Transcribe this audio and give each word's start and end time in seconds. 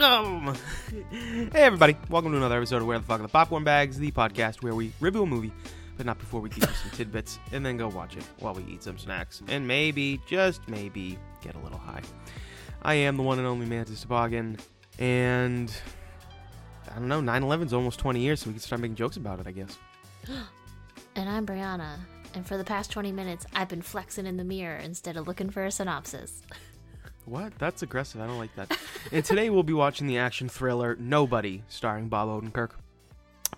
Hello, 0.00 0.40
welcome. 0.42 0.62
hey, 1.52 1.60
everybody. 1.60 1.94
Welcome 2.08 2.30
to 2.30 2.38
another 2.38 2.56
episode 2.56 2.80
of 2.80 2.86
Where 2.86 2.98
the 2.98 3.04
Fuck 3.04 3.20
are 3.20 3.22
the 3.22 3.28
Popcorn 3.28 3.64
Bags, 3.64 3.98
the 3.98 4.10
podcast 4.10 4.62
where 4.62 4.74
we 4.74 4.94
review 4.98 5.24
a 5.24 5.26
movie, 5.26 5.52
but 5.98 6.06
not 6.06 6.18
before 6.18 6.40
we 6.40 6.48
give 6.48 6.60
you 6.66 6.74
some 6.74 6.90
tidbits 6.94 7.38
and 7.52 7.66
then 7.66 7.76
go 7.76 7.86
watch 7.88 8.16
it 8.16 8.24
while 8.38 8.54
we 8.54 8.62
eat 8.64 8.82
some 8.82 8.96
snacks 8.96 9.42
and 9.48 9.68
maybe, 9.68 10.18
just 10.26 10.66
maybe, 10.70 11.18
get 11.42 11.54
a 11.54 11.58
little 11.58 11.76
high. 11.76 12.00
I 12.80 12.94
am 12.94 13.18
the 13.18 13.22
one 13.22 13.36
and 13.36 13.46
only 13.46 13.66
Mantis 13.66 14.00
Toboggan, 14.00 14.56
and 14.98 15.70
I 16.90 16.94
don't 16.94 17.08
know, 17.08 17.20
9 17.20 17.42
11's 17.42 17.74
almost 17.74 17.98
20 17.98 18.20
years, 18.20 18.40
so 18.40 18.46
we 18.46 18.54
can 18.54 18.60
start 18.60 18.80
making 18.80 18.94
jokes 18.94 19.18
about 19.18 19.38
it, 19.38 19.46
I 19.46 19.52
guess. 19.52 19.76
And 21.16 21.28
I'm 21.28 21.44
Brianna, 21.44 21.96
and 22.34 22.46
for 22.46 22.56
the 22.56 22.64
past 22.64 22.90
20 22.92 23.12
minutes, 23.12 23.44
I've 23.52 23.68
been 23.68 23.82
flexing 23.82 24.26
in 24.26 24.36
the 24.38 24.44
mirror 24.44 24.76
instead 24.76 25.18
of 25.18 25.26
looking 25.26 25.50
for 25.50 25.64
a 25.64 25.70
synopsis. 25.70 26.40
What? 27.26 27.52
That's 27.58 27.82
aggressive. 27.82 28.20
I 28.20 28.26
don't 28.26 28.38
like 28.38 28.54
that. 28.56 28.76
and 29.12 29.24
today 29.24 29.50
we'll 29.50 29.62
be 29.62 29.72
watching 29.72 30.06
the 30.06 30.18
action 30.18 30.48
thriller 30.48 30.96
Nobody, 30.98 31.62
starring 31.68 32.08
Bob 32.08 32.28
Odenkirk. 32.28 32.70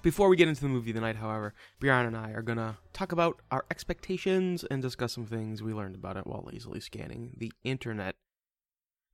Before 0.02 0.28
we 0.28 0.36
get 0.36 0.48
into 0.48 0.60
the 0.60 0.68
movie 0.68 0.90
of 0.90 0.96
the 0.96 1.00
night, 1.00 1.16
however, 1.16 1.54
Brianna 1.80 2.08
and 2.08 2.16
I 2.16 2.30
are 2.32 2.42
gonna 2.42 2.76
talk 2.92 3.12
about 3.12 3.40
our 3.50 3.64
expectations 3.70 4.64
and 4.64 4.82
discuss 4.82 5.12
some 5.12 5.26
things 5.26 5.62
we 5.62 5.72
learned 5.72 5.94
about 5.94 6.16
it 6.16 6.26
while 6.26 6.48
lazily 6.50 6.80
scanning 6.80 7.34
the 7.36 7.52
internet. 7.62 8.16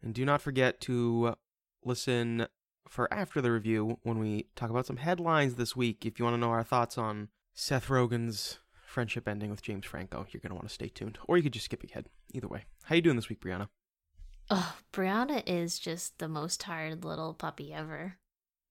And 0.02 0.14
do 0.14 0.24
not 0.24 0.40
forget 0.40 0.80
to 0.82 1.34
listen 1.84 2.46
for 2.88 3.12
after 3.12 3.42
the 3.42 3.52
review 3.52 3.98
when 4.02 4.18
we 4.18 4.46
talk 4.56 4.70
about 4.70 4.86
some 4.86 4.96
headlines 4.96 5.56
this 5.56 5.76
week. 5.76 6.06
If 6.06 6.18
you 6.18 6.24
want 6.24 6.34
to 6.34 6.40
know 6.40 6.50
our 6.50 6.64
thoughts 6.64 6.96
on 6.96 7.28
Seth 7.52 7.88
Rogen's 7.88 8.58
friendship 8.86 9.28
ending 9.28 9.50
with 9.50 9.62
James 9.62 9.84
Franco, 9.84 10.26
you're 10.30 10.40
gonna 10.40 10.54
want 10.54 10.68
to 10.68 10.74
stay 10.74 10.88
tuned, 10.88 11.18
or 11.26 11.36
you 11.36 11.42
could 11.42 11.52
just 11.52 11.66
skip 11.66 11.84
ahead. 11.84 12.06
Either 12.32 12.48
way, 12.48 12.64
how 12.84 12.94
you 12.94 13.02
doing 13.02 13.16
this 13.16 13.28
week, 13.28 13.40
Brianna? 13.40 13.68
Oh, 14.50 14.76
Brianna 14.92 15.42
is 15.46 15.78
just 15.78 16.18
the 16.18 16.28
most 16.28 16.60
tired 16.60 17.04
little 17.04 17.34
puppy 17.34 17.72
ever. 17.72 18.16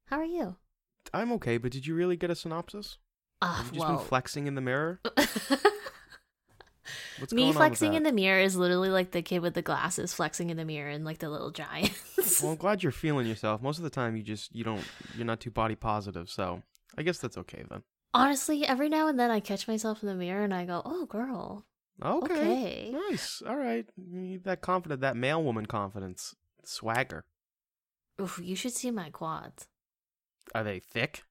How 0.06 0.17
are 0.19 0.25
you? 0.25 0.56
I'm 1.14 1.31
okay, 1.34 1.58
but 1.58 1.72
did 1.72 1.86
you 1.86 1.94
really 1.95 2.17
get 2.17 2.31
a 2.31 2.36
synopsis? 2.36 2.97
Ah, 3.42 3.58
Have 3.64 3.67
you 3.67 3.80
just 3.80 3.88
well. 3.88 3.97
been 3.97 4.06
flexing 4.08 4.47
in 4.47 4.56
the 4.56 4.61
mirror? 4.61 5.00
What's 7.19 7.34
Me 7.34 7.52
flexing 7.52 7.95
in 7.95 8.03
the 8.03 8.11
mirror 8.11 8.39
is 8.39 8.56
literally 8.56 8.89
like 8.89 9.11
the 9.11 9.22
kid 9.22 9.39
with 9.39 9.53
the 9.56 9.61
glasses 9.61 10.14
flexing 10.14 10.50
in 10.50 10.58
the 10.58 10.64
mirror 10.66 10.89
and 10.89 11.03
like 11.03 11.17
the 11.19 11.30
little 11.30 11.52
giants. 11.52 12.41
Well, 12.41 12.52
I'm 12.52 12.58
glad 12.58 12.81
you're 12.84 12.91
feeling 13.03 13.28
yourself. 13.28 13.62
Most 13.62 13.78
of 13.78 13.84
the 13.84 13.89
time, 13.89 14.16
you 14.16 14.23
just 14.23 14.56
you 14.56 14.64
don't 14.64 14.84
you're 15.16 15.25
not 15.25 15.39
too 15.39 15.52
body 15.52 15.75
positive, 15.75 16.30
so 16.30 16.62
I 16.97 17.03
guess 17.03 17.17
that's 17.17 17.38
okay 17.38 17.64
then. 17.69 17.84
Honestly, 18.14 18.66
every 18.66 18.88
now 18.89 19.08
and 19.08 19.19
then 19.19 19.31
I 19.31 19.39
catch 19.39 19.67
myself 19.67 20.02
in 20.02 20.08
the 20.09 20.16
mirror 20.16 20.44
and 20.44 20.53
I 20.53 20.66
go, 20.66 20.81
"Oh, 20.86 21.06
girl, 21.08 21.66
Okay, 22.03 22.34
okay." 22.34 22.95
nice. 23.09 23.42
All 23.48 23.56
right, 23.58 23.86
you 23.95 24.20
need 24.20 24.44
that 24.44 24.62
confident, 24.62 25.02
that 25.02 25.17
male 25.17 25.44
woman 25.44 25.66
confidence, 25.66 26.36
swagger. 26.64 27.26
Oof, 28.22 28.40
you 28.44 28.56
should 28.56 28.73
see 28.73 28.92
my 28.92 29.09
quads. 29.09 29.67
Are 30.56 30.64
they 30.64 30.80
thick? 30.80 31.23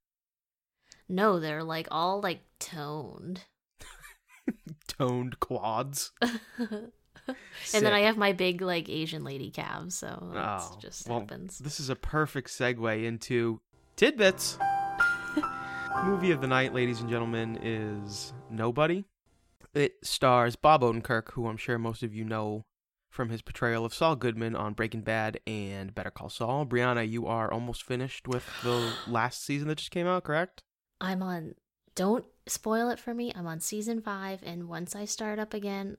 No, 1.08 1.38
they're 1.40 1.64
like 1.64 1.88
all 1.90 2.20
like 2.20 2.42
toned. 2.58 3.44
Toned 4.88 5.40
quads. 5.40 6.12
and 6.60 6.90
then 7.72 7.92
I 7.92 8.00
have 8.00 8.16
my 8.16 8.32
big 8.32 8.62
like 8.62 8.88
Asian 8.88 9.24
lady 9.24 9.50
calves, 9.50 9.96
so 9.96 10.08
it 10.34 10.38
Oh, 10.38 10.78
just 10.80 11.08
well, 11.08 11.20
happens. 11.20 11.58
This 11.58 11.80
is 11.80 11.90
a 11.90 11.96
perfect 11.96 12.48
segue 12.48 13.04
into 13.04 13.60
tidbits. 13.96 14.58
Movie 16.04 16.30
of 16.30 16.40
the 16.40 16.46
night, 16.46 16.74
ladies 16.74 17.00
and 17.00 17.08
gentlemen, 17.10 17.58
is 17.62 18.32
Nobody. 18.50 19.04
It 19.76 19.96
stars 20.02 20.56
Bob 20.56 20.80
Odenkirk, 20.80 21.32
who 21.32 21.46
I'm 21.48 21.58
sure 21.58 21.76
most 21.76 22.02
of 22.02 22.14
you 22.14 22.24
know 22.24 22.64
from 23.10 23.28
his 23.28 23.42
portrayal 23.42 23.84
of 23.84 23.92
Saul 23.92 24.16
Goodman 24.16 24.56
on 24.56 24.72
Breaking 24.72 25.02
Bad 25.02 25.38
and 25.46 25.94
Better 25.94 26.10
Call 26.10 26.30
Saul. 26.30 26.64
Brianna, 26.64 27.06
you 27.06 27.26
are 27.26 27.52
almost 27.52 27.82
finished 27.82 28.26
with 28.26 28.48
the 28.62 28.94
last 29.06 29.44
season 29.44 29.68
that 29.68 29.76
just 29.76 29.90
came 29.90 30.06
out, 30.06 30.24
correct? 30.24 30.62
I'm 30.98 31.22
on. 31.22 31.56
Don't 31.94 32.24
spoil 32.48 32.88
it 32.88 32.98
for 32.98 33.12
me. 33.12 33.34
I'm 33.36 33.46
on 33.46 33.60
season 33.60 34.00
five, 34.00 34.40
and 34.42 34.66
once 34.66 34.96
I 34.96 35.04
start 35.04 35.38
up 35.38 35.52
again, 35.52 35.98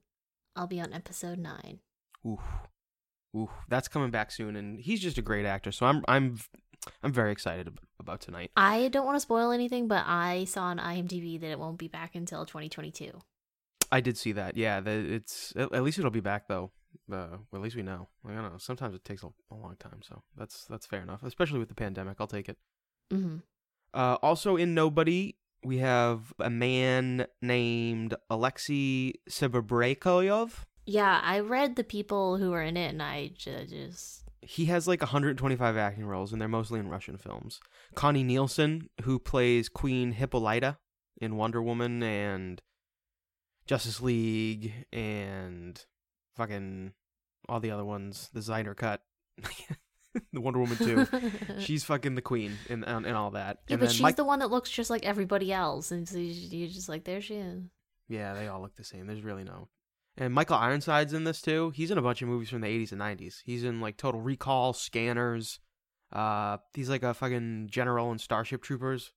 I'll 0.55 0.65
be 0.65 0.81
on 0.81 0.91
episode 0.91 1.37
nine. 1.37 1.77
Ooh, 2.25 2.39
ooh, 3.35 3.51
that's 3.69 3.87
coming 3.87 4.09
back 4.09 4.31
soon, 4.31 4.55
and 4.55 4.79
he's 4.79 5.01
just 5.01 5.19
a 5.19 5.21
great 5.21 5.45
actor. 5.45 5.71
So 5.71 5.85
I'm, 5.85 6.03
I'm, 6.07 6.39
I'm 7.03 7.13
very 7.13 7.31
excited 7.31 7.71
about 7.99 8.21
tonight. 8.21 8.49
I 8.57 8.87
don't 8.87 9.05
want 9.05 9.17
to 9.17 9.21
spoil 9.21 9.51
anything, 9.51 9.87
but 9.87 10.03
I 10.07 10.45
saw 10.45 10.63
on 10.63 10.79
IMDb 10.79 11.39
that 11.39 11.51
it 11.51 11.59
won't 11.59 11.77
be 11.77 11.87
back 11.87 12.15
until 12.15 12.43
2022. 12.43 13.21
I 13.91 14.01
did 14.01 14.17
see 14.17 14.33
that. 14.33 14.57
Yeah, 14.57 14.79
that 14.81 14.97
it's 15.05 15.53
at, 15.55 15.73
at 15.73 15.83
least 15.83 15.97
it'll 15.99 16.11
be 16.11 16.19
back 16.19 16.47
though. 16.47 16.71
Uh, 17.11 17.37
well, 17.51 17.55
at 17.55 17.61
least 17.61 17.75
we 17.75 17.83
know. 17.83 18.07
Like, 18.23 18.33
I 18.37 18.41
don't 18.41 18.51
know. 18.51 18.57
Sometimes 18.57 18.95
it 18.95 19.03
takes 19.05 19.23
a, 19.23 19.27
a 19.51 19.55
long 19.55 19.75
time, 19.79 19.99
so 20.01 20.23
that's 20.35 20.65
that's 20.65 20.85
fair 20.85 21.01
enough. 21.01 21.23
Especially 21.23 21.59
with 21.59 21.69
the 21.69 21.75
pandemic, 21.75 22.17
I'll 22.19 22.27
take 22.27 22.49
it. 22.49 22.57
hmm 23.11 23.37
Uh, 23.93 24.17
also 24.21 24.55
in 24.57 24.73
Nobody, 24.73 25.35
we 25.63 25.77
have 25.77 26.33
a 26.39 26.49
man 26.49 27.27
named 27.41 28.15
Alexei 28.29 29.13
Serebrennikov. 29.29 30.65
Yeah, 30.85 31.19
I 31.23 31.39
read 31.39 31.75
the 31.75 31.83
people 31.83 32.37
who 32.37 32.51
were 32.51 32.61
in 32.61 32.77
it, 32.77 32.89
and 32.89 33.01
I 33.03 33.31
just. 33.35 34.23
He 34.41 34.65
has 34.65 34.87
like 34.87 35.01
125 35.01 35.75
acting 35.77 36.05
roles, 36.05 36.31
and 36.31 36.41
they're 36.41 36.47
mostly 36.47 36.79
in 36.79 36.87
Russian 36.87 37.17
films. 37.17 37.59
Connie 37.95 38.23
Nielsen, 38.23 38.89
who 39.03 39.19
plays 39.19 39.67
Queen 39.67 40.13
Hippolyta 40.13 40.77
in 41.19 41.35
Wonder 41.35 41.61
Woman 41.61 42.01
and 42.03 42.61
Justice 43.67 44.01
League 44.01 44.73
and 44.91 45.83
fucking 46.35 46.93
all 47.49 47.59
the 47.59 47.71
other 47.71 47.85
ones, 47.85 48.29
the 48.33 48.41
Snyder 48.41 48.73
Cut, 48.73 49.01
the 50.33 50.41
Wonder 50.41 50.59
Woman 50.59 50.77
too. 50.77 51.07
She's 51.59 51.83
fucking 51.83 52.15
the 52.15 52.21
queen 52.21 52.57
and, 52.69 52.83
and, 52.85 53.05
and 53.05 53.15
all 53.15 53.31
that. 53.31 53.59
yeah, 53.67 53.73
and 53.75 53.81
but 53.81 53.91
she's 53.91 54.01
Mike- 54.01 54.15
the 54.15 54.23
one 54.23 54.39
that 54.39 54.49
looks 54.49 54.69
just 54.69 54.89
like 54.89 55.05
everybody 55.05 55.51
else, 55.53 55.91
and 55.91 56.07
so 56.07 56.17
you're 56.17 56.67
just 56.69 56.89
like, 56.89 57.03
there 57.03 57.21
she 57.21 57.35
is. 57.35 57.63
Yeah, 58.09 58.33
they 58.33 58.47
all 58.47 58.61
look 58.61 58.75
the 58.75 58.83
same. 58.83 59.05
There's 59.05 59.21
really 59.23 59.43
no. 59.43 59.67
And 60.17 60.33
Michael 60.33 60.55
Ironside's 60.57 61.13
in 61.13 61.25
this 61.25 61.41
too. 61.41 61.71
He's 61.75 61.91
in 61.91 61.97
a 61.97 62.01
bunch 62.01 62.21
of 62.21 62.27
movies 62.29 62.49
from 62.49 62.61
the 62.61 62.67
80s 62.67 62.91
and 62.91 63.01
90s. 63.01 63.41
He's 63.45 63.63
in 63.63 63.81
like 63.81 63.97
Total 63.97 64.19
Recall, 64.19 64.73
Scanners. 64.73 65.59
Uh, 66.11 66.57
he's 66.73 66.89
like 66.89 67.03
a 67.03 67.13
fucking 67.13 67.67
general 67.69 68.11
in 68.11 68.17
Starship 68.17 68.63
Troopers. 68.63 69.11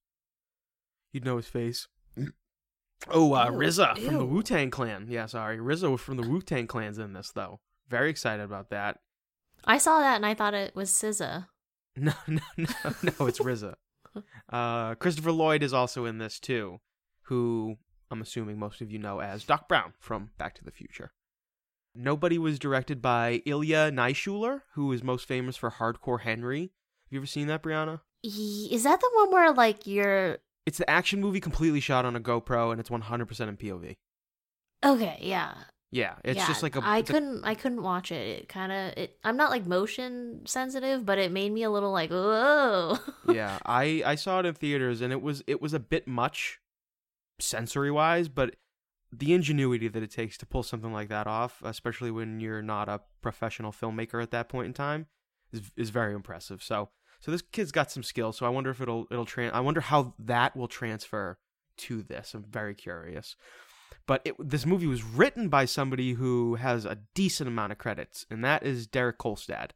You'd 1.12 1.24
know 1.24 1.36
his 1.36 1.46
face. 1.46 1.88
Oh, 3.08 3.34
uh, 3.34 3.46
Ew, 3.46 3.52
RZA 3.52 3.98
from 3.98 4.14
the. 4.18 4.24
Wu 4.24 4.42
Tang 4.42 4.70
Clan. 4.70 5.06
Yeah, 5.08 5.26
sorry, 5.26 5.58
RZA 5.58 5.98
from 5.98 6.16
the 6.16 6.28
Wu 6.28 6.42
Tang 6.42 6.66
Clan's 6.66 6.98
in 6.98 7.12
this 7.12 7.32
though. 7.32 7.60
Very 7.88 8.10
excited 8.10 8.42
about 8.42 8.70
that. 8.70 8.98
I 9.64 9.78
saw 9.78 10.00
that 10.00 10.16
and 10.16 10.26
I 10.26 10.34
thought 10.34 10.54
it 10.54 10.74
was 10.74 10.90
SZA. 10.90 11.46
No, 11.96 12.12
no, 12.28 12.40
no, 12.56 12.66
no, 13.02 13.26
it's 13.26 13.40
RZA. 13.40 13.74
Uh, 14.52 14.96
Christopher 14.96 15.30
Lloyd 15.30 15.62
is 15.62 15.72
also 15.72 16.04
in 16.04 16.18
this 16.18 16.40
too, 16.40 16.80
who 17.22 17.76
I'm 18.10 18.20
assuming 18.20 18.58
most 18.58 18.80
of 18.80 18.90
you 18.90 18.98
know 18.98 19.20
as 19.20 19.44
Doc 19.44 19.68
Brown 19.68 19.92
from 20.00 20.30
Back 20.36 20.54
to 20.56 20.64
the 20.64 20.72
Future. 20.72 21.12
Nobody 21.94 22.38
was 22.38 22.58
directed 22.58 23.00
by 23.00 23.42
Ilya 23.46 23.92
Naishuler, 23.92 24.62
who 24.74 24.90
is 24.92 25.04
most 25.04 25.28
famous 25.28 25.56
for 25.56 25.70
Hardcore 25.70 26.22
Henry. 26.22 26.62
Have 26.62 26.68
you 27.10 27.18
ever 27.20 27.26
seen 27.26 27.46
that, 27.46 27.62
Brianna? 27.62 28.00
Is 28.24 28.82
that 28.82 29.00
the 29.00 29.10
one 29.14 29.30
where 29.30 29.52
like 29.52 29.86
you're 29.86 30.38
It's 30.70 30.78
the 30.78 30.88
action 30.88 31.20
movie 31.20 31.40
completely 31.40 31.80
shot 31.80 32.04
on 32.04 32.14
a 32.14 32.20
GoPro, 32.20 32.70
and 32.70 32.78
it's 32.78 32.90
100% 32.90 33.48
in 33.48 33.56
POV. 33.56 33.96
okay? 34.84 35.18
Yeah, 35.20 35.54
Yeah, 35.90 36.14
it's 36.22 36.38
yeah, 36.38 36.46
just 36.46 36.62
like 36.62 36.76
a. 36.76 36.80
I 36.84 37.02
couldn't. 37.02 37.42
I 37.44 37.56
couldn't 37.56 37.82
watch 37.82 38.12
it. 38.12 38.38
It 38.42 38.48
kind 38.48 38.70
of. 38.70 38.96
It. 38.96 39.18
I'm 39.24 39.36
not 39.36 39.50
like 39.50 39.66
motion 39.66 40.42
sensitive, 40.46 41.04
but 41.04 41.18
it 41.18 41.32
made 41.32 41.50
me 41.50 41.64
a 41.64 41.70
little 41.70 41.90
like, 41.90 42.10
whoa. 42.10 42.98
yeah, 43.28 43.58
I 43.66 44.00
I 44.06 44.14
saw 44.14 44.38
it 44.38 44.46
in 44.46 44.54
theaters, 44.54 45.00
and 45.00 45.12
it 45.12 45.20
was 45.20 45.42
it 45.48 45.60
was 45.60 45.74
a 45.74 45.80
bit 45.80 46.06
much, 46.06 46.60
sensory 47.40 47.90
wise, 47.90 48.28
but 48.28 48.54
the 49.10 49.34
ingenuity 49.34 49.88
that 49.88 50.04
it 50.04 50.12
takes 50.12 50.38
to 50.38 50.46
pull 50.46 50.62
something 50.62 50.92
like 50.92 51.08
that 51.08 51.26
off, 51.26 51.60
especially 51.64 52.12
when 52.12 52.38
you're 52.38 52.62
not 52.62 52.88
a 52.88 53.00
professional 53.22 53.72
filmmaker 53.72 54.22
at 54.22 54.30
that 54.30 54.48
point 54.48 54.68
in 54.68 54.72
time, 54.72 55.08
is 55.52 55.62
is 55.76 55.90
very 55.90 56.14
impressive. 56.14 56.62
So 56.62 56.90
so 57.20 57.30
this 57.30 57.42
kid's 57.42 57.72
got 57.72 57.90
some 57.90 58.02
skills. 58.02 58.38
So 58.38 58.46
I 58.46 58.50
wonder 58.50 58.70
if 58.70 58.80
it'll 58.80 59.06
it'll 59.10 59.26
tran. 59.26 59.52
I 59.52 59.60
wonder 59.60 59.80
how 59.80 60.14
that 60.18 60.56
will 60.56 60.68
transfer 60.68 61.38
to 61.78 62.02
this. 62.02 62.34
I'm 62.34 62.44
very 62.44 62.74
curious. 62.74 63.36
But 64.06 64.22
it, 64.24 64.34
this 64.38 64.66
movie 64.66 64.86
was 64.86 65.04
written 65.04 65.48
by 65.48 65.66
somebody 65.66 66.14
who 66.14 66.56
has 66.56 66.84
a 66.84 66.98
decent 67.14 67.48
amount 67.48 67.72
of 67.72 67.78
credits, 67.78 68.26
and 68.30 68.44
that 68.44 68.64
is 68.64 68.86
Derek 68.86 69.18
Kolstad. 69.18 69.70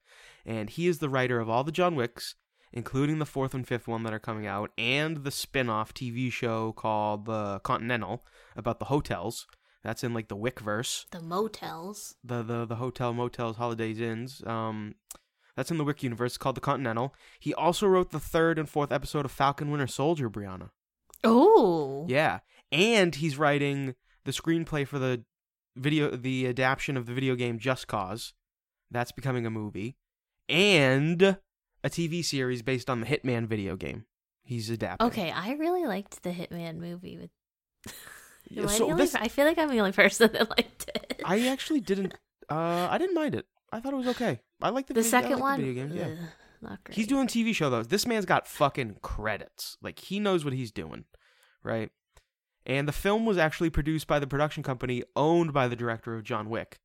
And 0.44 0.70
he 0.70 0.88
is 0.88 0.98
the 0.98 1.08
writer 1.08 1.38
of 1.40 1.48
all 1.48 1.62
the 1.62 1.72
John 1.72 1.94
Wicks, 1.94 2.34
including 2.72 3.18
the 3.18 3.26
fourth 3.26 3.54
and 3.54 3.66
fifth 3.66 3.86
one 3.86 4.02
that 4.02 4.12
are 4.14 4.18
coming 4.18 4.46
out, 4.46 4.70
and 4.76 5.18
the 5.18 5.30
spin 5.30 5.68
off 5.68 5.94
TV 5.94 6.32
show 6.32 6.72
called 6.72 7.26
The 7.26 7.60
Continental 7.60 8.24
about 8.56 8.78
the 8.78 8.86
hotels. 8.86 9.46
That's 9.84 10.02
in 10.02 10.14
like 10.14 10.28
the 10.28 10.36
Wickverse, 10.36 11.04
the 11.10 11.20
motels. 11.20 12.16
the 12.24 12.42
the 12.42 12.64
the 12.64 12.76
hotel, 12.76 13.12
motels, 13.12 13.56
holidays, 13.56 14.00
inns. 14.00 14.42
Um, 14.46 14.94
that's 15.56 15.70
in 15.70 15.78
the 15.78 15.84
Wick 15.84 16.02
universe 16.02 16.36
called 16.36 16.56
The 16.56 16.60
Continental. 16.60 17.14
He 17.40 17.54
also 17.54 17.86
wrote 17.86 18.10
the 18.10 18.20
third 18.20 18.58
and 18.58 18.68
fourth 18.68 18.92
episode 18.92 19.24
of 19.24 19.30
Falcon 19.32 19.70
Winter 19.70 19.86
Soldier, 19.86 20.28
Brianna. 20.30 20.70
Oh. 21.22 22.04
Yeah, 22.08 22.40
and 22.72 23.14
he's 23.14 23.38
writing 23.38 23.94
the 24.24 24.32
screenplay 24.32 24.86
for 24.86 24.98
the 24.98 25.24
video, 25.76 26.10
the 26.16 26.46
adaptation 26.46 26.96
of 26.96 27.06
the 27.06 27.12
video 27.14 27.34
game 27.34 27.58
Just 27.58 27.86
Cause. 27.88 28.32
That's 28.90 29.12
becoming 29.12 29.46
a 29.46 29.50
movie, 29.50 29.96
and 30.48 31.22
a 31.22 31.90
TV 31.90 32.24
series 32.24 32.62
based 32.62 32.88
on 32.90 33.00
the 33.00 33.06
Hitman 33.06 33.46
video 33.46 33.76
game. 33.76 34.04
He's 34.44 34.68
adapting. 34.70 35.06
Okay, 35.08 35.30
I 35.30 35.52
really 35.52 35.86
liked 35.86 36.22
the 36.22 36.30
Hitman 36.30 36.76
movie 36.76 37.18
with. 37.18 37.30
Am 38.56 38.64
I, 38.64 38.66
So 38.68 38.86
the 38.86 38.92
only, 38.92 39.04
this- 39.04 39.14
I 39.14 39.28
feel 39.28 39.46
like 39.46 39.58
I'm 39.58 39.68
the 39.70 39.78
only 39.78 39.92
person 39.92 40.30
that 40.32 40.50
liked 40.50 40.90
it. 40.94 41.22
I 41.24 41.46
actually 41.48 41.80
didn't. 41.80 42.14
Uh, 42.50 42.88
I 42.90 42.98
didn't 42.98 43.14
mind 43.14 43.34
it. 43.34 43.46
I 43.74 43.80
thought 43.80 43.92
it 43.92 43.96
was 43.96 44.08
okay. 44.08 44.40
I 44.62 44.70
like 44.70 44.86
the, 44.86 44.94
the 44.94 45.02
video, 45.02 45.10
second 45.10 45.30
like 45.30 45.38
the 45.38 45.42
one, 45.42 45.60
video 45.60 45.74
games. 45.74 45.94
Yeah. 45.94 46.06
ugh, 46.06 46.28
not 46.62 46.84
great. 46.84 46.96
He's 46.96 47.06
doing 47.06 47.26
TV 47.26 47.54
show 47.54 47.70
though. 47.70 47.82
This 47.82 48.06
man's 48.06 48.24
got 48.24 48.46
fucking 48.46 48.98
credits. 49.02 49.76
Like 49.82 49.98
he 49.98 50.20
knows 50.20 50.44
what 50.44 50.54
he's 50.54 50.70
doing, 50.70 51.04
right? 51.62 51.90
And 52.66 52.88
the 52.88 52.92
film 52.92 53.26
was 53.26 53.36
actually 53.36 53.70
produced 53.70 54.06
by 54.06 54.18
the 54.18 54.26
production 54.26 54.62
company 54.62 55.02
owned 55.16 55.52
by 55.52 55.68
the 55.68 55.76
director 55.76 56.14
of 56.14 56.22
John 56.22 56.48
Wick, 56.48 56.78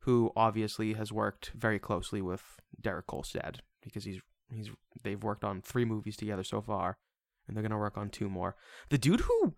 who 0.00 0.30
obviously 0.36 0.94
has 0.94 1.12
worked 1.12 1.50
very 1.54 1.78
closely 1.78 2.22
with 2.22 2.42
Derek 2.80 3.06
Kolstad 3.06 3.56
because 3.82 4.04
he's 4.04 4.20
he's 4.50 4.70
they've 5.02 5.22
worked 5.22 5.44
on 5.44 5.60
three 5.60 5.84
movies 5.84 6.16
together 6.16 6.44
so 6.44 6.62
far, 6.62 6.96
and 7.46 7.56
they're 7.56 7.62
gonna 7.62 7.78
work 7.78 7.98
on 7.98 8.08
two 8.08 8.28
more. 8.28 8.54
The 8.90 8.98
dude 8.98 9.20
who 9.20 9.54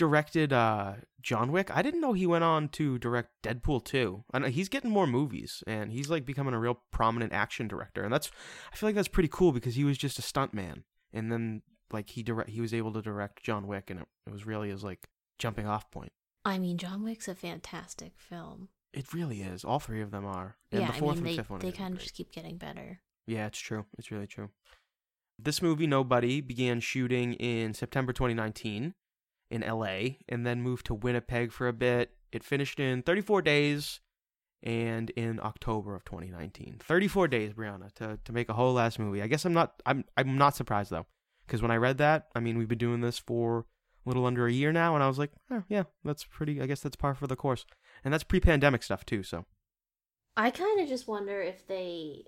directed 0.00 0.50
uh, 0.50 0.94
John 1.20 1.52
Wick, 1.52 1.70
I 1.76 1.82
didn't 1.82 2.00
know 2.00 2.14
he 2.14 2.26
went 2.26 2.42
on 2.42 2.70
to 2.70 2.98
direct 2.98 3.28
Deadpool 3.42 3.84
2. 3.84 4.24
I 4.32 4.38
know 4.38 4.46
he's 4.46 4.70
getting 4.70 4.88
more 4.88 5.06
movies, 5.06 5.62
and 5.66 5.92
he's 5.92 6.08
like 6.08 6.24
becoming 6.24 6.54
a 6.54 6.58
real 6.58 6.80
prominent 6.90 7.34
action 7.34 7.68
director, 7.68 8.02
and 8.02 8.10
that's 8.10 8.30
I 8.72 8.76
feel 8.76 8.88
like 8.88 8.96
that's 8.96 9.08
pretty 9.08 9.28
cool 9.30 9.52
because 9.52 9.74
he 9.74 9.84
was 9.84 9.98
just 9.98 10.18
a 10.18 10.22
stuntman, 10.22 10.84
and 11.12 11.30
then 11.30 11.60
like 11.92 12.08
he 12.08 12.22
direct 12.22 12.48
he 12.48 12.62
was 12.62 12.72
able 12.72 12.94
to 12.94 13.02
direct 13.02 13.42
John 13.42 13.66
Wick, 13.66 13.90
and 13.90 14.00
it, 14.00 14.06
it 14.26 14.32
was 14.32 14.46
really 14.46 14.70
his 14.70 14.82
like 14.82 15.06
jumping 15.38 15.66
off 15.66 15.90
point. 15.90 16.12
I 16.46 16.56
mean, 16.56 16.78
John 16.78 17.04
Wick's 17.04 17.28
a 17.28 17.34
fantastic 17.34 18.12
film. 18.16 18.70
It 18.94 19.12
really 19.12 19.42
is. 19.42 19.64
All 19.64 19.80
three 19.80 20.00
of 20.00 20.12
them 20.12 20.24
are, 20.24 20.56
and 20.72 20.80
yeah, 20.80 20.86
the 20.86 20.94
I 20.94 20.98
fourth 20.98 21.16
mean, 21.16 21.26
and 21.26 21.26
they 21.26 21.36
fifth 21.36 21.50
one. 21.50 21.60
they 21.60 21.72
kind 21.72 21.92
of 21.92 22.00
just 22.00 22.14
keep 22.14 22.32
getting 22.32 22.56
better. 22.56 23.02
Yeah, 23.26 23.46
it's 23.46 23.58
true. 23.58 23.84
It's 23.98 24.10
really 24.10 24.26
true. 24.26 24.48
This 25.38 25.60
movie, 25.60 25.86
Nobody, 25.86 26.40
began 26.40 26.80
shooting 26.80 27.34
in 27.34 27.74
September 27.74 28.12
2019 28.14 28.94
in 29.50 29.62
LA 29.62 30.16
and 30.28 30.46
then 30.46 30.62
moved 30.62 30.86
to 30.86 30.94
Winnipeg 30.94 31.52
for 31.52 31.68
a 31.68 31.72
bit. 31.72 32.12
It 32.32 32.44
finished 32.44 32.78
in 32.78 33.02
34 33.02 33.42
days 33.42 34.00
and 34.62 35.10
in 35.10 35.40
October 35.40 35.94
of 35.94 36.04
2019. 36.04 36.80
34 36.80 37.28
days, 37.28 37.52
Brianna, 37.52 37.92
to, 37.94 38.18
to 38.24 38.32
make 38.32 38.48
a 38.48 38.54
whole 38.54 38.74
last 38.74 38.98
movie. 38.98 39.22
I 39.22 39.26
guess 39.26 39.44
I'm 39.44 39.54
not 39.54 39.82
I'm 39.86 40.04
I'm 40.16 40.38
not 40.38 40.56
surprised 40.56 40.90
though. 40.90 41.06
Because 41.46 41.62
when 41.62 41.72
I 41.72 41.76
read 41.76 41.98
that, 41.98 42.28
I 42.34 42.40
mean 42.40 42.58
we've 42.58 42.68
been 42.68 42.78
doing 42.78 43.00
this 43.00 43.18
for 43.18 43.66
a 44.06 44.08
little 44.08 44.24
under 44.24 44.46
a 44.46 44.52
year 44.52 44.72
now, 44.72 44.94
and 44.94 45.04
I 45.04 45.08
was 45.08 45.18
like, 45.18 45.32
oh, 45.50 45.62
yeah, 45.68 45.84
that's 46.04 46.24
pretty 46.24 46.60
I 46.60 46.66
guess 46.66 46.80
that's 46.80 46.96
par 46.96 47.14
for 47.14 47.26
the 47.26 47.36
course. 47.36 47.64
And 48.04 48.12
that's 48.12 48.24
pre 48.24 48.40
pandemic 48.40 48.82
stuff 48.82 49.04
too, 49.04 49.22
so 49.22 49.46
I 50.36 50.50
kind 50.50 50.80
of 50.80 50.88
just 50.88 51.08
wonder 51.08 51.42
if 51.42 51.66
they, 51.66 52.24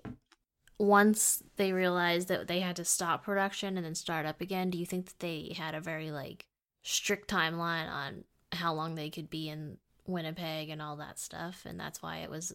once 0.77 1.41
they 1.55 1.71
realized 1.73 2.27
that 2.27 2.47
they 2.47 2.59
had 2.59 2.75
to 2.75 2.85
stop 2.85 3.23
production 3.23 3.77
and 3.77 3.85
then 3.85 3.95
start 3.95 4.25
up 4.25 4.41
again, 4.41 4.69
do 4.69 4.77
you 4.77 4.85
think 4.85 5.05
that 5.07 5.19
they 5.19 5.55
had 5.57 5.73
a 5.73 5.79
very 5.79 6.11
like 6.11 6.45
strict 6.83 7.29
timeline 7.29 7.89
on 7.89 8.23
how 8.51 8.73
long 8.73 8.95
they 8.95 9.09
could 9.09 9.29
be 9.29 9.49
in 9.49 9.77
Winnipeg 10.05 10.69
and 10.69 10.81
all 10.81 10.97
that 10.97 11.17
stuff, 11.17 11.65
and 11.65 11.79
that's 11.79 12.01
why 12.01 12.17
it 12.17 12.29
was 12.29 12.53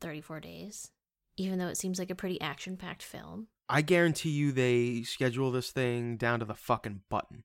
34 0.00 0.40
days, 0.40 0.90
even 1.36 1.58
though 1.58 1.68
it 1.68 1.76
seems 1.76 1.98
like 1.98 2.10
a 2.10 2.14
pretty 2.14 2.40
action-packed 2.40 3.02
film. 3.02 3.48
I 3.68 3.82
guarantee 3.82 4.30
you 4.30 4.52
they 4.52 5.02
schedule 5.02 5.50
this 5.50 5.70
thing 5.70 6.16
down 6.16 6.38
to 6.40 6.44
the 6.44 6.54
fucking 6.54 7.02
button. 7.10 7.44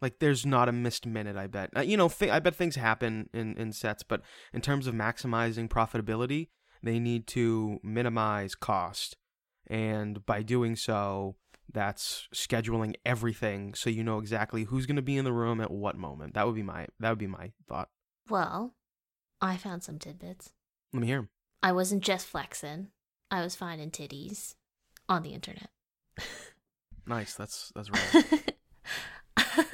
Like 0.00 0.18
there's 0.18 0.46
not 0.46 0.68
a 0.68 0.72
missed 0.72 1.06
minute. 1.06 1.36
I 1.36 1.46
bet. 1.46 1.70
Uh, 1.76 1.80
you 1.82 1.96
know, 1.96 2.08
th- 2.08 2.30
I 2.30 2.38
bet 2.38 2.54
things 2.54 2.76
happen 2.76 3.28
in 3.34 3.54
in 3.56 3.72
sets, 3.72 4.02
but 4.02 4.22
in 4.54 4.62
terms 4.62 4.86
of 4.86 4.94
maximizing 4.94 5.68
profitability, 5.68 6.48
they 6.82 6.98
need 6.98 7.26
to 7.28 7.78
minimize 7.82 8.54
cost, 8.54 9.16
and 9.66 10.24
by 10.24 10.42
doing 10.42 10.74
so, 10.74 11.36
that's 11.72 12.28
scheduling 12.34 12.94
everything 13.04 13.74
so 13.74 13.90
you 13.90 14.02
know 14.04 14.18
exactly 14.18 14.64
who's 14.64 14.86
going 14.86 14.96
to 14.96 15.02
be 15.02 15.16
in 15.16 15.24
the 15.24 15.32
room 15.32 15.60
at 15.60 15.70
what 15.70 15.96
moment. 15.96 16.34
That 16.34 16.46
would 16.46 16.54
be 16.54 16.62
my 16.62 16.86
that 16.98 17.10
would 17.10 17.18
be 17.18 17.26
my 17.26 17.52
thought. 17.68 17.88
Well, 18.28 18.74
I 19.40 19.56
found 19.56 19.82
some 19.82 19.98
tidbits. 19.98 20.52
Let 20.92 21.00
me 21.00 21.06
hear 21.06 21.18
'em. 21.18 21.28
I 21.62 21.72
wasn't 21.72 22.02
just 22.02 22.26
flexing; 22.26 22.88
I 23.30 23.42
was 23.42 23.54
finding 23.54 23.90
titties 23.90 24.54
on 25.08 25.22
the 25.22 25.34
internet. 25.34 25.70
Nice. 27.06 27.34
That's 27.34 27.72
that's 27.74 27.90
rare. 29.36 29.64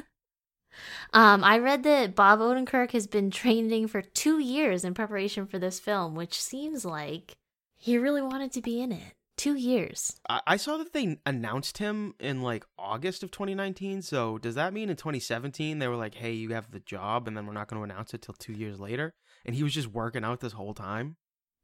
um, 1.13 1.45
I 1.45 1.59
read 1.59 1.83
that 1.85 2.15
Bob 2.15 2.41
Odenkirk 2.41 2.93
has 2.93 3.07
been 3.07 3.31
training 3.31 3.89
for 3.89 4.03
two 4.03 4.39
years 4.39 4.85
in 4.85 4.95
preparation 4.95 5.47
for 5.47 5.59
this 5.59 5.79
film, 5.81 6.15
which 6.15 6.41
seems 6.41 6.85
like 6.85 7.37
he 7.77 7.99
really 7.99 8.23
wanted 8.23 8.53
to 8.53 8.63
be 8.63 8.81
in 8.81 8.93
it. 8.93 9.15
Two 9.37 9.55
years. 9.55 10.19
I, 10.29 10.41
I 10.47 10.57
saw 10.57 10.79
that 10.79 10.93
they 10.93 11.19
announced 11.27 11.79
him 11.79 12.15
in 12.19 12.41
like 12.41 12.65
August 12.79 13.23
of 13.23 13.31
2019. 13.31 14.03
So 14.03 14.39
does 14.39 14.55
that 14.55 14.73
mean 14.73 14.89
in 14.89 14.97
2017 14.97 15.79
they 15.79 15.89
were 15.89 15.97
like, 15.97 16.15
"Hey, 16.15 16.33
you 16.33 16.55
have 16.55 16.71
the 16.71 16.81
job," 16.81 17.29
and 17.29 17.37
then 17.37 17.47
we're 17.47 17.53
not 17.53 17.69
going 17.69 17.81
to 17.81 17.93
announce 17.93 18.15
it 18.15 18.23
till 18.23 18.35
two 18.35 18.53
years 18.53 18.81
later? 18.81 19.15
And 19.45 19.55
he 19.55 19.63
was 19.63 19.75
just 19.75 19.89
working 19.89 20.25
out 20.25 20.41
this 20.41 20.55
whole 20.55 20.75
time. 20.75 21.17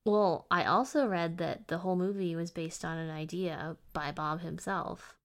Well, 0.05 0.47
I 0.51 0.65
also 0.65 1.07
read 1.07 1.39
that 1.39 1.69
the 1.69 1.79
whole 1.79 1.97
movie 1.97 2.35
was 2.35 2.51
based 2.51 2.85
on 2.85 2.99
an 2.99 3.11
idea 3.11 3.77
by 3.93 4.11
Bob 4.11 4.41
himself. 4.41 5.17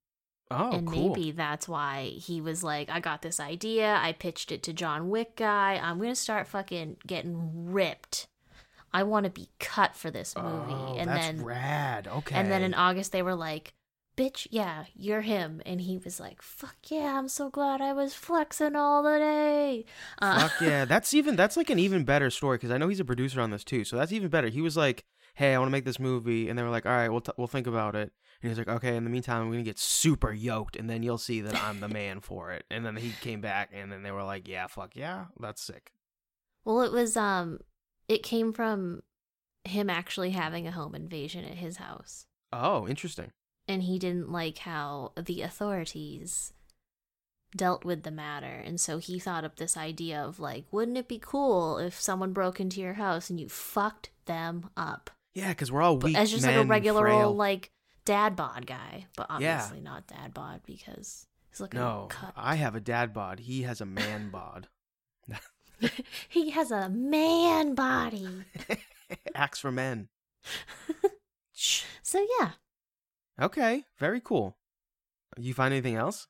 Oh, 0.50 0.72
and 0.72 0.88
cool. 0.88 1.10
maybe 1.10 1.32
that's 1.32 1.68
why 1.68 2.06
he 2.16 2.40
was 2.40 2.64
like, 2.64 2.90
I 2.90 3.00
got 3.00 3.22
this 3.22 3.40
idea. 3.40 4.00
I 4.02 4.14
pitched 4.14 4.52
it 4.52 4.64
to 4.64 4.74
John 4.74 5.10
Wick 5.10 5.36
guy. 5.36 5.80
I'm 5.82 5.98
going 5.98 6.12
to 6.12 6.16
start 6.16 6.48
fucking 6.48 6.98
getting 7.06 7.72
ripped. 7.72 8.28
I 8.98 9.04
want 9.04 9.26
to 9.26 9.30
be 9.30 9.48
cut 9.60 9.96
for 9.96 10.10
this 10.10 10.36
movie. 10.36 10.74
Oh, 10.74 10.96
and 10.98 11.08
that's 11.08 11.28
then 11.28 11.44
rad. 11.46 12.08
Okay. 12.08 12.34
and 12.36 12.50
then 12.52 12.64
in 12.64 12.74
August 12.74 13.12
they 13.12 13.22
were 13.22 13.36
like, 13.36 13.76
"Bitch, 14.18 14.48
yeah, 14.50 14.86
you're 14.96 15.22
him." 15.22 15.62
And 15.68 15.80
he 15.82 16.00
was 16.00 16.20
like, 16.20 16.42
"Fuck 16.42 16.78
yeah, 16.90 17.16
I'm 17.20 17.28
so 17.28 17.52
glad 17.52 17.80
I 17.80 17.94
was 17.94 18.16
flexing 18.16 18.76
all 18.76 19.04
the 19.04 19.20
day." 19.20 19.86
Uh, 20.20 20.48
Fuck 20.48 20.62
yeah, 20.62 20.86
that's 20.86 21.14
even 21.14 21.36
that's 21.36 21.56
like 21.58 21.70
an 21.70 21.78
even 21.78 22.06
better 22.06 22.32
story 22.32 22.58
because 22.58 22.72
I 22.72 22.80
know 22.80 22.88
he's 22.88 23.00
a 23.00 23.06
producer 23.06 23.40
on 23.40 23.52
this 23.52 23.64
too, 23.64 23.84
so 23.84 23.98
that's 23.98 24.12
even 24.12 24.30
better. 24.30 24.48
He 24.48 24.62
was 24.62 24.76
like, 24.76 25.06
"Hey, 25.36 25.54
I 25.54 25.60
want 25.60 25.68
to 25.70 25.74
make 25.74 25.86
this 25.86 26.00
movie," 26.00 26.50
and 26.50 26.58
they 26.58 26.64
were 26.64 26.72
like, 26.72 26.88
"All 26.88 26.92
right, 26.92 27.10
we'll 27.10 27.22
t- 27.22 27.34
we'll 27.38 27.46
think 27.46 27.68
about 27.68 27.96
it." 27.96 28.12
And 28.42 28.50
he's 28.50 28.58
like, 28.58 28.68
"Okay, 28.68 28.96
in 28.96 29.04
the 29.04 29.12
meantime, 29.12 29.44
I'm 29.44 29.52
gonna 29.52 29.62
get 29.62 29.78
super 29.78 30.32
yoked, 30.34 30.76
and 30.76 30.90
then 30.90 31.04
you'll 31.04 31.20
see 31.20 31.42
that 31.42 31.56
I'm 31.64 31.82
the 31.82 31.88
man 32.02 32.20
for 32.22 32.52
it." 32.52 32.66
And 32.72 32.84
then 32.84 32.96
he 32.96 33.12
came 33.22 33.42
back, 33.42 33.70
and 33.72 33.92
then 33.92 34.02
they 34.02 34.12
were 34.12 34.24
like, 34.24 34.48
"Yeah, 34.48 34.66
fuck 34.66 34.96
yeah, 34.96 35.26
that's 35.40 35.62
sick." 35.62 35.92
Well, 36.66 36.82
it 36.82 36.92
was 36.92 37.16
um 37.16 37.60
it 38.08 38.24
came 38.24 38.54
from 38.54 39.02
him 39.64 39.90
actually 39.90 40.32
having 40.32 40.66
a 40.68 40.72
home 40.72 40.96
invasion 40.96 41.44
at 41.46 41.56
his 41.58 41.78
house. 41.78 42.26
Oh, 42.54 42.88
interesting. 42.88 43.32
And 43.68 43.84
he 43.84 44.00
didn't 44.00 44.32
like 44.32 44.60
how 44.60 45.12
the 45.22 45.42
authorities 45.42 46.54
dealt 47.56 47.84
with 47.84 48.04
the 48.04 48.12
matter. 48.12 48.46
And 48.64 48.80
so 48.80 48.98
he 48.98 49.20
thought 49.20 49.44
up 49.44 49.58
this 49.58 49.76
idea 49.76 50.22
of 50.22 50.40
like, 50.40 50.66
wouldn't 50.72 50.98
it 50.98 51.08
be 51.08 51.20
cool 51.20 51.78
if 51.78 52.00
someone 52.00 52.32
broke 52.34 52.60
into 52.60 52.80
your 52.80 52.94
house 52.94 53.30
and 53.30 53.40
you 53.40 53.50
fucked 53.50 54.10
them 54.26 54.70
up? 54.78 55.10
Yeah, 55.34 55.50
because 55.50 55.72
we're 55.72 55.82
all 55.82 55.98
But 55.98 56.08
weak 56.08 56.18
as 56.18 56.32
just 56.32 56.46
like 56.46 56.56
a 56.56 56.64
regular 56.66 57.02
frail. 57.02 57.28
old 57.30 57.38
like 57.38 57.72
dad 58.06 58.36
bod 58.38 58.66
guy, 58.66 59.08
but 59.18 59.28
Yeah. 59.40 59.56
obviously 59.56 59.82
not 59.82 60.08
dad 60.08 60.34
bod 60.34 60.62
because 60.66 61.26
he's 61.50 61.60
looking 61.60 61.80
No, 61.82 62.08
cut. 62.10 62.34
I 62.38 62.56
have 62.56 62.76
a 62.76 62.80
dad 62.80 63.14
bod. 63.14 63.40
He 63.42 63.64
has 63.64 63.82
a 63.82 63.86
man 63.86 64.30
bod. 64.32 64.68
he 66.30 66.52
has 66.52 66.72
a 66.72 66.90
man 66.90 67.76
body. 67.76 68.46
Axe 69.36 69.60
for 69.60 69.72
men. 69.72 70.10
so 71.54 72.26
yeah, 72.40 72.52
Okay, 73.40 73.86
very 74.00 74.20
cool. 74.24 74.58
You 75.38 75.54
find 75.54 75.74
anything 75.74 75.96
else? 75.96 76.28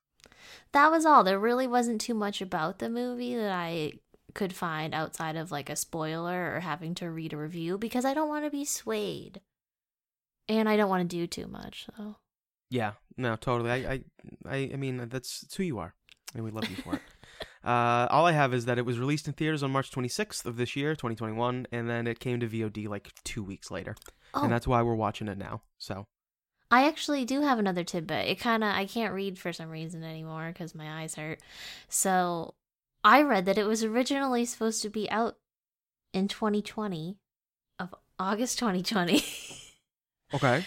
that 0.74 0.92
was 0.92 1.06
all. 1.06 1.24
There 1.24 1.39
really 1.39 1.68
wasn't 1.68 2.01
too 2.01 2.13
much 2.13 2.42
about 2.42 2.80
the 2.80 2.89
movie 2.89 3.36
that 3.36 3.51
I 3.51 3.94
could 4.34 4.54
find 4.54 4.94
outside 4.94 5.36
of 5.36 5.51
like 5.51 5.70
a 5.70 5.75
spoiler 5.75 6.56
or 6.56 6.60
having 6.60 6.94
to 6.96 7.10
read 7.10 7.34
a 7.34 7.38
review 7.38 7.77
because 7.77 8.06
I 8.06 8.13
don't 8.13 8.30
want 8.30 8.46
to 8.46 8.51
be 8.51 8.66
swayed. 8.66 9.42
And 10.50 10.70
I 10.70 10.77
don't 10.77 10.89
want 10.89 11.10
to 11.10 11.16
do 11.18 11.27
too 11.27 11.48
much, 11.48 11.88
so. 11.98 12.16
Yeah, 12.70 12.94
no, 13.18 13.36
totally. 13.36 13.72
I, 13.72 13.75
I, 13.75 14.04
I, 14.46 14.56
I 14.74 14.75
mean, 14.75 15.08
that's 15.10 15.44
it's 15.44 15.56
who 15.56 15.63
you 15.63 15.80
are, 15.80 15.94
and 16.36 16.44
we 16.44 16.51
love 16.51 16.70
you 16.70 16.75
for 16.77 16.96
it. 16.96 17.01
Uh, 17.64 18.08
all 18.10 18.26
I 18.26 18.32
have 18.32 18.54
is 18.54 18.66
that 18.66 18.78
it 18.78 18.86
was 18.86 19.00
released 19.00 19.28
in 19.28 19.34
theaters 19.34 19.64
on 19.64 19.72
March 19.72 19.92
26th 19.92 20.46
of 20.46 20.58
this 20.58 20.76
year, 20.76 20.92
2021, 20.94 21.68
and 21.72 21.90
then 21.90 22.08
it 22.08 22.20
came 22.20 22.40
to 22.40 22.48
VOD 22.48 22.88
like 22.88 23.12
two 23.24 23.44
weeks 23.44 23.72
later, 23.72 23.96
Oh, 24.34 24.44
and 24.44 24.52
that's 24.52 24.68
why 24.68 24.82
we're 24.82 24.96
watching 24.96 25.28
it 25.28 25.38
now. 25.38 25.62
So, 25.78 26.06
I 26.70 26.88
actually 26.88 27.26
do 27.26 27.42
have 27.42 27.60
another 27.60 27.84
tidbit. 27.84 28.28
It 28.28 28.40
kind 28.40 28.64
of 28.64 28.70
I 28.74 28.86
can't 28.86 29.14
read 29.14 29.40
for 29.40 29.54
some 29.54 29.70
reason 29.70 30.04
anymore 30.04 30.50
because 30.52 30.76
my 30.76 31.02
eyes 31.02 31.16
hurt. 31.16 31.40
So 31.88 32.56
I 33.04 33.22
read 33.22 33.46
that 33.46 33.58
it 33.58 33.66
was 33.66 33.84
originally 33.84 34.44
supposed 34.46 34.82
to 34.82 34.90
be 34.90 35.10
out 35.10 35.38
in 36.14 36.28
2020 36.28 37.18
of 37.80 37.96
August 38.20 38.60
2020, 38.60 39.24
okay, 40.34 40.66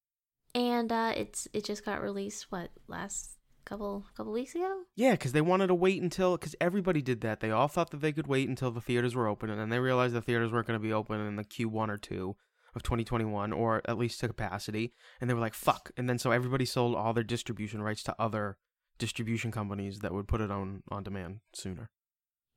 and 0.54 0.92
uh, 0.92 1.12
it's 1.16 1.48
it 1.52 1.64
just 1.64 1.84
got 1.84 2.02
released 2.02 2.52
what 2.52 2.70
last 2.86 3.38
couple 3.70 4.04
couple 4.16 4.32
weeks 4.32 4.54
ago. 4.54 4.82
yeah, 4.96 5.12
because 5.12 5.32
they 5.32 5.40
wanted 5.40 5.68
to 5.68 5.74
wait 5.74 6.02
until 6.02 6.36
because 6.36 6.56
everybody 6.60 7.00
did 7.00 7.20
that. 7.22 7.40
They 7.40 7.50
all 7.50 7.68
thought 7.68 7.90
that 7.92 8.00
they 8.00 8.12
could 8.12 8.26
wait 8.26 8.48
until 8.48 8.70
the 8.70 8.80
theaters 8.80 9.14
were 9.14 9.28
open, 9.28 9.48
and 9.48 9.60
then 9.60 9.70
they 9.70 9.78
realized 9.78 10.14
the 10.14 10.20
theaters 10.20 10.52
weren't 10.52 10.66
going 10.66 10.78
to 10.78 10.82
be 10.82 10.92
open 10.92 11.20
in 11.20 11.36
the 11.36 11.44
Q1 11.44 11.88
or 11.88 11.96
two 11.96 12.36
of 12.74 12.82
2021, 12.82 13.52
or 13.52 13.80
at 13.86 13.96
least 13.96 14.20
to 14.20 14.28
capacity. 14.28 14.92
And 15.20 15.30
they 15.30 15.34
were 15.34 15.40
like, 15.40 15.54
"Fuck!" 15.54 15.92
And 15.96 16.08
then 16.08 16.18
so 16.18 16.32
everybody 16.32 16.64
sold 16.64 16.96
all 16.96 17.14
their 17.14 17.24
distribution 17.24 17.80
rights 17.80 18.02
to 18.04 18.14
other 18.18 18.58
distribution 18.98 19.50
companies 19.52 20.00
that 20.00 20.12
would 20.12 20.28
put 20.28 20.40
it 20.40 20.50
on 20.50 20.82
on 20.90 21.04
demand 21.04 21.40
sooner. 21.54 21.90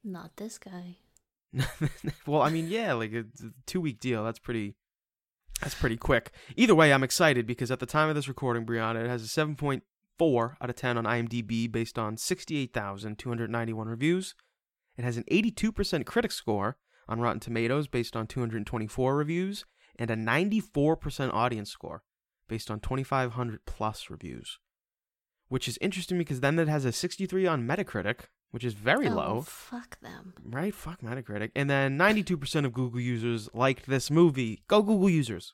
Not 0.03 0.35
this 0.37 0.57
guy. 0.57 0.97
well, 2.27 2.41
I 2.41 2.49
mean, 2.49 2.67
yeah, 2.67 2.93
like 2.93 3.13
a 3.13 3.25
two 3.67 3.81
week 3.81 3.99
deal. 3.99 4.23
That's 4.23 4.39
pretty. 4.39 4.75
That's 5.61 5.75
pretty 5.75 5.97
quick. 5.97 6.31
Either 6.57 6.75
way, 6.75 6.91
I'm 6.91 7.03
excited 7.03 7.45
because 7.45 7.71
at 7.71 7.79
the 7.79 7.85
time 7.85 8.09
of 8.09 8.15
this 8.15 8.27
recording, 8.27 8.65
Brianna, 8.65 9.05
it 9.05 9.09
has 9.09 9.23
a 9.23 9.27
7.4 10.19 10.55
out 10.61 10.69
of 10.69 10.75
10 10.75 10.97
on 10.97 11.05
IMDb 11.05 11.71
based 11.71 11.97
on 11.97 12.17
68,291 12.17 13.87
reviews. 13.87 14.35
It 14.97 15.03
has 15.03 15.17
an 15.17 15.23
82% 15.31 16.05
critic 16.05 16.31
score 16.31 16.77
on 17.07 17.19
Rotten 17.19 17.39
Tomatoes 17.39 17.87
based 17.87 18.15
on 18.15 18.27
224 18.27 19.15
reviews 19.15 19.65
and 19.97 20.09
a 20.09 20.15
94% 20.15 21.33
audience 21.33 21.69
score 21.69 22.03
based 22.47 22.69
on 22.69 22.79
2,500 22.79 23.65
plus 23.65 24.09
reviews. 24.09 24.59
Which 25.49 25.67
is 25.67 25.77
interesting 25.81 26.17
because 26.17 26.39
then 26.39 26.57
it 26.57 26.67
has 26.67 26.85
a 26.85 26.91
63 26.91 27.45
on 27.45 27.67
Metacritic, 27.67 28.21
which 28.51 28.63
is 28.63 28.73
very 28.73 29.07
oh, 29.07 29.15
low. 29.15 29.41
Fuck 29.41 29.99
them. 30.01 30.33
Right? 30.43 30.73
Fuck 30.73 31.01
Metacritic. 31.01 31.51
And 31.55 31.69
then 31.69 31.97
92% 31.97 32.65
of 32.65 32.73
Google 32.73 33.01
users 33.01 33.49
liked 33.53 33.87
this 33.87 34.09
movie. 34.09 34.63
Go 34.67 34.81
Google 34.81 35.09
users. 35.09 35.53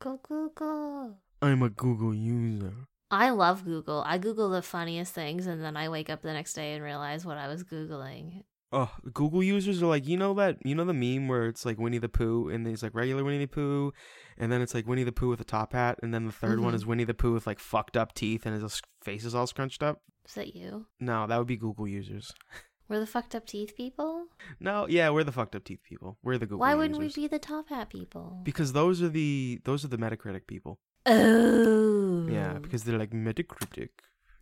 Go 0.00 0.20
Google. 0.22 1.18
I'm 1.40 1.62
a 1.62 1.70
Google 1.70 2.14
user. 2.14 2.88
I 3.10 3.30
love 3.30 3.64
Google. 3.64 4.02
I 4.06 4.18
Google 4.18 4.50
the 4.50 4.62
funniest 4.62 5.14
things 5.14 5.46
and 5.46 5.62
then 5.62 5.76
I 5.76 5.88
wake 5.88 6.10
up 6.10 6.22
the 6.22 6.32
next 6.32 6.52
day 6.54 6.74
and 6.74 6.84
realize 6.84 7.24
what 7.24 7.38
I 7.38 7.48
was 7.48 7.64
Googling. 7.64 8.42
Oh, 8.70 8.90
Google 9.14 9.42
users 9.42 9.82
are 9.82 9.86
like, 9.86 10.06
you 10.06 10.18
know 10.18 10.34
that, 10.34 10.58
you 10.62 10.74
know 10.74 10.84
the 10.84 10.92
meme 10.92 11.26
where 11.26 11.46
it's 11.46 11.64
like 11.64 11.78
Winnie 11.78 11.96
the 11.96 12.08
Pooh 12.10 12.50
and 12.50 12.66
there's 12.66 12.82
like 12.82 12.94
regular 12.94 13.24
Winnie 13.24 13.38
the 13.38 13.46
Pooh, 13.46 13.92
and 14.36 14.52
then 14.52 14.60
it's 14.60 14.74
like 14.74 14.86
Winnie 14.86 15.04
the 15.04 15.12
Pooh 15.12 15.30
with 15.30 15.40
a 15.40 15.44
top 15.44 15.72
hat, 15.72 15.98
and 16.02 16.12
then 16.12 16.26
the 16.26 16.32
3rd 16.32 16.60
one 16.60 16.72
Mhm. 16.74 16.76
is 16.76 16.84
Winnie 16.84 17.04
the 17.04 17.14
Pooh 17.14 17.32
with 17.32 17.46
like 17.46 17.60
fucked 17.60 17.96
up 17.96 18.12
teeth 18.12 18.44
and 18.44 18.60
his 18.60 18.82
face 19.02 19.24
is 19.24 19.34
all 19.34 19.46
scrunched 19.46 19.82
up. 19.82 20.02
Is 20.26 20.34
that 20.34 20.54
you? 20.54 20.84
No, 21.00 21.26
that 21.26 21.38
would 21.38 21.46
be 21.46 21.56
Google 21.56 21.88
users. 21.88 22.30
We're 22.90 23.00
the 23.00 23.06
fucked 23.06 23.34
up 23.34 23.46
teeth 23.46 23.74
people? 23.74 24.26
No, 24.60 24.86
yeah, 24.88 25.10
we're 25.10 25.22
the 25.24 25.32
fucked 25.32 25.54
up 25.54 25.64
teeth 25.64 25.80
people. 25.86 26.16
We're 26.22 26.38
the 26.38 26.46
Google. 26.46 26.60
Why 26.60 26.74
wouldn't 26.74 26.98
users. 26.98 27.16
we 27.18 27.22
be 27.24 27.28
the 27.28 27.38
top 27.38 27.68
hat 27.68 27.90
people? 27.90 28.40
Because 28.44 28.72
those 28.72 29.02
are 29.02 29.10
the 29.10 29.60
those 29.64 29.84
are 29.84 29.88
the 29.88 29.98
Metacritic 29.98 30.46
people. 30.46 30.78
Oh. 31.08 32.26
Yeah, 32.30 32.58
because 32.58 32.84
they're 32.84 32.98
like 32.98 33.10
Metacritic. 33.10 33.90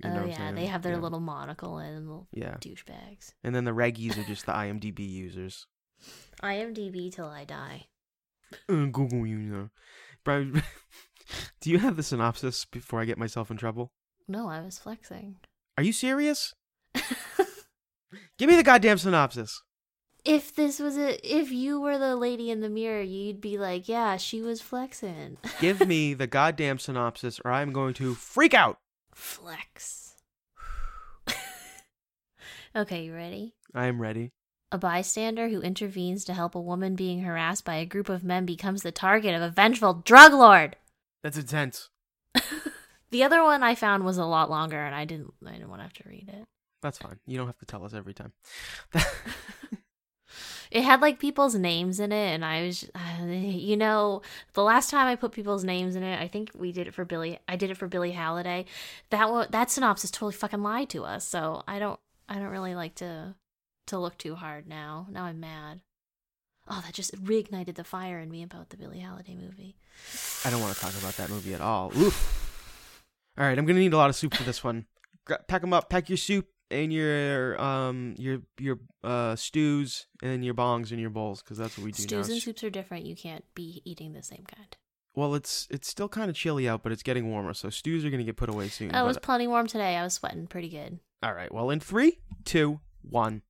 You 0.03 0.11
know 0.11 0.23
oh 0.25 0.27
yeah, 0.27 0.53
they 0.53 0.67
have 0.67 0.83
their 0.83 0.93
Yeah. 0.95 0.99
little 1.01 1.21
monocle 1.21 1.79
and 1.79 2.07
little 2.07 2.29
Yeah, 2.33 2.57
douchebags. 2.61 3.33
and 3.43 3.55
then 3.55 3.65
the 3.65 3.71
reggies 3.71 4.19
are 4.19 4.25
just 4.25 4.45
the 4.45 4.53
IMDb 4.53 5.09
users. 5.09 5.67
IMDb 6.43 7.11
till 7.11 7.27
I 7.29 7.45
die. 7.47 7.87
Uh, 8.69 8.85
Google 8.87 9.27
user. 9.27 9.71
Brian, 10.23 10.63
do 11.63 11.71
you 11.71 11.79
have 11.79 11.97
the 11.97 12.03
synopsis 12.03 12.67
before 12.67 13.01
I 13.01 13.07
get 13.07 13.17
myself 13.17 13.51
in 13.51 13.57
trouble? 13.57 13.91
No, 14.29 14.49
I 14.49 14.61
was 14.61 14.79
flexing. 14.79 15.37
Are 15.79 15.83
you 15.85 15.93
serious? 15.93 16.53
Give 18.39 18.51
me 18.51 18.57
the 18.57 18.63
goddamn 18.63 18.99
synopsis. 18.99 19.63
If 20.27 20.55
this 20.55 20.81
was 20.81 20.99
a 20.99 21.17
if 21.23 21.53
you 21.53 21.81
were 21.81 21.99
the 21.99 22.17
lady 22.17 22.51
in 22.51 22.61
the 22.61 22.69
mirror, 22.69 23.01
you'd 23.01 23.41
be 23.41 23.57
like, 23.57 23.89
"Yeah, 23.89 24.17
she 24.17 24.43
was 24.43 24.61
flexing." 24.61 25.39
Give 25.61 25.87
me 25.87 26.15
the 26.15 26.27
goddamn 26.27 26.79
synopsis, 26.79 27.41
or 27.45 27.53
I'm 27.53 27.73
going 27.73 27.95
to 27.95 28.15
freak 28.15 28.53
out. 28.53 28.79
Flex. 29.15 30.17
okay, 32.77 33.05
you 33.05 33.15
ready? 33.15 33.55
I 33.75 33.87
am 33.87 34.03
ready. 34.03 34.33
A 34.73 34.79
bystander 34.79 35.49
who 35.49 35.61
intervenes 35.61 36.25
to 36.25 36.35
help 36.35 36.55
a 36.57 36.61
woman 36.61 36.97
being 36.97 37.21
harassed 37.21 37.65
by 37.65 37.77
a 37.77 37.87
group 37.87 38.09
of 38.09 38.25
men 38.25 38.45
becomes 38.45 38.83
the 38.83 38.91
target 38.91 39.35
of 39.35 39.43
a 39.43 39.51
vengeful 39.51 39.95
drug 39.95 40.33
lord. 40.33 40.77
That's 41.23 41.39
intense. 41.39 41.89
The 43.11 43.23
other 43.23 43.43
one 43.43 43.63
I 43.63 43.75
found 43.77 44.05
was 44.05 44.19
a 44.19 44.25
lot 44.25 44.51
longer, 44.51 44.79
and 44.85 44.95
I 44.95 45.05
didn't. 45.05 45.33
I 45.47 45.53
didn't 45.53 45.69
want 45.69 45.79
to 45.79 45.85
have 45.85 45.93
to 45.95 46.09
read 46.09 46.29
it. 46.29 46.45
That's 46.83 46.99
fine. 46.99 47.19
You 47.25 47.39
don't 47.39 47.47
have 47.47 47.59
to 47.59 47.65
tell 47.65 47.85
us 47.85 47.95
every 47.95 48.15
time. 48.15 48.33
It 50.71 50.83
had 50.83 51.01
like 51.01 51.19
people's 51.19 51.55
names 51.55 52.01
in 52.01 52.13
it, 52.13 52.35
and 52.35 52.45
I 52.45 52.67
was, 52.67 52.89
uh, 52.95 53.25
you 53.25 53.77
know, 53.77 54.23
the 54.55 54.63
last 54.63 54.91
time 54.91 55.07
I 55.07 55.17
put 55.17 55.33
people's 55.33 55.65
names 55.65 55.97
in 55.97 56.03
it, 56.03 56.21
I 56.21 56.29
think 56.29 56.51
we 56.55 56.73
did 56.73 56.87
it 56.87 56.95
for 56.95 57.05
Billy. 57.05 57.39
I 57.49 57.57
did 57.57 57.71
it 57.71 57.77
for 57.77 57.89
Billie 57.89 58.13
Holiday. 58.13 58.65
That 59.11 59.31
one, 59.31 59.49
that 59.51 59.71
synopsis 59.71 60.11
totally 60.11 60.35
fucking 60.35 60.63
lied 60.63 60.91
to 60.91 61.05
us. 61.05 61.27
So 61.27 61.63
I 61.67 61.79
don't, 61.79 61.99
I 62.29 62.35
don't 62.35 62.51
really 62.51 62.75
like 62.75 62.95
to, 62.97 63.35
to 63.89 63.99
look 63.99 64.19
too 64.19 64.35
hard 64.35 64.67
now. 64.67 65.07
Now 65.11 65.25
I'm 65.25 65.41
mad. 65.41 65.81
Oh, 66.69 66.83
that 66.85 66.95
just 66.95 67.15
reignited 67.23 67.77
the 67.77 67.85
fire 67.85 68.19
in 68.19 68.31
me 68.31 68.43
about 68.43 68.71
the 68.71 68.77
Billie 68.77 69.01
Holiday 69.01 69.37
movie. 69.37 69.77
I 70.45 70.51
don't 70.51 70.61
want 70.61 70.75
to 70.75 70.81
talk 70.81 70.95
about 70.99 71.17
that 71.17 71.31
movie 71.31 71.55
at 71.55 71.61
all. 71.61 71.93
Oof. 71.97 72.53
All 73.39 73.45
right, 73.45 73.57
I'm 73.57 73.67
gonna 73.67 73.79
need 73.79 73.93
a 73.93 73.97
lot 73.97 74.11
of 74.11 74.17
soup 74.17 74.35
for 74.35 74.43
this 74.43 74.65
one. 74.65 74.87
Pack 75.47 75.61
them 75.61 75.73
up. 75.73 75.89
Pack 75.91 76.09
your 76.09 76.17
soup 76.17 76.49
and 76.71 76.93
your 76.93 77.61
um 77.61 78.15
your 78.19 78.41
your 78.59 78.79
uh 79.05 79.37
stews 79.37 80.07
and 80.23 80.45
your 80.45 80.55
bongs 80.55 80.91
and 80.91 81.01
your 81.01 81.11
bowls 81.11 81.43
because 81.43 81.59
that's 81.59 81.77
what 81.79 81.85
we 81.85 81.93
do 81.93 82.03
Stews 82.03 82.29
now. 82.29 82.35
and 82.35 82.43
soups 82.43 82.65
are 82.65 82.71
different. 82.71 83.07
You 83.07 83.15
can't 83.17 83.45
be 83.55 83.83
eating 83.85 84.13
the 84.13 84.23
same 84.23 84.45
kind. 84.55 84.77
Well, 85.15 85.35
it's 85.35 85.67
it's 85.71 85.89
still 85.89 86.09
kind 86.09 86.29
of 86.29 86.37
chilly 86.37 86.69
out, 86.69 86.83
but 86.83 86.93
it's 86.93 87.03
getting 87.03 87.31
warmer, 87.31 87.55
so 87.55 87.71
stews 87.71 88.05
are 88.05 88.11
gonna 88.11 88.25
get 88.25 88.37
put 88.37 88.49
away 88.51 88.69
soon. 88.69 88.91
Oh, 88.95 89.05
it 89.05 89.07
was 89.07 89.17
but- 89.17 89.23
plenty 89.23 89.47
warm 89.47 89.67
today. 89.67 89.97
I 89.97 90.03
was 90.03 90.15
sweating 90.15 90.47
pretty 90.47 90.69
good. 90.69 90.99
all 91.23 91.33
right. 91.35 91.53
Well, 91.53 91.71
in 91.71 91.81
three, 91.81 92.19
two, 92.45 92.81
one. 93.03 93.43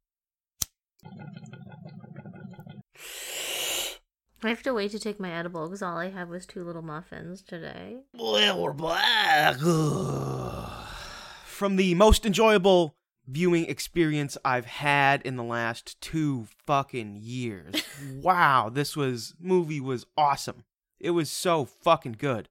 I 4.42 4.50
have 4.50 4.62
to 4.64 4.74
wait 4.74 4.90
to 4.92 4.98
take 4.98 5.18
my 5.18 5.32
edible 5.32 5.66
because 5.66 5.82
all 5.82 5.96
I 5.96 6.10
had 6.10 6.28
was 6.28 6.46
two 6.46 6.62
little 6.62 6.82
muffins 6.82 7.42
today. 7.42 7.96
Well, 8.14 8.62
we're 8.62 8.72
back. 8.74 9.56
From 11.46 11.76
the 11.76 11.94
most 11.94 12.26
enjoyable 12.26 12.95
viewing 13.26 13.66
experience 13.66 14.38
I've 14.44 14.66
had 14.66 15.22
in 15.22 15.36
the 15.36 15.42
last 15.44 16.00
two 16.00 16.46
fucking 16.66 17.18
years. 17.22 17.74
wow, 18.22 18.68
this 18.68 18.96
was 18.96 19.34
movie 19.40 19.80
was 19.80 20.06
awesome. 20.16 20.64
It 20.98 21.10
was 21.10 21.30
so 21.30 21.64
fucking 21.64 22.16
good. 22.18 22.48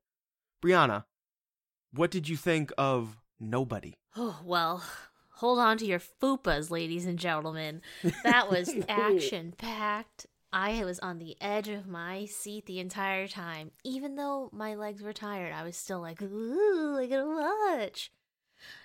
Brianna, 0.63 1.05
what 1.91 2.12
did 2.12 2.29
you 2.29 2.38
think 2.38 2.72
of 2.77 3.17
Nobody? 3.39 3.96
Oh, 4.17 4.39
well, 4.46 4.82
hold 5.32 5.60
on 5.60 5.77
to 5.77 5.86
your 5.86 6.00
fupas, 6.00 6.72
ladies 6.72 7.05
and 7.05 7.20
gentlemen. 7.20 7.82
That 8.24 8.50
was 8.50 8.74
action 8.88 9.53
packed. 9.58 10.25
I 10.53 10.86
was 10.86 11.00
on 11.00 11.20
the 11.20 11.36
edge 11.41 11.67
of 11.67 11.86
my 11.86 12.24
seat 12.24 12.65
the 12.65 12.79
entire 12.79 13.27
time. 13.27 13.72
Even 13.84 14.15
though 14.15 14.50
my 14.53 14.75
legs 14.75 15.01
were 15.01 15.12
tired, 15.12 15.51
I 15.51 15.63
was 15.63 15.75
still 15.75 16.00
like, 16.00 16.22
ooh, 16.22 16.98
I 16.98 17.08
gotta 17.08 17.27
watch. 17.27 18.10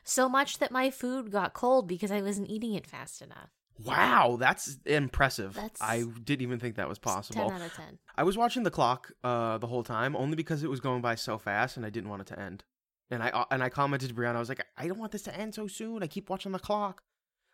So 0.04 0.28
much 0.28 0.58
that 0.58 0.70
my 0.70 0.90
food 0.90 1.30
got 1.30 1.52
cold 1.54 1.88
because 1.88 2.10
I 2.10 2.20
wasn't 2.22 2.48
eating 2.50 2.74
it 2.74 2.86
fast 2.86 3.22
enough. 3.22 3.50
Wow, 3.84 4.36
that's 4.38 4.76
impressive. 4.84 5.54
That's- 5.54 5.78
I 5.80 6.02
didn't 6.22 6.42
even 6.42 6.58
think 6.60 6.76
that 6.76 6.88
was 6.88 6.98
possible. 6.98 7.48
10 7.48 7.60
out 7.60 7.66
of 7.66 7.72
10. 7.74 7.98
I 8.16 8.22
was 8.24 8.36
watching 8.36 8.62
the 8.62 8.70
clock 8.70 9.10
uh, 9.24 9.56
the 9.58 9.66
whole 9.68 9.82
time 9.82 10.14
only 10.16 10.36
because 10.36 10.62
it 10.62 10.68
was 10.70 10.80
going 10.80 11.00
by 11.00 11.14
so 11.14 11.38
fast 11.38 11.76
and 11.76 11.86
I 11.86 11.90
didn't 11.90 12.10
want 12.10 12.22
it 12.22 12.26
to 12.28 12.38
end. 12.38 12.64
And 13.10 13.22
I 13.22 13.30
uh, 13.30 13.44
and 13.50 13.62
I 13.62 13.70
commented 13.70 14.10
to 14.10 14.14
Brianna, 14.14 14.36
I 14.36 14.38
was 14.38 14.48
like, 14.48 14.64
I 14.76 14.86
don't 14.86 14.98
want 14.98 15.12
this 15.12 15.22
to 15.22 15.36
end 15.36 15.54
so 15.54 15.66
soon. 15.66 16.02
I 16.02 16.06
keep 16.06 16.28
watching 16.30 16.52
the 16.52 16.58
clock. 16.58 17.02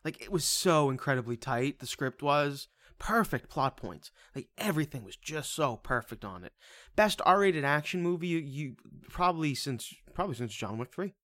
Like 0.05 0.21
it 0.21 0.31
was 0.33 0.45
so 0.45 0.91
incredibly 0.91 1.37
tight. 1.37 1.79
The 1.79 1.87
script 1.87 2.23
was 2.23 2.69
perfect 2.99 3.49
plot 3.49 3.77
points. 3.77 4.11
Like 4.35 4.49
everything 4.59 5.05
was 5.05 5.17
just 5.17 5.55
so 5.55 5.77
perfect 5.77 6.25
on 6.25 6.45
it. 6.45 6.53
Best 6.97 7.21
R-rated 7.25 7.65
action 7.65 8.03
movie 8.03 8.27
you, 8.29 8.39
you 8.39 8.77
probably 9.09 9.55
since 9.55 9.95
probably 10.13 10.35
since 10.35 10.53
John 10.55 10.77
Wick 10.77 10.93
three. 10.93 11.15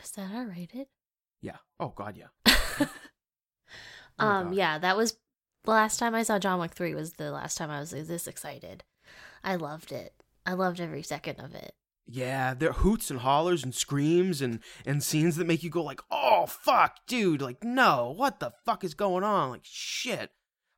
Was 0.00 0.10
that 0.12 0.30
R 0.34 0.46
rated? 0.46 0.86
Yeah. 1.40 1.58
Oh 1.78 1.92
God, 1.94 2.16
yeah. 2.16 2.86
Oh 4.18 4.26
um, 4.26 4.44
God. 4.46 4.54
yeah, 4.54 4.78
that 4.78 4.96
was 4.96 5.16
the 5.64 5.70
last 5.72 5.98
time 5.98 6.14
I 6.14 6.22
saw 6.22 6.38
John 6.38 6.60
Wick 6.60 6.72
3 6.72 6.94
was 6.94 7.14
the 7.14 7.30
last 7.32 7.58
time 7.58 7.70
I 7.70 7.80
was 7.80 7.90
this 7.90 8.28
excited. 8.28 8.84
I 9.42 9.56
loved 9.56 9.92
it. 9.92 10.14
I 10.46 10.52
loved 10.52 10.80
every 10.80 11.02
second 11.02 11.40
of 11.40 11.54
it. 11.54 11.74
Yeah, 12.06 12.52
there 12.54 12.70
are 12.70 12.74
hoots 12.74 13.10
and 13.10 13.20
hollers 13.20 13.64
and 13.64 13.74
screams 13.74 14.42
and 14.42 14.60
and 14.84 15.02
scenes 15.02 15.36
that 15.36 15.46
make 15.46 15.62
you 15.62 15.70
go 15.70 15.82
like, 15.82 16.02
"Oh 16.10 16.44
fuck, 16.46 16.98
dude!" 17.06 17.40
Like, 17.40 17.64
no, 17.64 18.12
what 18.14 18.40
the 18.40 18.52
fuck 18.66 18.84
is 18.84 18.92
going 18.92 19.24
on? 19.24 19.50
Like, 19.50 19.62
shit, 19.64 20.30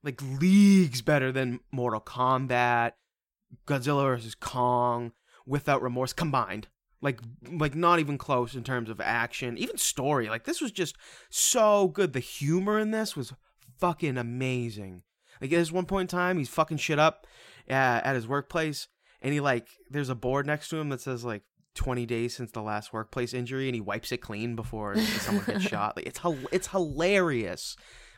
like 0.04 0.22
leagues 0.22 1.02
better 1.02 1.32
than 1.32 1.60
Mortal 1.72 2.00
Kombat, 2.00 2.92
Godzilla 3.66 4.16
vs 4.16 4.36
Kong, 4.36 5.12
Without 5.44 5.82
Remorse 5.82 6.12
combined. 6.12 6.68
Like, 7.02 7.20
like 7.50 7.74
not 7.74 7.98
even 7.98 8.18
close 8.18 8.54
in 8.54 8.64
terms 8.64 8.88
of 8.88 9.00
action, 9.00 9.58
even 9.58 9.76
story. 9.76 10.28
Like, 10.28 10.44
this 10.44 10.60
was 10.60 10.72
just 10.72 10.96
so 11.30 11.88
good. 11.88 12.12
The 12.12 12.20
humor 12.20 12.78
in 12.78 12.90
this 12.90 13.14
was 13.16 13.34
fucking 13.78 14.16
amazing. 14.16 15.02
Like, 15.40 15.50
there's 15.50 15.70
one 15.70 15.84
point 15.84 16.10
in 16.12 16.16
time 16.18 16.38
he's 16.38 16.48
fucking 16.48 16.78
shit 16.78 16.98
up 16.98 17.26
uh, 17.68 17.72
at 18.02 18.14
his 18.14 18.26
workplace 18.26 18.88
and 19.26 19.32
he 19.32 19.40
like 19.40 19.68
there's 19.90 20.08
a 20.08 20.14
board 20.14 20.46
next 20.46 20.68
to 20.68 20.76
him 20.76 20.88
that 20.90 21.00
says 21.00 21.24
like 21.24 21.42
20 21.74 22.06
days 22.06 22.34
since 22.34 22.52
the 22.52 22.62
last 22.62 22.92
workplace 22.92 23.34
injury 23.34 23.68
and 23.68 23.74
he 23.74 23.80
wipes 23.80 24.12
it 24.12 24.18
clean 24.18 24.56
before 24.56 24.96
someone 24.96 25.44
gets 25.44 25.64
shot 25.68 25.96
like 25.96 26.06
it's 26.06 26.20
it's 26.52 26.68
hilarious 26.68 27.76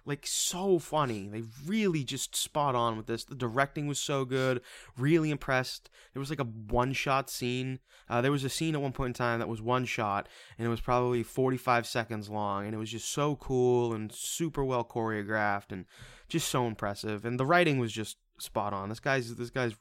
like 0.09 0.27
so 0.27 0.79
funny. 0.79 1.29
They 1.29 1.43
really 1.67 2.03
just 2.03 2.35
spot 2.35 2.75
on 2.75 2.97
with 2.97 3.07
this. 3.07 3.25
The 3.25 3.35
directing 3.35 3.87
was 3.87 4.01
so 4.01 4.25
good. 4.25 4.63
Really 4.97 5.31
impressed. 5.31 5.91
There 6.13 6.21
was 6.21 6.31
like 6.31 6.41
a 6.41 6.45
one 6.45 6.93
shot 6.95 7.31
scene. 7.31 7.81
Uh, 8.09 8.23
there 8.23 8.33
was 8.33 8.43
a 8.43 8.49
scene 8.49 8.75
at 8.75 8.81
one 8.81 8.93
point 8.93 9.09
in 9.09 9.15
time 9.15 9.39
that 9.39 9.49
was 9.49 9.61
one 9.61 9.85
shot, 9.85 10.29
and 10.57 10.67
it 10.67 10.71
was 10.71 10.81
probably 10.81 11.23
45 11.23 11.87
seconds 11.87 12.31
long, 12.31 12.65
and 12.65 12.75
it 12.75 12.79
was 12.79 12.91
just 12.91 13.11
so 13.11 13.37
cool 13.37 13.93
and 13.93 14.11
super 14.11 14.65
well 14.65 14.83
choreographed 14.83 15.71
and 15.71 15.85
just 16.29 16.49
so 16.49 16.67
impressive. 16.67 17.25
And 17.25 17.39
the 17.39 17.47
writing 17.47 17.79
was 17.79 17.93
just 17.93 18.17
spot 18.41 18.73
on. 18.73 18.89
This 18.89 19.01
guy's 19.01 19.35
this 19.35 19.51
guy's 19.51 19.77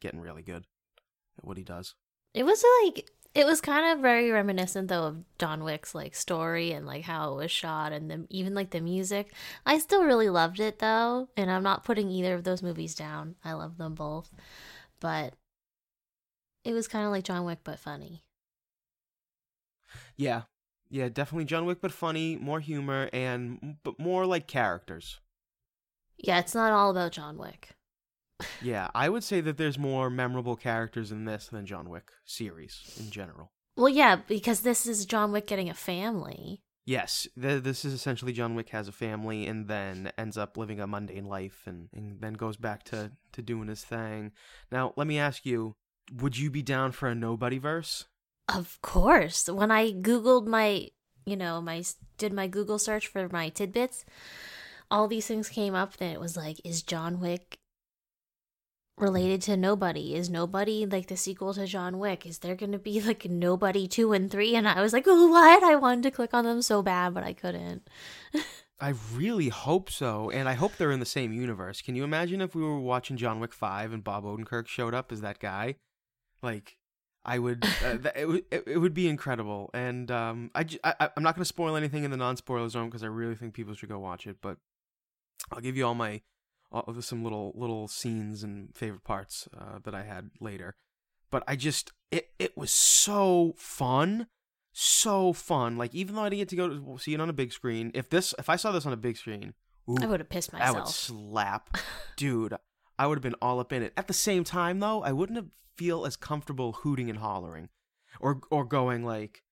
getting 0.00 0.20
really 0.20 0.42
good 0.42 0.64
at 1.38 1.44
what 1.44 1.56
he 1.56 1.64
does. 1.64 1.94
It 2.34 2.44
was 2.44 2.64
like 2.84 3.08
it 3.34 3.46
was 3.46 3.60
kind 3.60 3.92
of 3.92 4.02
very 4.02 4.30
reminiscent 4.30 4.88
though 4.88 5.04
of 5.04 5.24
John 5.38 5.62
Wick's 5.62 5.94
like 5.94 6.14
story 6.14 6.72
and 6.72 6.86
like 6.86 7.04
how 7.04 7.32
it 7.32 7.36
was 7.36 7.50
shot 7.50 7.92
and 7.92 8.10
the, 8.10 8.26
even 8.30 8.54
like 8.54 8.70
the 8.70 8.80
music. 8.80 9.32
I 9.66 9.78
still 9.78 10.04
really 10.04 10.28
loved 10.28 10.60
it 10.60 10.78
though, 10.78 11.28
and 11.36 11.50
I'm 11.50 11.62
not 11.62 11.84
putting 11.84 12.10
either 12.10 12.34
of 12.34 12.44
those 12.44 12.62
movies 12.62 12.94
down. 12.94 13.36
I 13.44 13.52
love 13.52 13.78
them 13.78 13.94
both. 13.94 14.30
But 15.00 15.34
it 16.64 16.72
was 16.72 16.88
kind 16.88 17.04
of 17.06 17.12
like 17.12 17.24
John 17.24 17.44
Wick 17.44 17.60
but 17.64 17.78
funny. 17.78 18.24
Yeah. 20.16 20.42
Yeah, 20.90 21.08
definitely 21.08 21.44
John 21.44 21.66
Wick 21.66 21.78
but 21.80 21.92
funny, 21.92 22.36
more 22.36 22.60
humor 22.60 23.10
and 23.12 23.76
but 23.84 23.98
more 23.98 24.26
like 24.26 24.46
characters. 24.46 25.20
Yeah, 26.16 26.38
it's 26.40 26.54
not 26.54 26.72
all 26.72 26.90
about 26.90 27.12
John 27.12 27.36
Wick. 27.36 27.77
Yeah, 28.62 28.88
I 28.94 29.08
would 29.08 29.24
say 29.24 29.40
that 29.40 29.56
there's 29.56 29.78
more 29.78 30.10
memorable 30.10 30.56
characters 30.56 31.10
in 31.10 31.24
this 31.24 31.48
than 31.48 31.66
John 31.66 31.88
Wick 31.88 32.10
series 32.24 32.96
in 32.98 33.10
general. 33.10 33.52
Well, 33.76 33.88
yeah, 33.88 34.16
because 34.26 34.60
this 34.60 34.86
is 34.86 35.06
John 35.06 35.32
Wick 35.32 35.46
getting 35.46 35.70
a 35.70 35.74
family. 35.74 36.62
Yes, 36.84 37.28
th- 37.40 37.62
this 37.62 37.84
is 37.84 37.92
essentially 37.92 38.32
John 38.32 38.54
Wick 38.54 38.70
has 38.70 38.88
a 38.88 38.92
family 38.92 39.46
and 39.46 39.68
then 39.68 40.10
ends 40.16 40.38
up 40.38 40.56
living 40.56 40.80
a 40.80 40.86
mundane 40.86 41.26
life 41.26 41.62
and, 41.66 41.88
and 41.92 42.20
then 42.20 42.32
goes 42.32 42.56
back 42.56 42.82
to, 42.84 43.12
to 43.32 43.42
doing 43.42 43.68
his 43.68 43.84
thing. 43.84 44.32
Now, 44.72 44.94
let 44.96 45.06
me 45.06 45.18
ask 45.18 45.44
you, 45.44 45.76
would 46.12 46.38
you 46.38 46.50
be 46.50 46.62
down 46.62 46.92
for 46.92 47.08
a 47.08 47.14
nobody 47.14 47.58
verse? 47.58 48.06
Of 48.52 48.80
course. 48.80 49.48
When 49.48 49.70
I 49.70 49.92
Googled 49.92 50.46
my, 50.46 50.88
you 51.26 51.36
know, 51.36 51.60
my 51.60 51.84
did 52.16 52.32
my 52.32 52.46
Google 52.46 52.78
search 52.78 53.06
for 53.06 53.28
my 53.28 53.50
tidbits, 53.50 54.06
all 54.90 55.06
these 55.06 55.26
things 55.26 55.50
came 55.50 55.74
up. 55.74 55.98
Then 55.98 56.10
it 56.10 56.20
was 56.20 56.36
like, 56.36 56.58
is 56.64 56.82
John 56.82 57.20
Wick 57.20 57.58
related 59.00 59.42
to 59.42 59.56
Nobody? 59.56 60.14
Is 60.14 60.30
Nobody 60.30 60.86
like 60.86 61.06
the 61.06 61.16
sequel 61.16 61.54
to 61.54 61.66
John 61.66 61.98
Wick? 61.98 62.26
Is 62.26 62.38
there 62.38 62.54
going 62.54 62.72
to 62.72 62.78
be 62.78 63.00
like 63.00 63.24
Nobody 63.24 63.88
2 63.88 64.12
and 64.12 64.30
3? 64.30 64.56
And 64.56 64.68
I 64.68 64.80
was 64.80 64.92
like, 64.92 65.06
what? 65.06 65.62
I 65.62 65.76
wanted 65.76 66.02
to 66.04 66.10
click 66.10 66.34
on 66.34 66.44
them 66.44 66.62
so 66.62 66.82
bad, 66.82 67.14
but 67.14 67.24
I 67.24 67.32
couldn't. 67.32 67.88
I 68.80 68.94
really 69.12 69.48
hope 69.48 69.90
so, 69.90 70.30
and 70.30 70.48
I 70.48 70.52
hope 70.52 70.76
they're 70.76 70.92
in 70.92 71.00
the 71.00 71.06
same 71.06 71.32
universe. 71.32 71.82
Can 71.82 71.96
you 71.96 72.04
imagine 72.04 72.40
if 72.40 72.54
we 72.54 72.62
were 72.62 72.78
watching 72.78 73.16
John 73.16 73.40
Wick 73.40 73.52
5 73.52 73.92
and 73.92 74.04
Bob 74.04 74.24
Odenkirk 74.24 74.68
showed 74.68 74.94
up 74.94 75.10
as 75.10 75.20
that 75.20 75.40
guy? 75.40 75.74
Like, 76.42 76.76
I 77.24 77.40
would, 77.40 77.64
uh, 77.84 77.98
th- 78.02 78.14
it, 78.14 78.28
would 78.28 78.44
it, 78.52 78.64
it 78.68 78.78
would 78.78 78.94
be 78.94 79.08
incredible. 79.08 79.70
And 79.74 80.08
um, 80.12 80.52
I, 80.54 80.62
j- 80.62 80.78
I, 80.84 81.10
I'm 81.16 81.24
not 81.24 81.34
going 81.34 81.42
to 81.42 81.48
spoil 81.48 81.74
anything 81.74 82.04
in 82.04 82.12
the 82.12 82.16
non 82.16 82.36
spoiler 82.36 82.68
zone 82.68 82.88
because 82.88 83.02
I 83.02 83.08
really 83.08 83.34
think 83.34 83.52
people 83.52 83.74
should 83.74 83.88
go 83.88 83.98
watch 83.98 84.28
it, 84.28 84.36
but 84.40 84.58
I'll 85.50 85.60
give 85.60 85.76
you 85.76 85.84
all 85.84 85.94
my 85.96 86.20
some 87.00 87.22
little 87.22 87.52
little 87.54 87.88
scenes 87.88 88.42
and 88.42 88.74
favorite 88.76 89.04
parts 89.04 89.48
uh, 89.56 89.78
that 89.84 89.94
I 89.94 90.02
had 90.02 90.30
later. 90.40 90.76
But 91.30 91.44
I 91.46 91.56
just 91.56 91.92
it 92.10 92.30
it 92.38 92.56
was 92.56 92.70
so 92.70 93.54
fun, 93.56 94.26
so 94.72 95.32
fun. 95.32 95.76
Like 95.76 95.94
even 95.94 96.14
though 96.14 96.22
I 96.22 96.28
didn't 96.28 96.40
get 96.40 96.48
to 96.50 96.56
go 96.56 96.68
to 96.68 96.98
see 96.98 97.14
it 97.14 97.20
on 97.20 97.28
a 97.28 97.34
big 97.34 97.52
screen, 97.52 97.90
if 97.94 98.08
this 98.08 98.34
if 98.38 98.48
I 98.48 98.56
saw 98.56 98.72
this 98.72 98.86
on 98.86 98.92
a 98.92 98.96
big 98.96 99.16
screen, 99.16 99.54
ooh, 99.88 99.96
I 100.00 100.06
would 100.06 100.20
have 100.20 100.28
pissed 100.28 100.52
myself. 100.52 100.76
I 100.76 100.80
would 100.80 100.88
slap, 100.88 101.76
dude. 102.16 102.54
I 102.98 103.06
would 103.06 103.16
have 103.16 103.22
been 103.22 103.36
all 103.40 103.60
up 103.60 103.72
in 103.72 103.82
it. 103.82 103.92
At 103.96 104.08
the 104.08 104.14
same 104.14 104.42
time, 104.42 104.80
though, 104.80 105.02
I 105.02 105.12
wouldn't 105.12 105.36
have 105.36 105.46
feel 105.76 106.04
as 106.04 106.16
comfortable 106.16 106.72
hooting 106.72 107.08
and 107.08 107.18
hollering, 107.18 107.68
or 108.20 108.40
or 108.50 108.64
going 108.64 109.04
like, 109.04 109.42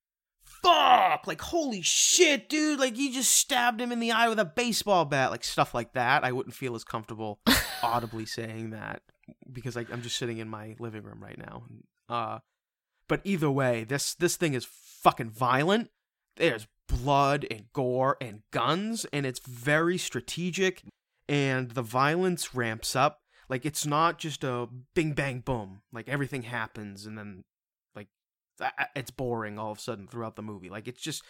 "Fuck!" 0.66 1.26
Like, 1.26 1.40
"Holy 1.40 1.82
shit, 1.82 2.48
dude!" 2.48 2.80
Like 2.80 2.96
you 2.96 3.12
just 3.12 3.30
stabbed 3.30 3.80
him 3.80 3.92
in 3.92 4.00
the 4.00 4.12
eye 4.12 4.28
with 4.28 4.38
a 4.38 4.44
baseball 4.44 5.04
bat, 5.04 5.30
like 5.30 5.44
stuff 5.44 5.74
like 5.74 5.92
that. 5.92 6.24
I 6.24 6.32
wouldn't 6.32 6.54
feel 6.54 6.74
as 6.74 6.84
comfortable 6.84 7.40
audibly 7.82 8.26
saying 8.26 8.70
that 8.70 9.02
because 9.50 9.76
I, 9.76 9.86
I'm 9.92 10.02
just 10.02 10.16
sitting 10.16 10.38
in 10.38 10.48
my 10.48 10.76
living 10.78 11.02
room 11.02 11.22
right 11.22 11.38
now. 11.38 11.64
Uh, 12.08 12.38
but 13.08 13.20
either 13.24 13.50
way, 13.50 13.84
this 13.84 14.14
this 14.14 14.36
thing 14.36 14.54
is 14.54 14.66
fucking 14.66 15.30
violent. 15.30 15.90
There's 16.36 16.66
blood 16.88 17.46
and 17.50 17.64
gore 17.72 18.16
and 18.20 18.42
guns, 18.50 19.06
and 19.12 19.26
it's 19.26 19.40
very 19.40 19.98
strategic. 19.98 20.82
And 21.28 21.72
the 21.72 21.82
violence 21.82 22.54
ramps 22.54 22.94
up. 22.94 23.20
Like 23.48 23.64
it's 23.64 23.86
not 23.86 24.18
just 24.18 24.44
a 24.44 24.68
bing 24.94 25.12
bang 25.12 25.40
boom. 25.40 25.82
Like 25.92 26.08
everything 26.08 26.42
happens, 26.42 27.06
and 27.06 27.16
then 27.16 27.44
it's 28.94 29.10
boring 29.10 29.58
all 29.58 29.72
of 29.72 29.78
a 29.78 29.80
sudden 29.80 30.06
throughout 30.06 30.36
the 30.36 30.42
movie. 30.42 30.68
Like 30.68 30.88
it's 30.88 31.02
just 31.02 31.22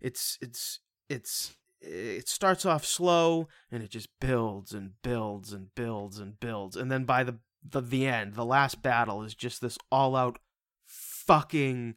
it's 0.00 0.38
it's 0.40 0.80
it's 1.08 1.54
it 1.80 2.28
starts 2.28 2.64
off 2.64 2.84
slow 2.84 3.48
and 3.70 3.82
it 3.82 3.90
just 3.90 4.08
builds 4.20 4.72
and 4.72 4.92
builds 5.02 5.52
and 5.52 5.74
builds 5.74 6.18
and 6.18 6.38
builds. 6.40 6.76
And 6.76 6.90
then 6.90 7.04
by 7.04 7.24
the 7.24 7.38
the, 7.68 7.80
the 7.80 8.06
end 8.06 8.34
the 8.34 8.44
last 8.44 8.82
battle 8.82 9.22
is 9.22 9.34
just 9.34 9.60
this 9.60 9.78
all 9.90 10.16
out 10.16 10.38
fucking 10.84 11.96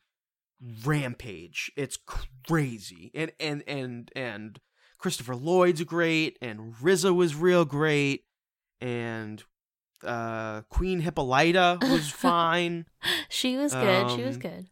rampage. 0.86 1.72
It's 1.76 1.98
crazy. 2.48 3.12
And 3.13 3.32
and 3.39 3.63
and 3.68 4.12
and 4.15 4.60
christopher 4.98 5.34
lloyd's 5.36 5.82
great 5.84 6.38
and 6.42 6.74
RZA 6.76 7.15
was 7.15 7.36
real 7.36 7.65
great. 7.65 8.26
And 8.82 9.44
uh 10.04 10.62
queen 10.70 11.02
hippolyta 11.02 11.78
was 11.82 12.10
fine 12.28 12.86
she 13.30 13.58
was 13.58 13.74
good. 13.74 14.12
she 14.12 14.24
was 14.24 14.36
Um, 14.36 14.42
good. 14.42 14.68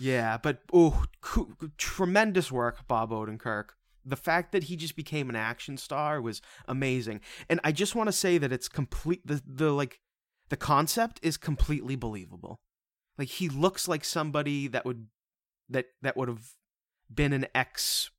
yeah, 0.00 0.36
but 0.38 0.62
oh, 0.72 1.04
co- 1.20 1.54
tremendous 1.78 2.50
work, 2.50 2.86
Bob 2.88 3.10
Odenkirk. 3.10 3.70
The 4.04 4.16
fact 4.16 4.52
that 4.52 4.64
he 4.64 4.76
just 4.76 4.96
became 4.96 5.30
an 5.30 5.36
action 5.36 5.76
star 5.76 6.20
was 6.20 6.42
amazing, 6.68 7.20
and 7.48 7.58
I 7.64 7.72
just 7.72 7.94
want 7.94 8.08
to 8.08 8.12
say 8.12 8.36
that 8.38 8.52
it's 8.52 8.68
complete. 8.68 9.26
The 9.26 9.40
the 9.46 9.72
like, 9.72 10.00
the 10.50 10.56
concept 10.56 11.20
is 11.22 11.36
completely 11.36 11.96
believable. 11.96 12.60
Like 13.16 13.28
he 13.28 13.48
looks 13.48 13.88
like 13.88 14.04
somebody 14.04 14.68
that 14.68 14.84
would 14.84 15.06
that 15.70 15.86
that 16.02 16.16
would 16.16 16.28
have 16.28 16.48
been 17.12 17.32
an 17.32 17.46
ex. 17.54 18.10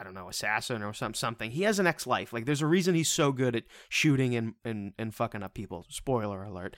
I 0.00 0.02
don't 0.02 0.14
know, 0.14 0.28
assassin 0.30 0.82
or 0.82 0.94
some 0.94 1.12
something. 1.12 1.50
He 1.50 1.62
has 1.64 1.78
an 1.78 1.86
ex 1.86 2.06
life. 2.06 2.32
Like 2.32 2.46
there's 2.46 2.62
a 2.62 2.66
reason 2.66 2.94
he's 2.94 3.10
so 3.10 3.32
good 3.32 3.54
at 3.54 3.64
shooting 3.90 4.34
and 4.34 4.54
and, 4.64 4.94
and 4.98 5.14
fucking 5.14 5.42
up 5.42 5.52
people. 5.54 5.84
Spoiler 5.90 6.42
alert. 6.42 6.74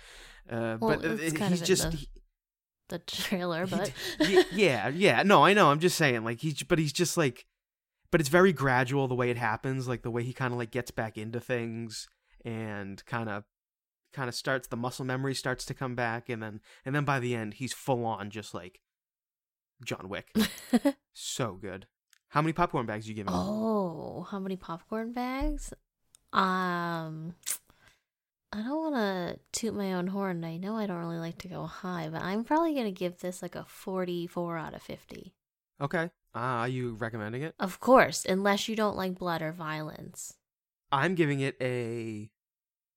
Uh, 0.50 0.76
Well, 0.80 0.98
but 0.98 1.04
uh, 1.04 1.12
it's 1.20 1.36
kind 1.38 1.50
he's 1.52 1.60
of 1.62 1.66
just 1.68 1.90
the- 1.92 1.96
he- 1.98 2.08
The 2.88 2.98
trailer, 2.98 3.66
but 3.66 3.92
y- 4.18 4.44
yeah, 4.52 4.88
yeah. 4.88 5.22
No, 5.22 5.44
I 5.44 5.54
know. 5.54 5.70
I'm 5.70 5.78
just 5.80 5.96
saying, 5.96 6.24
like 6.24 6.40
he's, 6.40 6.62
but 6.64 6.78
he's 6.80 6.92
just 6.92 7.16
like, 7.16 7.46
but 8.10 8.20
it's 8.20 8.28
very 8.28 8.52
gradual 8.52 9.06
the 9.08 9.14
way 9.14 9.30
it 9.30 9.38
happens, 9.38 9.86
like 9.86 10.02
the 10.02 10.10
way 10.10 10.24
he 10.24 10.32
kind 10.32 10.52
of 10.52 10.58
like 10.58 10.72
gets 10.72 10.90
back 10.90 11.16
into 11.16 11.38
things 11.40 12.08
and 12.44 13.02
kind 13.06 13.28
of, 13.30 13.44
kind 14.12 14.28
of 14.28 14.34
starts 14.34 14.66
the 14.68 14.76
muscle 14.76 15.04
memory 15.06 15.34
starts 15.34 15.64
to 15.66 15.74
come 15.74 15.94
back, 15.94 16.28
and 16.28 16.42
then 16.42 16.60
and 16.84 16.92
then 16.94 17.04
by 17.04 17.18
the 17.20 17.34
end 17.36 17.54
he's 17.54 17.72
full 17.72 18.04
on 18.04 18.28
just 18.30 18.52
like 18.52 18.80
John 19.84 20.08
Wick. 20.08 20.34
so 21.14 21.54
good. 21.54 21.86
How 22.32 22.40
many 22.40 22.54
popcorn 22.54 22.86
bags 22.86 23.04
do 23.04 23.10
you 23.10 23.14
giving? 23.14 23.30
him? 23.30 23.38
oh, 23.38 24.26
how 24.30 24.38
many 24.38 24.56
popcorn 24.56 25.12
bags? 25.12 25.74
Um, 26.32 27.34
I 28.50 28.62
don't 28.62 28.92
want 28.92 28.94
to 28.94 29.38
toot 29.52 29.74
my 29.74 29.92
own 29.92 30.06
horn. 30.06 30.42
I 30.42 30.56
know 30.56 30.74
I 30.76 30.86
don't 30.86 30.96
really 30.96 31.18
like 31.18 31.36
to 31.38 31.48
go 31.48 31.66
high, 31.66 32.08
but 32.10 32.22
I'm 32.22 32.42
probably 32.42 32.74
gonna 32.74 32.90
give 32.90 33.18
this 33.18 33.42
like 33.42 33.54
a 33.54 33.66
44 33.66 34.56
out 34.56 34.72
of 34.72 34.80
50. 34.80 35.34
Okay. 35.78 36.08
Ah, 36.34 36.60
are 36.60 36.68
you 36.68 36.94
recommending 36.94 37.42
it? 37.42 37.54
Of 37.60 37.80
course, 37.80 38.24
unless 38.24 38.66
you 38.66 38.76
don't 38.76 38.96
like 38.96 39.18
blood 39.18 39.42
or 39.42 39.52
violence. 39.52 40.32
I'm 40.90 41.14
giving 41.14 41.40
it 41.40 41.56
a 41.60 42.30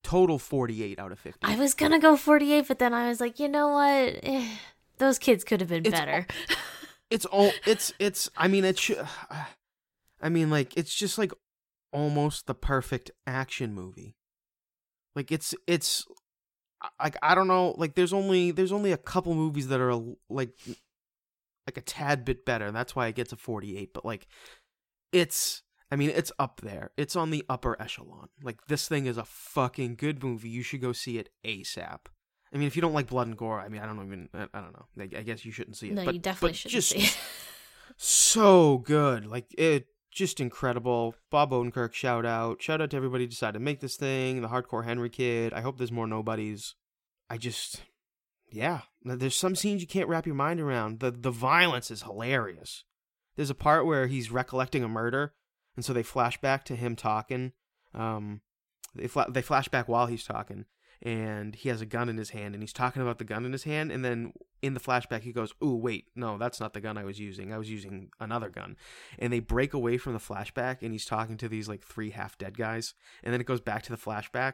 total 0.02 0.40
48 0.40 0.98
out 0.98 1.12
of 1.12 1.20
50. 1.20 1.40
I 1.44 1.58
was 1.58 1.74
gonna 1.74 2.00
go 2.00 2.16
48, 2.16 2.70
but 2.70 2.80
then 2.80 2.94
I 2.94 3.10
was 3.10 3.20
like, 3.20 3.38
you 3.42 3.50
know 3.50 3.68
what? 3.68 4.18
Eh, 4.24 4.48
those 4.98 5.20
kids 5.20 5.44
could 5.44 5.60
have 5.60 5.70
been 5.70 5.86
It's 5.86 5.92
better. 5.92 6.26
it's 7.10 7.26
all 7.26 7.52
it's 7.66 7.94
it's 8.00 8.30
i 8.38 8.48
mean 8.48 8.66
it's 8.66 8.92
i 10.22 10.30
mean 10.30 10.50
like 10.50 10.76
it's 10.78 10.94
just 10.94 11.18
like 11.18 11.32
almost 11.96 12.46
the 12.46 12.54
perfect 12.54 13.10
action 13.26 13.74
movie. 13.74 14.18
Like 15.16 15.32
it's 15.32 15.56
it's 15.66 16.06
like 17.02 17.16
i 17.24 17.34
don't 17.34 17.48
know 17.48 17.74
like 17.78 17.96
there's 17.96 18.14
only 18.14 18.52
there's 18.52 18.74
only 18.74 18.92
a 18.92 18.98
couple 18.98 19.34
movies 19.34 19.70
that 19.70 19.80
are 19.80 19.96
like 20.30 20.52
like 21.66 21.78
a 21.78 21.82
tad 21.82 22.26
bit 22.26 22.46
better. 22.46 22.70
That's 22.72 22.96
why 22.96 23.08
it 23.08 23.16
gets 23.16 23.32
a 23.32 23.38
48 23.38 23.94
but 23.94 24.04
like 24.06 24.28
it's 25.14 25.64
i 25.90 25.96
mean 25.96 26.10
it's 26.10 26.34
up 26.38 26.60
there. 26.62 26.92
It's 26.98 27.16
on 27.16 27.32
the 27.32 27.46
upper 27.48 27.82
echelon. 27.82 28.28
Like 28.44 28.68
this 28.68 28.90
thing 28.90 29.06
is 29.06 29.18
a 29.18 29.24
fucking 29.24 29.96
good 29.96 30.22
movie. 30.22 30.50
You 30.50 30.64
should 30.64 30.82
go 30.82 30.92
see 30.92 31.18
it 31.18 31.30
asap 31.46 32.08
I 32.56 32.58
mean, 32.58 32.68
if 32.68 32.76
you 32.78 32.82
don't 32.82 32.94
like 32.94 33.08
blood 33.08 33.28
and 33.28 33.36
gore, 33.36 33.60
I 33.60 33.68
mean, 33.68 33.82
I 33.82 33.86
don't 33.86 34.04
even, 34.06 34.30
I, 34.34 34.48
I 34.54 34.62
don't 34.62 34.74
know. 34.74 34.86
I, 34.98 35.20
I 35.20 35.24
guess 35.24 35.44
you 35.44 35.52
shouldn't 35.52 35.76
see 35.76 35.90
it. 35.90 35.94
no, 35.94 36.06
but, 36.06 36.14
you 36.14 36.22
definitely 36.22 36.52
but 36.52 36.56
shouldn't 36.56 36.72
just 36.72 36.90
see 36.90 37.00
it. 37.00 37.18
so 37.98 38.78
good. 38.78 39.28
Like 39.28 39.54
it 39.58 39.88
just 40.10 40.40
incredible. 40.40 41.16
Bob 41.30 41.52
Odenkirk, 41.52 41.94
shout 41.94 42.26
out. 42.26 42.62
Shout 42.62 42.82
out 42.82 42.92
to 42.92 42.98
everybody 42.98 43.26
who 43.26 43.30
decided 43.30 43.54
to 43.54 43.60
make 43.60 43.82
this 43.82 43.98
thing. 43.98 44.42
The 44.42 44.48
Hardcore 44.48 44.86
Henry 44.86 45.10
kid. 45.10 45.54
I 45.54 45.60
hope 45.60 45.78
there's 45.78 45.92
more 45.92 46.08
nobodies. 46.08 46.76
I 47.30 47.38
just, 47.38 47.82
yeah. 48.50 48.82
There's 49.04 49.36
some 49.36 49.56
scenes 49.56 49.82
you 49.82 49.88
can't 49.88 50.08
wrap 50.08 50.26
your 50.26 50.36
mind 50.36 50.62
around. 50.62 51.02
The 51.02 51.12
the 51.12 51.32
violence 51.32 51.92
is 51.92 52.04
hilarious. 52.04 52.86
There's 53.36 53.50
a 53.50 53.56
part 53.56 53.86
where 53.86 54.08
he's 54.08 54.32
recollecting 54.32 54.84
a 54.84 54.88
murder, 54.88 55.34
and 55.76 55.84
so 55.84 55.92
they 55.92 56.04
flash 56.04 56.40
back 56.40 56.64
to 56.66 56.76
him 56.76 56.96
talking. 56.96 57.52
Um, 57.94 58.40
they 58.96 59.08
fla- 59.08 59.30
they 59.30 59.42
flash 59.42 59.68
back 59.68 59.90
while 59.90 60.08
he's 60.08 60.24
talking, 60.24 60.66
and 61.02 61.56
he 61.56 61.70
has 61.70 61.82
a 61.82 61.86
gun 61.86 62.10
in 62.10 62.18
his 62.18 62.32
hand, 62.32 62.54
and 62.54 62.64
he's 62.64 62.74
talking 62.74 63.02
about 63.02 63.18
the 63.18 63.24
gun 63.24 63.46
in 63.46 63.52
his 63.52 63.64
hand, 63.64 63.92
and 63.92 64.04
then 64.04 64.34
in 64.62 64.74
the 64.74 64.80
flashback 64.80 65.22
he 65.22 65.32
goes, 65.32 65.54
"Ooh, 65.64 65.76
wait, 65.76 66.08
no, 66.16 66.38
that's 66.38 66.60
not 66.60 66.74
the 66.74 66.82
gun 66.82 66.98
I 66.98 67.04
was 67.04 67.20
using. 67.20 67.54
I 67.54 67.58
was 67.58 67.70
using 67.70 68.10
another 68.20 68.50
gun." 68.50 68.78
And 69.20 69.32
they 69.32 69.40
break 69.40 69.74
away 69.74 69.98
from 69.98 70.14
the 70.14 70.20
flashback, 70.20 70.82
and 70.82 70.92
he's 70.92 71.06
talking 71.06 71.38
to 71.38 71.50
these 71.50 71.68
like 71.68 71.84
three 71.84 72.12
half 72.12 72.38
dead 72.38 72.58
guys, 72.58 72.94
and 73.24 73.34
then 73.34 73.42
it 73.42 73.48
goes 73.48 73.62
back 73.62 73.84
to 73.84 73.92
the 73.92 73.98
flashback, 73.98 74.54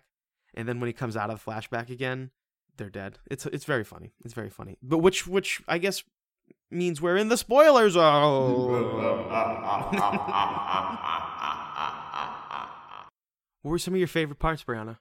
and 0.54 0.68
then 0.68 0.80
when 0.80 0.88
he 0.88 0.94
comes 0.94 1.16
out 1.16 1.30
of 1.30 1.44
the 1.44 1.52
flashback 1.52 1.90
again, 1.90 2.32
they're 2.78 2.90
dead. 2.90 3.20
It's 3.30 3.46
it's 3.46 3.66
very 3.66 3.84
funny. 3.84 4.14
It's 4.24 4.34
very 4.34 4.50
funny. 4.50 4.78
But 4.82 5.00
which 5.00 5.28
which 5.28 5.62
I 5.68 5.78
guess 5.78 6.04
means 6.70 7.02
we're 7.02 7.18
in 7.18 7.30
the 7.30 7.38
spoiler 7.38 7.90
zone. 7.90 8.72
what 13.62 13.72
were 13.72 13.80
some 13.80 13.94
of 13.94 14.00
your 14.00 14.08
favorite 14.08 14.40
parts, 14.40 14.64
Brianna? 14.64 14.98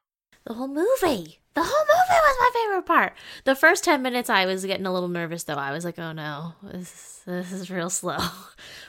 The 0.51 0.55
whole 0.55 0.67
movie. 0.67 1.39
The 1.55 1.63
whole 1.63 1.85
movie 1.85 2.21
was 2.23 2.37
my 2.41 2.51
favorite 2.53 2.85
part. 2.85 3.13
The 3.45 3.55
first 3.55 3.85
10 3.85 4.03
minutes, 4.03 4.29
I 4.29 4.47
was 4.47 4.65
getting 4.65 4.85
a 4.85 4.93
little 4.93 5.09
nervous, 5.09 5.45
though. 5.45 5.55
I 5.55 5.71
was 5.71 5.85
like, 5.85 5.97
oh 5.97 6.11
no, 6.11 6.55
this, 6.61 7.21
this 7.25 7.53
is 7.53 7.71
real 7.71 7.89
slow. 8.01 8.19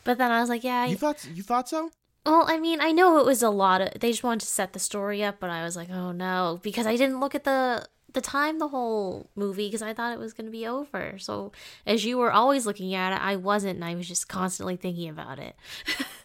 But 0.03 0.17
then 0.17 0.31
I 0.31 0.39
was 0.39 0.49
like, 0.49 0.63
yeah. 0.63 0.87
You 0.87 0.95
thought 0.95 1.23
you 1.31 1.43
thought 1.43 1.69
so? 1.69 1.91
Well, 2.25 2.45
I 2.47 2.57
mean, 2.57 2.81
I 2.81 2.91
know 2.91 3.19
it 3.19 3.27
was 3.27 3.43
a 3.43 3.51
lot 3.51 3.81
of. 3.81 3.99
They 3.99 4.09
just 4.09 4.23
wanted 4.23 4.39
to 4.39 4.47
set 4.47 4.73
the 4.73 4.79
story 4.79 5.23
up, 5.23 5.39
but 5.39 5.51
I 5.51 5.63
was 5.63 5.75
like, 5.75 5.91
oh 5.91 6.11
no, 6.11 6.59
because 6.63 6.87
I 6.87 6.95
didn't 6.95 7.19
look 7.19 7.35
at 7.35 7.43
the 7.43 7.85
the 8.13 8.21
time 8.21 8.57
the 8.57 8.69
whole 8.69 9.29
movie 9.35 9.67
because 9.67 9.83
I 9.83 9.93
thought 9.93 10.13
it 10.13 10.19
was 10.19 10.33
going 10.33 10.47
to 10.47 10.51
be 10.51 10.65
over. 10.65 11.19
So 11.19 11.51
as 11.85 12.05
you 12.05 12.17
were 12.17 12.31
always 12.31 12.65
looking 12.65 12.95
at 12.95 13.13
it, 13.13 13.21
I 13.21 13.35
wasn't, 13.35 13.75
and 13.75 13.85
I 13.85 13.93
was 13.93 14.07
just 14.07 14.27
constantly 14.27 14.77
thinking 14.77 15.09
about 15.09 15.37
it. 15.37 15.55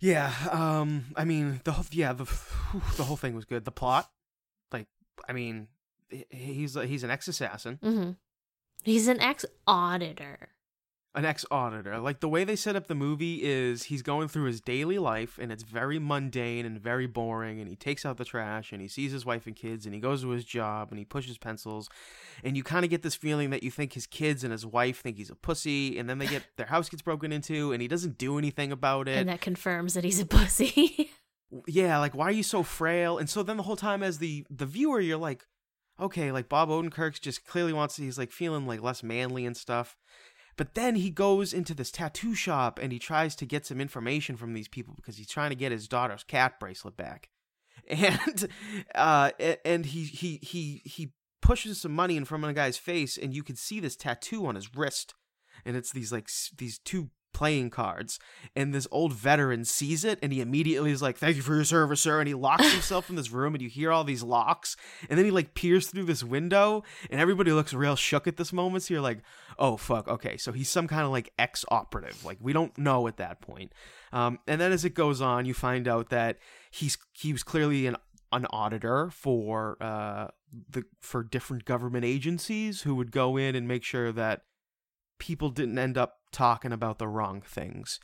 yeah, 0.00 0.32
um, 0.50 1.06
I 1.16 1.24
mean 1.24 1.60
the 1.64 1.72
whole 1.72 1.84
yeah 1.90 2.12
the 2.12 2.24
the 2.96 3.04
whole 3.04 3.16
thing 3.16 3.34
was 3.34 3.44
good. 3.44 3.64
The 3.64 3.72
plot, 3.72 4.10
like, 4.72 4.86
I 5.28 5.32
mean, 5.32 5.68
he's 6.30 6.74
he's 6.74 7.04
an 7.04 7.10
ex 7.10 7.28
assassin. 7.28 7.78
Mm-hmm. 7.82 8.10
He's 8.84 9.08
an 9.08 9.20
ex 9.20 9.44
auditor 9.66 10.48
an 11.18 11.24
ex 11.24 11.44
auditor. 11.50 11.98
Like 11.98 12.20
the 12.20 12.28
way 12.28 12.44
they 12.44 12.54
set 12.54 12.76
up 12.76 12.86
the 12.86 12.94
movie 12.94 13.42
is 13.42 13.84
he's 13.84 14.02
going 14.02 14.28
through 14.28 14.44
his 14.44 14.60
daily 14.60 14.98
life 14.98 15.36
and 15.40 15.50
it's 15.50 15.64
very 15.64 15.98
mundane 15.98 16.64
and 16.64 16.80
very 16.80 17.08
boring 17.08 17.58
and 17.58 17.68
he 17.68 17.74
takes 17.74 18.06
out 18.06 18.18
the 18.18 18.24
trash 18.24 18.70
and 18.70 18.80
he 18.80 18.86
sees 18.86 19.10
his 19.10 19.26
wife 19.26 19.44
and 19.48 19.56
kids 19.56 19.84
and 19.84 19.94
he 19.94 20.00
goes 20.00 20.22
to 20.22 20.28
his 20.30 20.44
job 20.44 20.88
and 20.90 20.98
he 20.98 21.04
pushes 21.04 21.36
pencils 21.36 21.88
and 22.44 22.56
you 22.56 22.62
kind 22.62 22.84
of 22.84 22.90
get 22.90 23.02
this 23.02 23.16
feeling 23.16 23.50
that 23.50 23.64
you 23.64 23.70
think 23.70 23.94
his 23.94 24.06
kids 24.06 24.44
and 24.44 24.52
his 24.52 24.64
wife 24.64 25.00
think 25.00 25.16
he's 25.16 25.28
a 25.28 25.34
pussy 25.34 25.98
and 25.98 26.08
then 26.08 26.18
they 26.18 26.26
get 26.28 26.44
their 26.56 26.66
house 26.66 26.88
gets 26.88 27.02
broken 27.02 27.32
into 27.32 27.72
and 27.72 27.82
he 27.82 27.88
doesn't 27.88 28.16
do 28.16 28.38
anything 28.38 28.70
about 28.70 29.08
it. 29.08 29.18
And 29.18 29.28
that 29.28 29.40
confirms 29.40 29.94
that 29.94 30.04
he's 30.04 30.20
a 30.20 30.26
pussy. 30.26 31.10
yeah, 31.66 31.98
like 31.98 32.14
why 32.14 32.26
are 32.26 32.32
you 32.32 32.44
so 32.44 32.62
frail? 32.62 33.18
And 33.18 33.28
so 33.28 33.42
then 33.42 33.56
the 33.56 33.64
whole 33.64 33.76
time 33.76 34.04
as 34.04 34.18
the 34.18 34.46
the 34.48 34.66
viewer 34.66 35.00
you're 35.00 35.18
like 35.18 35.46
okay, 36.00 36.30
like 36.30 36.48
Bob 36.48 36.68
Odenkirk's 36.68 37.18
just 37.18 37.44
clearly 37.44 37.72
wants 37.72 37.96
to, 37.96 38.02
he's 38.02 38.18
like 38.18 38.30
feeling 38.30 38.66
like 38.66 38.82
less 38.82 39.02
manly 39.02 39.44
and 39.44 39.56
stuff. 39.56 39.96
But 40.58 40.74
then 40.74 40.96
he 40.96 41.08
goes 41.08 41.54
into 41.54 41.72
this 41.72 41.92
tattoo 41.92 42.34
shop 42.34 42.80
and 42.82 42.92
he 42.92 42.98
tries 42.98 43.36
to 43.36 43.46
get 43.46 43.64
some 43.64 43.80
information 43.80 44.36
from 44.36 44.52
these 44.52 44.68
people 44.68 44.92
because 44.96 45.16
he's 45.16 45.28
trying 45.28 45.50
to 45.50 45.56
get 45.56 45.72
his 45.72 45.88
daughter's 45.88 46.24
cat 46.24 46.60
bracelet 46.60 46.96
back. 46.96 47.30
And 47.90 48.48
uh 48.94 49.30
and 49.64 49.86
he 49.86 50.02
he 50.02 50.40
he 50.42 50.82
he 50.84 51.12
pushes 51.40 51.80
some 51.80 51.92
money 51.92 52.18
in 52.18 52.26
front 52.26 52.44
of 52.44 52.50
a 52.50 52.52
guy's 52.52 52.76
face 52.76 53.16
and 53.16 53.34
you 53.34 53.42
can 53.42 53.56
see 53.56 53.80
this 53.80 53.96
tattoo 53.96 54.44
on 54.44 54.56
his 54.56 54.74
wrist 54.74 55.14
and 55.64 55.74
it's 55.74 55.92
these 55.92 56.12
like 56.12 56.28
these 56.58 56.78
two 56.80 57.08
playing 57.32 57.70
cards 57.70 58.18
and 58.56 58.74
this 58.74 58.88
old 58.90 59.12
veteran 59.12 59.64
sees 59.64 60.04
it 60.04 60.18
and 60.22 60.32
he 60.32 60.40
immediately 60.40 60.90
is 60.90 61.02
like 61.02 61.16
thank 61.16 61.36
you 61.36 61.42
for 61.42 61.54
your 61.54 61.64
service 61.64 62.00
sir 62.00 62.18
and 62.20 62.26
he 62.26 62.34
locks 62.34 62.72
himself 62.72 63.10
in 63.10 63.16
this 63.16 63.30
room 63.30 63.54
and 63.54 63.62
you 63.62 63.68
hear 63.68 63.92
all 63.92 64.02
these 64.02 64.22
locks 64.22 64.76
and 65.08 65.18
then 65.18 65.24
he 65.24 65.30
like 65.30 65.54
peers 65.54 65.86
through 65.88 66.04
this 66.04 66.24
window 66.24 66.82
and 67.10 67.20
everybody 67.20 67.52
looks 67.52 67.72
real 67.72 67.94
shook 67.94 68.26
at 68.26 68.36
this 68.36 68.52
moment 68.52 68.82
so 68.82 68.94
you're 68.94 69.00
like 69.02 69.20
oh 69.58 69.76
fuck 69.76 70.08
okay 70.08 70.36
so 70.36 70.52
he's 70.52 70.68
some 70.68 70.88
kind 70.88 71.04
of 71.04 71.10
like 71.10 71.32
ex-operative 71.38 72.24
like 72.24 72.38
we 72.40 72.52
don't 72.52 72.76
know 72.78 73.06
at 73.06 73.16
that 73.16 73.40
point. 73.40 73.72
Um, 74.12 74.38
and 74.46 74.60
then 74.60 74.72
as 74.72 74.84
it 74.84 74.94
goes 74.94 75.20
on 75.20 75.44
you 75.44 75.54
find 75.54 75.86
out 75.86 76.10
that 76.10 76.38
he's 76.70 76.96
he 77.12 77.32
was 77.32 77.42
clearly 77.42 77.86
an 77.86 77.96
an 78.30 78.46
auditor 78.50 79.10
for 79.10 79.76
uh 79.80 80.28
the 80.70 80.84
for 81.00 81.22
different 81.22 81.64
government 81.64 82.04
agencies 82.04 82.82
who 82.82 82.94
would 82.94 83.10
go 83.10 83.36
in 83.36 83.54
and 83.54 83.66
make 83.66 83.84
sure 83.84 84.12
that 84.12 84.42
people 85.18 85.50
didn't 85.50 85.78
end 85.78 85.98
up 85.98 86.17
talking 86.32 86.72
about 86.72 86.98
the 86.98 87.08
wrong 87.08 87.40
things 87.40 87.98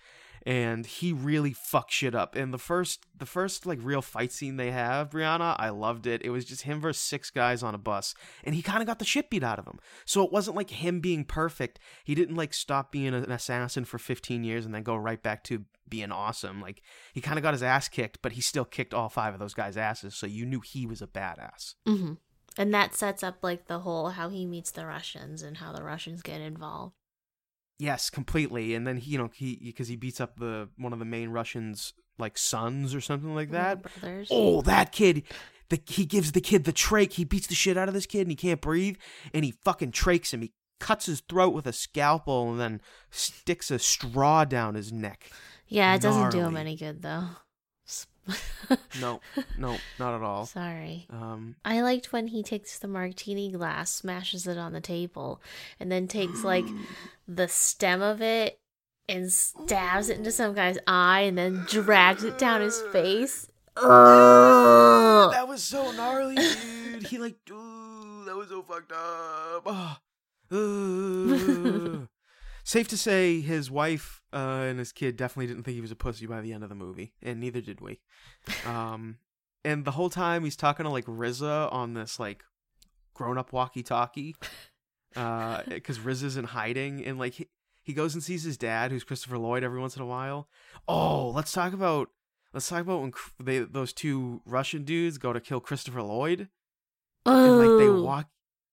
and 0.47 0.85
he 0.85 1.13
really 1.13 1.55
fucks 1.55 1.91
shit 1.91 2.15
up. 2.15 2.37
And 2.37 2.53
the 2.53 2.59
first, 2.59 3.07
the 3.17 3.27
first 3.27 3.65
like 3.65 3.79
real 3.83 4.03
fight 4.03 4.33
scene 4.33 4.57
they 4.57 4.71
have, 4.71 5.11
Brianna, 5.11 5.57
I 5.59 5.71
loved 5.71 6.07
it. 6.07 6.23
It 6.23 6.31
was 6.31 6.45
just 6.45 6.63
him 6.63 6.81
versus 6.81 7.01
six 7.01 7.31
guys 7.31 7.63
on 7.63 7.75
a 7.75 7.79
bus, 7.79 8.15
and 8.43 8.55
he 8.55 8.63
kind 8.63 8.81
of 8.81 8.87
got 8.87 8.99
the 8.99 9.05
shit 9.05 9.31
beat 9.31 9.43
out 9.43 9.59
of 9.59 9.67
him. 9.67 9.79
So 10.05 10.23
it 10.23 10.33
wasn't 10.33 10.57
like 10.57 10.71
him 10.71 11.01
being 11.01 11.25
perfect. 11.25 11.79
He 12.05 12.15
didn't 12.15 12.37
like 12.37 12.53
stop 12.53 12.93
being 12.93 13.15
an 13.15 13.31
assassin 13.31 13.85
for 13.85 13.99
15 13.99 14.45
years 14.45 14.67
and 14.67 14.75
then 14.75 14.83
go 14.83 14.97
right 14.97 15.23
back 15.23 15.45
to 15.45 15.65
being 15.89 16.13
awesome. 16.13 16.61
Like 16.61 16.83
he 17.13 17.21
kind 17.21 17.39
of 17.39 17.43
got 17.43 17.55
his 17.55 17.63
ass 17.63 17.89
kicked, 17.89 18.21
but 18.21 18.33
he 18.33 18.41
still 18.41 18.65
kicked 18.65 18.93
all 18.93 19.09
five 19.09 19.33
of 19.33 19.41
those 19.41 19.55
guys' 19.55 19.77
asses. 19.77 20.15
So 20.15 20.27
you 20.27 20.45
knew 20.45 20.61
he 20.61 20.87
was 20.87 21.01
a 21.01 21.07
badass. 21.07 21.75
Mm-hmm. 21.87 22.15
And 22.57 22.73
that 22.73 22.95
sets 22.95 23.23
up 23.23 23.39
like 23.43 23.67
the 23.67 23.81
whole 23.81 24.11
how 24.11 24.29
he 24.29 24.47
meets 24.47 24.71
the 24.71 24.87
Russians 24.87 25.43
and 25.43 25.57
how 25.57 25.73
the 25.73 25.83
Russians 25.83 26.23
get 26.23 26.41
involved. 26.41 26.95
Yes, 27.79 28.11
completely. 28.11 28.75
And 28.75 28.87
then 28.87 28.99
he, 28.99 29.13
you 29.13 29.19
know, 29.19 29.31
he 29.35 29.61
because 29.65 29.89
he 29.89 29.97
beats 29.97 30.21
up 30.21 30.39
the 30.39 30.69
one 30.77 30.93
of 30.93 30.99
the 30.99 31.05
main 31.05 31.31
Russians 31.31 31.93
like 32.19 32.39
sons 32.39 32.95
or 32.95 33.01
something 33.01 33.35
like 33.35 33.51
that. 33.51 33.83
Brothers. 33.83 34.29
Oh, 34.31 34.63
that 34.63 34.93
kid. 34.93 35.25
The, 35.71 35.81
he 35.89 36.05
gives 36.05 36.33
the 36.33 36.41
kid 36.41 36.65
the 36.65 36.73
trach. 36.73 37.15
He 37.15 37.25
beats 37.25 37.47
the 37.47 37.55
shit 37.55 37.77
out 37.77 37.89
of 37.89 37.95
this 37.95 38.07
kid 38.07 38.23
and 38.23 38.31
he 38.31 38.37
can't 38.37 38.61
breathe. 38.61 38.97
And 39.33 39.45
he 39.45 39.53
fucking 39.65 39.93
trachs 39.93 40.33
him. 40.33 40.43
He 40.43 40.53
cuts 40.79 41.07
his 41.07 41.21
throat 41.21 41.55
with 41.55 41.67
a 41.67 41.73
scalpel 41.73 42.51
and 42.51 42.61
then 42.61 42.81
sticks 43.11 43.71
a 43.71 43.79
straw 43.79 44.45
down 44.45 44.75
his 44.75 44.93
neck. 44.93 45.31
Yeah, 45.67 45.95
it 45.95 46.03
doesn't 46.03 46.31
do 46.31 46.41
him 46.41 46.57
any 46.57 46.77
good 46.77 47.03
though. 47.03 47.29
no, 49.01 49.21
no, 49.59 49.77
not 49.99 50.15
at 50.15 50.23
all. 50.23 50.47
Sorry. 50.47 51.07
Um, 51.11 51.57
I 51.65 51.83
liked 51.83 52.13
when 52.13 52.29
he 52.29 52.43
takes 52.43 52.79
the 52.79 52.89
martini 52.89 53.51
glass, 53.51 53.91
smashes 53.91 54.47
it 54.47 54.59
on 54.59 54.73
the 54.73 54.81
table, 54.81 55.41
and 55.79 55.91
then 55.91 56.09
takes 56.09 56.45
like 56.45 56.65
the 57.29 57.49
stem 57.49 58.03
of 58.03 58.23
it 58.23 58.59
and 59.09 59.31
stabs 59.31 60.09
it 60.09 60.19
into 60.19 60.33
some 60.33 60.55
guy's 60.55 60.79
eye, 60.87 61.21
and 61.21 61.37
then 61.37 61.65
drags 61.69 62.25
it 62.25 62.39
down 62.39 62.61
his 62.61 62.81
face. 62.93 63.49
Ugh. 63.77 65.33
That 65.33 65.49
was 65.49 65.63
so 65.63 65.93
gnarly, 65.93 66.37
dude. 66.37 67.07
He 67.07 67.19
like, 67.19 67.37
ooh, 67.51 68.25
that 68.25 68.37
was 68.37 68.49
so 68.49 68.63
fucked 68.63 68.93
up. 68.93 70.01
Oh. 70.57 72.07
Safe 72.67 72.89
to 72.89 72.97
say, 72.97 73.41
his 73.43 73.71
wife 73.71 74.23
uh, 74.33 74.65
and 74.69 74.79
his 74.79 74.91
kid 74.91 75.17
definitely 75.17 75.47
didn't 75.47 75.65
think 75.65 75.75
he 75.75 75.83
was 75.83 75.91
a 75.91 75.97
pussy 75.97 76.27
by 76.27 76.41
the 76.41 76.55
end 76.55 76.63
of 76.63 76.71
the 76.71 76.75
movie, 76.75 77.13
and 77.23 77.39
neither 77.39 77.61
did 77.61 77.81
we. 77.81 78.01
Um, 78.67 79.19
and 79.65 79.85
the 79.85 79.93
whole 79.93 80.11
time 80.11 80.45
he's 80.45 80.57
talking 80.57 80.85
to 80.85 80.91
like 80.91 81.07
RZA 81.07 81.73
on 81.73 81.95
this 81.95 82.19
like 82.19 82.45
grown-up 83.15 83.53
walkie-talkie, 83.53 84.37
because 85.11 85.17
uh, 85.17 86.03
RZA's 86.03 86.37
in 86.37 86.45
hiding, 86.45 87.05
and 87.05 87.19
like 87.19 87.35
he, 87.35 87.49
he 87.83 87.93
goes 87.93 88.15
and 88.15 88.23
sees 88.23 88.45
his 88.45 88.57
dad, 88.57 88.91
who's 88.91 89.05
Christopher 89.05 89.39
Lloyd, 89.39 89.63
every 89.63 89.81
once 89.81 89.97
in 89.97 90.03
a 90.03 90.07
while. 90.07 90.49
Oh, 90.89 91.29
let's 91.29 91.53
talk 91.53 91.75
about 91.75 92.09
let's 92.55 92.69
talk 92.69 92.81
about 92.81 93.03
when 93.03 93.13
they 93.39 93.59
those 93.59 93.93
two 93.93 94.41
Russian 94.47 94.85
dudes 94.85 95.19
go 95.19 95.33
to 95.33 95.41
kill 95.41 95.61
Christopher 95.61 96.03
Lloyd, 96.03 96.49
oh. 97.27 97.45
and 97.45 97.59
like 97.59 97.79
they 97.79 97.89
oh. 97.91 98.03
walk 98.03 98.29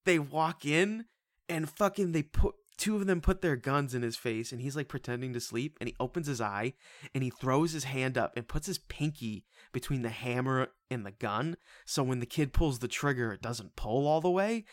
they 0.05 0.19
walk 0.19 0.65
in 0.65 1.05
and 1.49 1.69
fucking 1.69 2.13
they 2.13 2.23
put 2.23 2.55
two 2.81 2.95
of 2.95 3.05
them 3.05 3.21
put 3.21 3.43
their 3.43 3.55
guns 3.55 3.93
in 3.93 4.01
his 4.01 4.15
face 4.15 4.51
and 4.51 4.59
he's 4.59 4.75
like 4.75 4.87
pretending 4.87 5.33
to 5.33 5.39
sleep 5.39 5.77
and 5.79 5.87
he 5.87 5.95
opens 5.99 6.25
his 6.25 6.41
eye 6.41 6.73
and 7.13 7.23
he 7.23 7.29
throws 7.29 7.73
his 7.73 7.83
hand 7.83 8.17
up 8.17 8.33
and 8.35 8.47
puts 8.47 8.65
his 8.65 8.79
pinky 8.79 9.45
between 9.71 10.01
the 10.01 10.09
hammer 10.09 10.69
and 10.89 11.05
the 11.05 11.11
gun. 11.11 11.57
So 11.85 12.01
when 12.01 12.19
the 12.19 12.25
kid 12.25 12.53
pulls 12.53 12.79
the 12.79 12.87
trigger 12.87 13.33
it 13.33 13.41
doesn't 13.41 13.75
pull 13.75 14.07
all 14.07 14.19
the 14.19 14.31
way. 14.31 14.65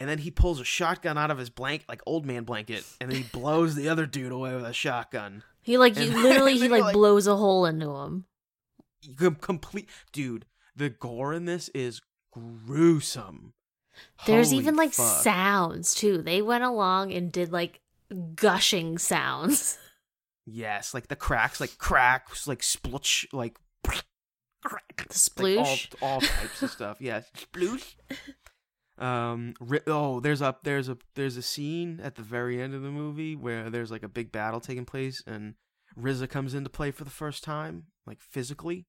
And 0.00 0.10
then 0.10 0.18
he 0.18 0.30
pulls 0.32 0.58
a 0.58 0.64
shotgun 0.64 1.16
out 1.16 1.30
of 1.30 1.38
his 1.38 1.50
blanket 1.50 1.88
like 1.88 2.02
old 2.04 2.26
man 2.26 2.42
blanket 2.42 2.84
and 3.00 3.12
then 3.12 3.18
he 3.18 3.28
blows 3.32 3.76
the 3.76 3.88
other 3.88 4.06
dude 4.06 4.32
away 4.32 4.56
with 4.56 4.64
a 4.64 4.72
shotgun. 4.72 5.44
He 5.62 5.78
like 5.78 5.96
and, 5.96 6.12
literally 6.22 6.58
he 6.58 6.68
like, 6.68 6.82
like, 6.82 6.94
blows 6.94 7.28
a 7.28 7.36
hole 7.36 7.64
into 7.64 7.94
him. 7.94 8.24
Complete 9.40 9.88
dude 10.10 10.46
the 10.74 10.90
gore 10.90 11.32
in 11.32 11.44
this 11.44 11.68
is 11.68 12.00
gruesome 12.32 13.52
there's 14.26 14.50
Holy 14.50 14.60
even 14.62 14.76
like 14.76 14.92
fuck. 14.92 15.22
sounds 15.22 15.94
too. 15.94 16.22
They 16.22 16.42
went 16.42 16.64
along 16.64 17.12
and 17.12 17.30
did 17.32 17.52
like 17.52 17.80
gushing 18.34 18.98
sounds. 18.98 19.78
Yes, 20.44 20.92
like 20.92 21.06
the 21.06 21.14
cracks, 21.14 21.60
like 21.60 21.78
cracks, 21.78 22.48
like 22.48 22.62
splutch, 22.62 23.26
like 23.32 23.56
The 23.84 25.30
like 25.38 25.58
all 26.02 26.08
all 26.14 26.20
types 26.40 26.62
of 26.62 26.70
stuff. 26.72 26.96
Yeah, 27.00 27.20
sploosh. 27.36 27.94
Um. 28.98 29.54
ri- 29.60 29.80
Oh, 29.86 30.18
there's 30.18 30.42
a 30.42 30.56
there's 30.64 30.88
a 30.88 30.98
there's 31.14 31.36
a 31.36 31.42
scene 31.42 32.00
at 32.02 32.16
the 32.16 32.22
very 32.22 32.60
end 32.60 32.74
of 32.74 32.82
the 32.82 32.90
movie 32.90 33.36
where 33.36 33.70
there's 33.70 33.92
like 33.92 34.02
a 34.02 34.08
big 34.08 34.32
battle 34.32 34.58
taking 34.58 34.84
place, 34.84 35.22
and 35.28 35.54
RZA 35.96 36.28
comes 36.28 36.54
into 36.54 36.70
play 36.70 36.90
for 36.90 37.04
the 37.04 37.10
first 37.10 37.44
time, 37.44 37.84
like 38.04 38.20
physically, 38.20 38.86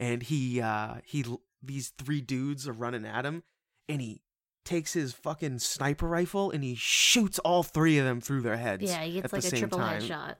and 0.00 0.22
he 0.24 0.60
uh 0.60 0.96
he 1.04 1.24
these 1.62 1.90
three 1.96 2.20
dudes 2.20 2.66
are 2.66 2.72
running 2.72 3.06
at 3.06 3.24
him, 3.24 3.44
and 3.88 4.00
he 4.00 4.22
takes 4.64 4.92
his 4.92 5.12
fucking 5.12 5.58
sniper 5.58 6.06
rifle 6.06 6.50
and 6.50 6.62
he 6.62 6.74
shoots 6.76 7.38
all 7.40 7.62
three 7.62 7.98
of 7.98 8.04
them 8.04 8.20
through 8.20 8.42
their 8.42 8.56
heads. 8.56 8.84
yeah, 8.84 9.02
he 9.02 9.20
gets 9.20 9.32
like 9.32 9.44
a 9.44 9.50
triple 9.50 9.78
time. 9.78 10.00
headshot. 10.00 10.34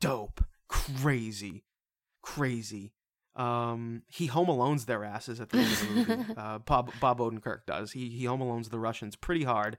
dope, 0.00 0.44
crazy, 0.68 1.64
crazy. 2.22 2.92
Um, 3.34 4.02
he 4.08 4.26
home 4.26 4.48
alones 4.48 4.86
their 4.86 5.04
asses 5.04 5.40
at 5.40 5.50
the 5.50 5.58
end 5.58 5.72
of 5.72 5.80
the 5.80 5.94
movie. 6.16 6.34
uh, 6.36 6.58
Bob 6.58 6.90
Bob 7.00 7.20
Odenkirk 7.20 7.60
does. 7.66 7.92
He 7.92 8.08
he 8.10 8.24
home 8.24 8.40
alones 8.40 8.70
the 8.70 8.80
Russians 8.80 9.14
pretty 9.16 9.44
hard. 9.44 9.78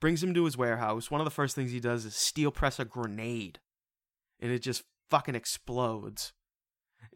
Brings 0.00 0.22
him 0.22 0.32
to 0.32 0.44
his 0.44 0.56
warehouse. 0.56 1.10
One 1.10 1.20
of 1.20 1.24
the 1.26 1.30
first 1.30 1.54
things 1.54 1.72
he 1.72 1.80
does 1.80 2.04
is 2.04 2.14
steel 2.14 2.50
press 2.50 2.78
a 2.78 2.84
grenade, 2.84 3.58
and 4.38 4.50
it 4.50 4.60
just 4.60 4.84
fucking 5.10 5.34
explodes. 5.34 6.32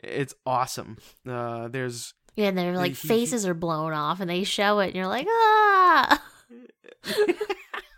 It's 0.02 0.34
awesome. 0.44 0.98
Uh, 1.26 1.68
there's 1.68 2.12
Yeah, 2.36 2.48
and 2.48 2.58
their 2.58 2.72
he- 2.72 2.78
like 2.78 2.94
faces 2.96 3.46
are 3.46 3.54
blown 3.54 3.92
off, 3.92 4.20
and 4.20 4.28
they 4.28 4.44
show 4.44 4.80
it, 4.80 4.86
and 4.88 4.96
you're 4.96 5.06
like, 5.06 5.26
ah. 5.28 6.22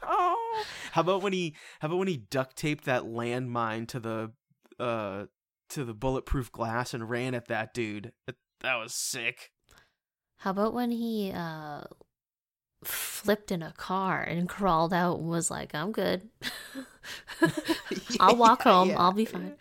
oh. 0.03 0.65
How 0.93 1.01
about 1.03 1.23
when 1.23 1.33
he 1.33 1.55
how 1.81 1.89
about 1.89 1.99
when 1.99 2.09
he 2.09 2.17
duct 2.19 2.57
taped 2.57 2.85
that 2.85 3.03
landmine 3.05 3.87
to 3.89 4.01
the 4.01 4.33
uh 4.79 5.27
to 5.71 5.85
the 5.85 5.95
bulletproof 5.95 6.51
glass 6.53 6.95
and 6.95 7.09
ran 7.09 7.35
at 7.35 7.49
that 7.49 7.75
dude? 7.75 8.13
That, 8.27 8.37
that 8.61 8.77
was 8.77 8.95
sick. 8.95 9.53
How 10.39 10.51
about 10.51 10.75
when 10.75 10.91
he 10.91 11.33
uh 11.35 11.83
flipped 12.85 13.51
in 13.51 13.63
a 13.63 13.73
car 13.73 14.23
and 14.23 14.49
crawled 14.49 14.93
out 14.93 15.19
and 15.19 15.29
was 15.29 15.51
like, 15.51 15.75
I'm 15.75 15.93
good. 15.93 16.29
I'll 18.21 18.37
walk 18.37 18.65
Yeah, 18.65 18.73
home. 18.73 18.89
yeah. 18.91 18.99
I'll 19.01 19.13
be 19.13 19.25
fine. 19.25 19.55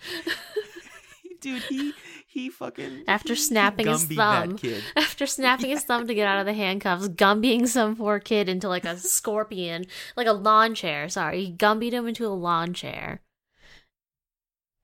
Dude, 1.41 1.61
he 1.63 1.93
he 2.36 2.50
fucking 2.50 3.06
After 3.08 3.34
he- 3.34 3.39
snapping 3.50 3.88
his 3.88 4.04
thumb. 4.04 4.58
Kid. 4.58 4.84
After 4.95 5.26
snapping 5.26 5.69
his 5.71 5.84
thumb 5.84 6.06
to 6.06 6.13
get 6.13 6.28
out 6.28 6.39
of 6.41 6.45
the 6.45 6.54
handcuffs, 6.54 7.08
gumbying 7.08 7.65
some 7.67 7.95
poor 7.95 8.19
kid 8.19 8.48
into 8.50 8.67
like 8.67 8.86
a 8.86 8.98
scorpion, 9.15 9.86
like 10.17 10.28
a 10.28 10.34
lawn 10.34 10.76
chair. 10.76 11.08
Sorry, 11.10 11.45
he 11.45 11.52
gumbied 11.52 11.93
him 11.93 12.08
into 12.08 12.28
a 12.28 12.30
lawn 12.36 12.74
chair. 12.74 13.21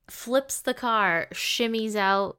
Flips 0.10 0.62
the 0.62 0.74
car, 0.74 1.28
shimmies 1.34 1.96
out, 1.96 2.38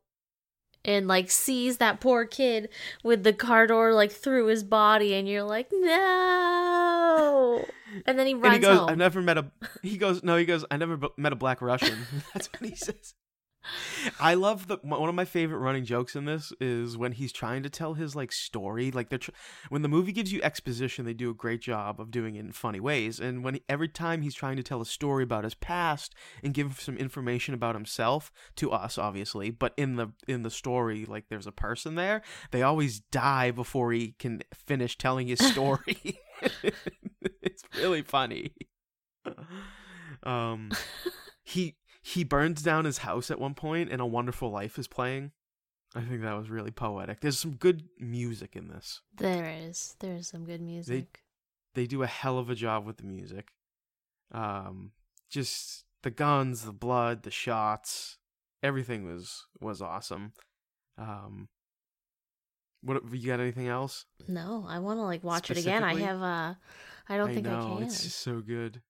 and 0.84 1.06
like 1.06 1.30
sees 1.30 1.76
that 1.76 2.00
poor 2.00 2.24
kid 2.26 2.68
with 3.04 3.22
the 3.22 3.32
car 3.32 3.66
door 3.66 3.92
like 3.94 4.10
through 4.12 4.46
his 4.46 4.64
body, 4.64 5.14
and 5.14 5.28
you're 5.28 5.42
like, 5.42 5.68
no. 5.72 7.64
And 8.06 8.18
then 8.18 8.26
he 8.26 8.32
runs 8.34 8.46
and 8.46 8.54
he 8.54 8.60
goes, 8.60 8.78
home. 8.78 8.88
"I 8.88 8.94
never 8.94 9.20
met 9.20 9.36
a." 9.38 9.50
He 9.82 9.98
goes, 9.98 10.22
"No, 10.22 10.36
he 10.36 10.46
goes, 10.46 10.64
I 10.70 10.78
never 10.78 10.96
b- 10.96 11.08
met 11.18 11.32
a 11.32 11.36
black 11.36 11.60
Russian." 11.60 11.98
That's 12.32 12.48
what 12.52 12.68
he 12.68 12.74
says. 12.74 13.14
I 14.20 14.34
love 14.34 14.66
the 14.68 14.78
one 14.82 15.08
of 15.08 15.14
my 15.14 15.24
favorite 15.24 15.58
running 15.58 15.84
jokes 15.84 16.16
in 16.16 16.24
this 16.24 16.52
is 16.60 16.96
when 16.96 17.12
he's 17.12 17.32
trying 17.32 17.62
to 17.62 17.70
tell 17.70 17.94
his 17.94 18.16
like 18.16 18.32
story. 18.32 18.90
Like 18.90 19.08
they're 19.08 19.18
tr- 19.18 19.30
when 19.68 19.82
the 19.82 19.88
movie 19.88 20.12
gives 20.12 20.32
you 20.32 20.42
exposition, 20.42 21.04
they 21.04 21.14
do 21.14 21.30
a 21.30 21.34
great 21.34 21.60
job 21.60 22.00
of 22.00 22.10
doing 22.10 22.36
it 22.36 22.40
in 22.40 22.52
funny 22.52 22.80
ways. 22.80 23.20
And 23.20 23.44
when 23.44 23.60
every 23.68 23.88
time 23.88 24.22
he's 24.22 24.34
trying 24.34 24.56
to 24.56 24.62
tell 24.62 24.80
a 24.80 24.86
story 24.86 25.22
about 25.22 25.44
his 25.44 25.54
past 25.54 26.14
and 26.42 26.54
give 26.54 26.80
some 26.80 26.96
information 26.96 27.54
about 27.54 27.74
himself 27.74 28.32
to 28.56 28.72
us, 28.72 28.98
obviously, 28.98 29.50
but 29.50 29.74
in 29.76 29.96
the 29.96 30.12
in 30.26 30.42
the 30.42 30.50
story, 30.50 31.04
like 31.04 31.28
there's 31.28 31.46
a 31.46 31.52
person 31.52 31.94
there, 31.94 32.22
they 32.50 32.62
always 32.62 33.00
die 33.00 33.50
before 33.50 33.92
he 33.92 34.14
can 34.18 34.42
finish 34.52 34.98
telling 34.98 35.28
his 35.28 35.38
story. 35.52 36.18
it's 37.42 37.64
really 37.76 38.02
funny. 38.02 38.52
Um, 40.22 40.70
he 41.42 41.76
he 42.02 42.24
burns 42.24 42.62
down 42.62 42.84
his 42.84 42.98
house 42.98 43.30
at 43.30 43.38
one 43.40 43.54
point, 43.54 43.90
and 43.90 44.00
A 44.00 44.06
Wonderful 44.06 44.50
Life 44.50 44.78
is 44.78 44.88
playing. 44.88 45.30
I 45.94 46.00
think 46.00 46.22
that 46.22 46.36
was 46.36 46.50
really 46.50 46.70
poetic. 46.70 47.20
There's 47.20 47.38
some 47.38 47.52
good 47.56 47.84
music 47.98 48.56
in 48.56 48.68
this. 48.68 49.02
there 49.16 49.48
is. 49.48 49.94
There's 50.00 50.28
some 50.28 50.44
good 50.44 50.60
music. 50.60 51.20
They 51.74 51.82
they 51.82 51.86
do 51.86 52.02
a 52.02 52.06
hell 52.06 52.38
of 52.38 52.50
a 52.50 52.54
job 52.54 52.84
with 52.86 52.98
the 52.98 53.04
music. 53.04 53.48
Um, 54.32 54.92
just 55.30 55.84
the 56.02 56.10
guns, 56.10 56.64
the 56.64 56.72
blood, 56.72 57.22
the 57.22 57.30
shots, 57.30 58.18
everything 58.62 59.04
was 59.04 59.46
was 59.60 59.80
awesome. 59.82 60.32
Um, 60.98 61.48
what 62.82 63.02
you 63.12 63.26
got? 63.26 63.40
Anything 63.40 63.68
else? 63.68 64.06
No, 64.26 64.64
I 64.68 64.78
want 64.78 64.98
to 64.98 65.02
like 65.04 65.22
watch 65.22 65.50
it 65.50 65.58
again. 65.58 65.84
I 65.84 65.94
have 66.00 66.22
uh 66.22 66.54
I 67.08 67.16
don't 67.16 67.32
think 67.32 67.46
know, 67.46 67.74
I 67.74 67.74
can. 67.76 67.82
It's 67.84 68.02
just 68.02 68.18
so 68.20 68.40
good. 68.40 68.80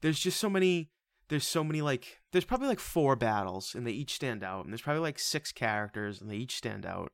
There's 0.00 0.18
just 0.18 0.40
so 0.40 0.50
many. 0.50 0.90
There's 1.30 1.46
so 1.46 1.64
many 1.64 1.80
like. 1.80 2.18
There's 2.32 2.44
probably 2.44 2.68
like 2.68 2.80
four 2.80 3.16
battles, 3.16 3.74
and 3.74 3.86
they 3.86 3.92
each 3.92 4.14
stand 4.14 4.44
out. 4.44 4.64
And 4.64 4.72
there's 4.72 4.82
probably 4.82 5.00
like 5.00 5.18
six 5.18 5.50
characters, 5.52 6.20
and 6.20 6.30
they 6.30 6.36
each 6.36 6.56
stand 6.56 6.84
out. 6.84 7.08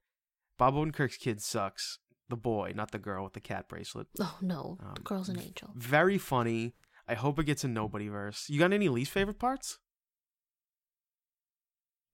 Bob 0.59 0.75
Odenkirk's 0.75 1.19
kid 1.19 1.41
sucks. 1.41 1.99
The 2.29 2.37
boy, 2.37 2.73
not 2.75 2.91
the 2.91 2.99
girl 2.99 3.23
with 3.23 3.35
the 3.35 3.41
cat 3.41 3.69
bracelet. 3.69 4.09
Oh 4.19 4.37
no, 4.41 4.79
Um, 4.83 4.95
the 4.97 5.03
girl's 5.03 5.29
an 5.29 5.39
angel. 5.39 5.71
Very 5.77 6.19
funny. 6.19 6.75
I 7.07 7.15
hope 7.15 7.39
it 7.39 7.45
gets 7.45 7.63
a 7.63 7.69
nobody 7.69 8.09
verse. 8.09 8.47
You 8.49 8.59
got 8.59 8.73
any 8.73 8.89
least 8.89 9.13
favorite 9.13 9.39
parts? 9.39 9.79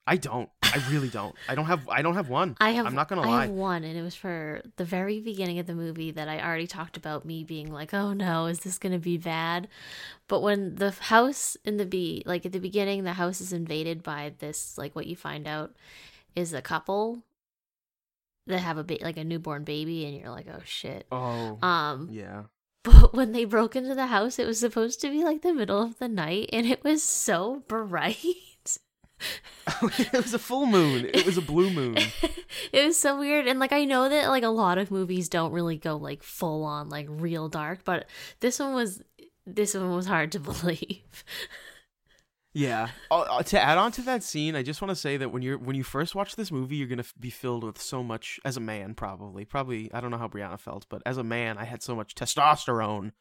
I 0.06 0.16
don't. 0.16 0.48
I 0.62 0.82
really 0.90 1.08
don't. 1.08 1.34
I 1.48 1.54
don't 1.54 1.66
have. 1.66 1.88
I 1.88 2.02
don't 2.02 2.14
have 2.14 2.28
one. 2.28 2.56
I 2.60 2.70
have. 2.70 2.86
I'm 2.86 2.94
not 2.94 3.08
gonna 3.08 3.22
I 3.22 3.26
lie. 3.26 3.42
have 3.42 3.50
one, 3.50 3.84
and 3.84 3.96
it 3.96 4.02
was 4.02 4.14
for 4.14 4.62
the 4.76 4.84
very 4.84 5.20
beginning 5.20 5.58
of 5.58 5.66
the 5.66 5.74
movie 5.74 6.10
that 6.10 6.28
I 6.28 6.40
already 6.40 6.66
talked 6.66 6.96
about 6.96 7.24
me 7.24 7.44
being 7.44 7.70
like, 7.70 7.94
"Oh 7.94 8.12
no, 8.12 8.46
is 8.46 8.60
this 8.60 8.78
gonna 8.78 8.98
be 8.98 9.16
bad?" 9.16 9.68
But 10.28 10.40
when 10.40 10.76
the 10.76 10.90
house 10.90 11.56
in 11.64 11.76
the 11.76 11.86
be 11.86 12.22
like 12.26 12.44
at 12.46 12.52
the 12.52 12.58
beginning, 12.58 13.04
the 13.04 13.12
house 13.12 13.40
is 13.40 13.52
invaded 13.52 14.02
by 14.02 14.32
this 14.38 14.76
like 14.76 14.96
what 14.96 15.06
you 15.06 15.14
find 15.14 15.46
out 15.46 15.76
is 16.34 16.52
a 16.52 16.62
couple 16.62 17.22
that 18.46 18.58
have 18.58 18.78
a 18.78 18.84
ba- 18.84 18.98
like 19.02 19.18
a 19.18 19.24
newborn 19.24 19.62
baby, 19.62 20.04
and 20.04 20.16
you're 20.18 20.30
like, 20.30 20.48
"Oh 20.52 20.62
shit." 20.64 21.06
Oh. 21.12 21.58
Um, 21.62 22.08
yeah. 22.10 22.44
But 22.82 23.14
when 23.14 23.30
they 23.30 23.44
broke 23.44 23.76
into 23.76 23.94
the 23.94 24.06
house, 24.06 24.40
it 24.40 24.46
was 24.46 24.58
supposed 24.58 25.00
to 25.02 25.10
be 25.10 25.22
like 25.22 25.42
the 25.42 25.52
middle 25.54 25.80
of 25.80 25.98
the 25.98 26.08
night, 26.08 26.50
and 26.52 26.66
it 26.66 26.82
was 26.82 27.04
so 27.04 27.62
bright. 27.68 28.16
it 29.82 30.12
was 30.12 30.35
a 30.35 30.38
full 30.38 30.66
moon. 30.66 31.08
It 31.12 31.24
was 31.24 31.37
a 31.37 31.42
blue 31.42 31.70
moon. 31.70 31.96
it 32.72 32.87
was 32.87 32.98
so 32.98 33.18
weird, 33.18 33.46
and 33.46 33.58
like 33.58 33.72
I 33.72 33.85
know 33.85 34.08
that 34.08 34.28
like 34.28 34.42
a 34.42 34.48
lot 34.48 34.78
of 34.78 34.90
movies 34.90 35.28
don't 35.28 35.52
really 35.52 35.76
go 35.76 35.96
like 35.96 36.22
full 36.22 36.64
on 36.64 36.88
like 36.88 37.06
real 37.08 37.48
dark, 37.48 37.85
but 37.85 38.06
this 38.40 38.58
one 38.58 38.74
was 38.74 39.02
this 39.46 39.74
one 39.74 39.94
was 39.94 40.06
hard 40.06 40.32
to 40.32 40.40
believe. 40.40 41.24
Yeah. 42.54 42.88
Uh, 43.11 43.20
uh, 43.20 43.42
to 43.44 43.61
add 43.61 43.78
on 43.78 43.92
to 43.92 44.02
that 44.02 44.22
scene, 44.22 44.54
I 44.54 44.62
just 44.62 44.82
want 44.82 44.90
to 44.90 44.96
say 44.96 45.16
that 45.16 45.30
when 45.30 45.42
you're 45.42 45.58
when 45.58 45.74
you 45.76 45.85
first 45.85 46.14
watch 46.14 46.37
this 46.37 46.52
movie, 46.52 46.76
you're 46.76 46.88
gonna 46.88 47.04
be 47.18 47.30
filled 47.30 47.64
with 47.64 47.80
so 47.80 48.02
much. 48.02 48.38
As 48.44 48.56
a 48.56 48.61
man, 48.61 48.94
probably, 48.94 49.44
probably, 49.44 49.92
I 49.92 50.00
don't 50.00 50.11
know 50.11 50.18
how 50.18 50.28
Brianna 50.28 50.61
felt, 50.61 50.87
but 50.88 51.02
as 51.06 51.16
a 51.16 51.24
man, 51.24 51.56
I 51.56 51.64
had 51.64 51.82
so 51.82 51.96
much 51.96 52.14
testosterone 52.14 53.12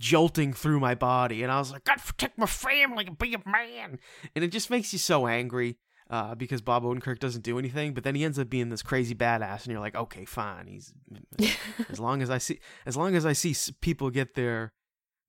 jolting 0.00 0.52
through 0.52 0.80
my 0.80 0.96
body, 0.96 1.44
and 1.44 1.52
I 1.52 1.58
was 1.58 1.70
like, 1.70 1.84
"God, 1.84 1.98
protect 1.98 2.38
my 2.38 2.46
family 2.46 3.06
and 3.06 3.16
be 3.16 3.34
a 3.34 3.48
man." 3.48 4.00
And 4.34 4.44
it 4.44 4.48
just 4.48 4.70
makes 4.70 4.92
you 4.92 4.98
so 4.98 5.28
angry 5.28 5.78
uh, 6.08 6.34
because 6.34 6.60
Bob 6.60 6.82
Odenkirk 6.82 7.20
doesn't 7.20 7.44
do 7.44 7.58
anything, 7.58 7.94
but 7.94 8.02
then 8.02 8.16
he 8.16 8.24
ends 8.24 8.38
up 8.38 8.50
being 8.50 8.70
this 8.70 8.82
crazy 8.82 9.14
badass, 9.14 9.62
and 9.62 9.72
you're 9.72 9.80
like, 9.80 9.94
"Okay, 9.94 10.24
fine." 10.24 10.66
He's 10.66 10.92
as 11.88 12.00
long 12.00 12.22
as 12.22 12.30
I 12.30 12.38
see, 12.38 12.58
as 12.84 12.96
long 12.96 13.14
as 13.14 13.24
I 13.24 13.34
see 13.34 13.54
people 13.80 14.10
get 14.10 14.34
their 14.34 14.72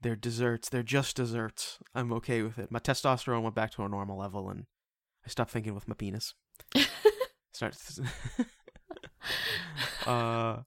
their 0.02 0.16
desserts, 0.16 0.70
they're 0.70 0.82
just 0.82 1.18
desserts. 1.18 1.78
I'm 1.94 2.12
okay 2.14 2.42
with 2.42 2.58
it. 2.58 2.72
My 2.72 2.80
testosterone 2.80 3.44
went 3.44 3.56
back 3.56 3.72
to 3.72 3.84
a 3.84 3.90
normal 3.90 4.18
level, 4.18 4.50
and 4.50 4.66
I 5.26 5.30
stopped 5.30 5.52
thinking 5.52 5.76
with 5.76 5.88
my 5.88 5.96
penis. 5.96 6.34
Start. 7.54 7.78
uh, 10.08 10.58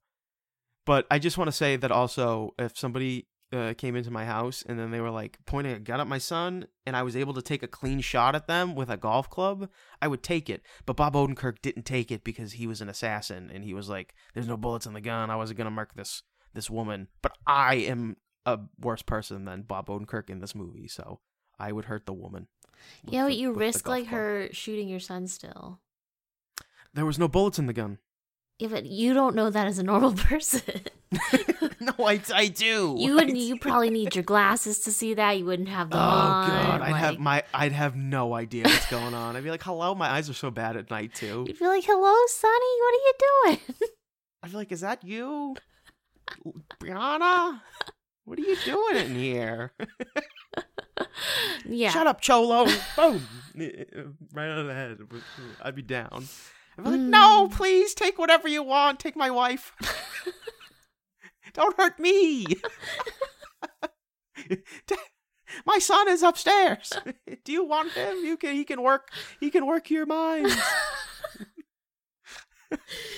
but 0.86 1.06
I 1.10 1.18
just 1.18 1.38
want 1.38 1.48
to 1.48 1.52
say 1.52 1.76
that 1.76 1.90
also, 1.90 2.54
if 2.58 2.76
somebody 2.78 3.26
uh, 3.54 3.74
came 3.74 3.96
into 3.96 4.10
my 4.10 4.24
house 4.24 4.64
and 4.66 4.78
then 4.78 4.90
they 4.90 5.00
were 5.00 5.10
like 5.10 5.38
pointing 5.46 5.72
a 5.72 5.78
gun 5.78 6.00
at 6.00 6.06
my 6.06 6.18
son, 6.18 6.66
and 6.86 6.96
I 6.96 7.02
was 7.02 7.16
able 7.16 7.34
to 7.34 7.42
take 7.42 7.62
a 7.62 7.68
clean 7.68 8.00
shot 8.00 8.34
at 8.34 8.46
them 8.46 8.74
with 8.74 8.90
a 8.90 8.96
golf 8.96 9.30
club, 9.30 9.68
I 10.02 10.08
would 10.08 10.22
take 10.22 10.50
it. 10.50 10.62
But 10.86 10.96
Bob 10.96 11.14
Odenkirk 11.14 11.62
didn't 11.62 11.84
take 11.84 12.10
it 12.10 12.24
because 12.24 12.52
he 12.52 12.66
was 12.66 12.80
an 12.80 12.88
assassin, 12.88 13.50
and 13.52 13.64
he 13.64 13.74
was 13.74 13.88
like, 13.88 14.14
"There's 14.34 14.48
no 14.48 14.56
bullets 14.56 14.86
in 14.86 14.92
the 14.92 15.00
gun. 15.00 15.30
I 15.30 15.36
wasn't 15.36 15.58
gonna 15.58 15.70
murk 15.70 15.94
this 15.94 16.22
this 16.52 16.68
woman." 16.68 17.08
But 17.22 17.32
I 17.46 17.76
am 17.76 18.16
a 18.44 18.60
worse 18.78 19.02
person 19.02 19.44
than 19.44 19.62
Bob 19.62 19.88
Odenkirk 19.88 20.28
in 20.28 20.40
this 20.40 20.54
movie, 20.54 20.88
so 20.88 21.20
I 21.58 21.72
would 21.72 21.86
hurt 21.86 22.06
the 22.06 22.12
woman. 22.12 22.48
yeah, 23.04 23.24
but 23.24 23.36
you 23.36 23.52
risk 23.52 23.88
like 23.88 24.08
club. 24.08 24.20
her 24.20 24.48
shooting 24.52 24.88
your 24.88 25.00
son 25.00 25.26
still. 25.26 25.80
There 26.92 27.06
was 27.06 27.18
no 27.18 27.28
bullets 27.28 27.58
in 27.58 27.66
the 27.66 27.72
gun. 27.72 27.98
Yeah, 28.58 28.68
but 28.68 28.86
you 28.86 29.14
don't 29.14 29.34
know 29.34 29.50
that 29.50 29.66
as 29.66 29.78
a 29.78 29.82
normal 29.82 30.12
person. 30.30 30.62
no, 31.80 31.92
I, 32.06 32.20
I 32.34 32.48
do. 32.48 32.96
you 32.98 33.14
would 33.14 33.36
you 33.36 33.58
probably 33.58 33.90
need 33.90 34.14
your 34.14 34.24
glasses 34.24 34.80
to 34.80 34.92
see 34.92 35.14
that. 35.14 35.38
You 35.38 35.44
wouldn't 35.44 35.68
have 35.68 35.90
the 35.90 35.96
Oh 35.96 36.00
on. 36.00 36.48
god, 36.48 36.80
I'd 36.80 36.96
have 36.96 37.18
my 37.18 37.42
I'd 37.52 37.72
have 37.72 37.94
no 37.96 38.34
idea 38.34 38.64
what's 38.64 38.88
going 38.90 39.14
on. 39.14 39.36
I'd 39.36 39.44
be 39.44 39.50
like, 39.50 39.62
"Hello, 39.62 39.94
my 39.94 40.08
eyes 40.08 40.28
are 40.30 40.34
so 40.34 40.50
bad 40.50 40.76
at 40.76 40.90
night 40.90 41.14
too." 41.14 41.44
You'd 41.46 41.58
be 41.58 41.66
like, 41.66 41.84
"Hello, 41.84 42.14
Sonny. 42.26 42.80
What 42.80 42.94
are 42.94 43.04
you 43.04 43.12
doing?" 43.78 43.90
I'd 44.42 44.50
be 44.50 44.56
like, 44.56 44.72
"Is 44.72 44.80
that 44.80 45.04
you, 45.04 45.56
Brianna? 46.80 47.60
What 48.24 48.38
are 48.38 48.42
you 48.42 48.56
doing 48.64 48.96
in 48.96 49.14
here?" 49.14 49.72
yeah. 51.66 51.90
Shut 51.90 52.06
up, 52.06 52.20
Cholo! 52.20 52.66
Boom, 52.96 53.26
right 54.32 54.48
on 54.48 54.66
the 54.66 54.74
head. 54.74 54.98
I'd 55.62 55.74
be 55.74 55.82
down. 55.82 56.26
Be 56.76 56.82
like, 56.82 57.00
Mm. 57.00 57.08
"No, 57.10 57.48
please 57.52 57.94
take 57.94 58.18
whatever 58.18 58.48
you 58.48 58.62
want. 58.62 58.98
Take 59.00 59.16
my 59.16 59.30
wife. 59.30 59.72
Don't 61.54 61.76
hurt 61.76 61.98
me." 61.98 62.46
My 65.66 65.78
son 65.78 66.08
is 66.08 66.22
upstairs. 66.22 66.92
Do 67.44 67.52
you 67.52 67.64
want 67.64 67.92
him? 67.92 68.16
You 68.24 68.36
can. 68.36 68.54
He 68.54 68.64
can 68.64 68.82
work. 68.82 69.10
He 69.38 69.50
can 69.50 69.66
work 69.66 69.88
your 69.90 70.04
minds. 70.06 70.56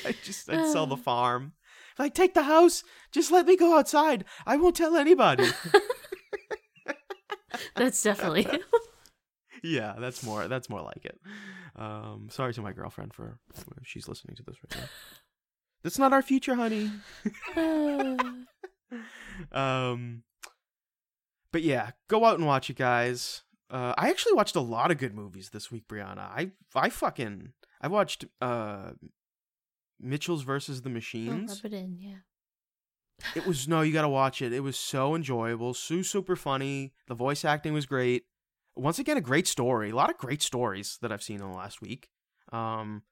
I 0.04 0.12
just. 0.22 0.50
I'd 0.50 0.70
sell 0.70 0.86
the 0.86 0.96
farm. 0.98 1.52
Like, 1.98 2.12
take 2.14 2.34
the 2.34 2.42
house. 2.42 2.84
Just 3.10 3.32
let 3.32 3.46
me 3.46 3.56
go 3.56 3.78
outside. 3.78 4.26
I 4.44 4.58
won't 4.58 4.76
tell 4.76 4.96
anybody. 4.96 5.46
That's 7.74 8.02
definitely. 8.02 8.46
Yeah, 9.62 9.94
that's 9.98 10.22
more. 10.22 10.48
That's 10.48 10.68
more 10.68 10.82
like 10.82 11.04
it. 11.04 11.20
Um, 11.76 12.28
sorry 12.30 12.52
to 12.54 12.62
my 12.62 12.72
girlfriend 12.72 13.14
for 13.14 13.38
she's 13.82 14.08
listening 14.08 14.36
to 14.36 14.42
this 14.42 14.56
right 14.62 14.80
now. 14.82 14.88
That's 15.82 15.98
not 15.98 16.12
our 16.12 16.22
future, 16.22 16.56
honey. 16.56 16.90
um, 19.52 20.22
but 21.52 21.62
yeah, 21.62 21.90
go 22.08 22.24
out 22.24 22.38
and 22.38 22.46
watch 22.46 22.70
it, 22.70 22.76
guys. 22.76 23.42
Uh, 23.70 23.94
I 23.96 24.10
actually 24.10 24.34
watched 24.34 24.56
a 24.56 24.60
lot 24.60 24.90
of 24.90 24.98
good 24.98 25.14
movies 25.14 25.50
this 25.52 25.70
week, 25.70 25.86
Brianna. 25.88 26.18
I 26.20 26.50
I 26.74 26.88
fucking 26.88 27.52
I 27.80 27.88
watched 27.88 28.24
uh 28.40 28.92
Mitchells 30.00 30.42
versus 30.42 30.82
the 30.82 30.90
Oh, 30.90 30.92
Machines. 30.92 31.60
rub 31.64 31.72
it 31.72 31.76
in, 31.76 31.96
yeah. 32.00 32.16
It 33.34 33.46
was 33.46 33.66
no, 33.66 33.80
you 33.80 33.92
got 33.92 34.02
to 34.02 34.08
watch 34.08 34.42
it. 34.42 34.52
It 34.52 34.60
was 34.60 34.76
so 34.76 35.14
enjoyable, 35.14 35.72
so 35.74 36.02
super 36.02 36.36
funny. 36.36 36.92
The 37.08 37.14
voice 37.14 37.44
acting 37.44 37.72
was 37.72 37.86
great. 37.86 38.24
Once 38.76 38.98
again, 38.98 39.16
a 39.16 39.20
great 39.22 39.46
story. 39.46 39.90
A 39.90 39.96
lot 39.96 40.10
of 40.10 40.18
great 40.18 40.42
stories 40.42 40.98
that 41.00 41.10
I've 41.10 41.22
seen 41.22 41.40
in 41.40 41.50
the 41.50 41.56
last 41.56 41.80
week. 41.80 42.08
Um, 42.52 43.02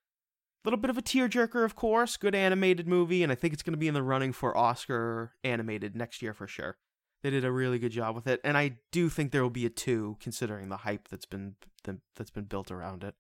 little 0.65 0.79
bit 0.79 0.91
of 0.91 0.99
a 0.99 1.03
tearjerker, 1.03 1.65
of 1.65 1.75
course. 1.75 2.17
Good 2.17 2.35
animated 2.35 2.87
movie, 2.87 3.23
and 3.23 3.33
I 3.33 3.35
think 3.35 3.53
it's 3.55 3.63
going 3.63 3.73
to 3.73 3.79
be 3.79 3.89
in 3.89 3.95
the 3.95 4.03
running 4.03 4.33
for 4.33 4.57
Oscar 4.57 5.33
animated 5.43 5.97
next 5.97 6.23
year 6.23 6.35
for 6.35 6.47
sure. 6.47 6.77
They 7.23 7.31
did 7.31 7.45
a 7.45 7.51
really 7.53 7.79
good 7.79 7.93
job 7.93 8.15
with 8.15 8.27
it, 8.27 8.41
and 8.45 8.57
I 8.59 8.77
do 8.93 9.09
think 9.09 9.33
there 9.33 9.43
will 9.43 9.49
be 9.51 9.65
a 9.65 9.71
two, 9.71 10.19
considering 10.21 10.69
the 10.69 10.79
hype 10.79 11.09
that's 11.09 11.25
been 11.25 11.57
that's 12.17 12.31
been 12.31 12.45
built 12.45 12.71
around 12.71 13.03
it. 13.03 13.15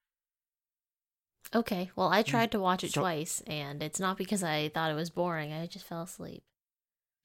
Okay, 1.54 1.90
well, 1.96 2.09
I 2.09 2.22
tried 2.22 2.50
to 2.52 2.61
watch 2.61 2.85
it 2.85 2.92
So- 2.92 3.00
twice, 3.02 3.42
and 3.46 3.83
it's 3.83 4.00
not 4.00 4.16
because 4.18 4.42
I 4.42 4.68
thought 4.70 4.90
it 4.90 4.94
was 4.94 5.11
boring. 5.11 5.52
I 5.52 5.66
just 5.66 5.87
fell 5.87 6.02
asleep. 6.02 6.42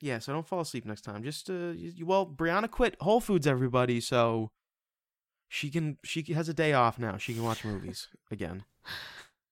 Yeah, 0.01 0.19
so 0.19 0.31
don't 0.31 0.47
fall 0.47 0.61
asleep 0.61 0.85
next 0.85 1.01
time. 1.01 1.23
Just 1.23 1.49
uh, 1.49 1.73
you, 1.75 2.05
well, 2.05 2.25
Brianna 2.25 2.69
quit 2.71 2.95
Whole 3.01 3.19
Foods, 3.19 3.45
everybody, 3.47 3.99
so 3.99 4.51
she 5.49 5.69
can 5.69 5.97
she 6.03 6.21
has 6.33 6.47
a 6.47 6.53
day 6.53 6.71
off 6.73 6.97
now. 6.97 7.17
She 7.17 7.33
can 7.33 7.43
watch 7.43 7.65
movies 7.65 8.07
again. 8.31 8.63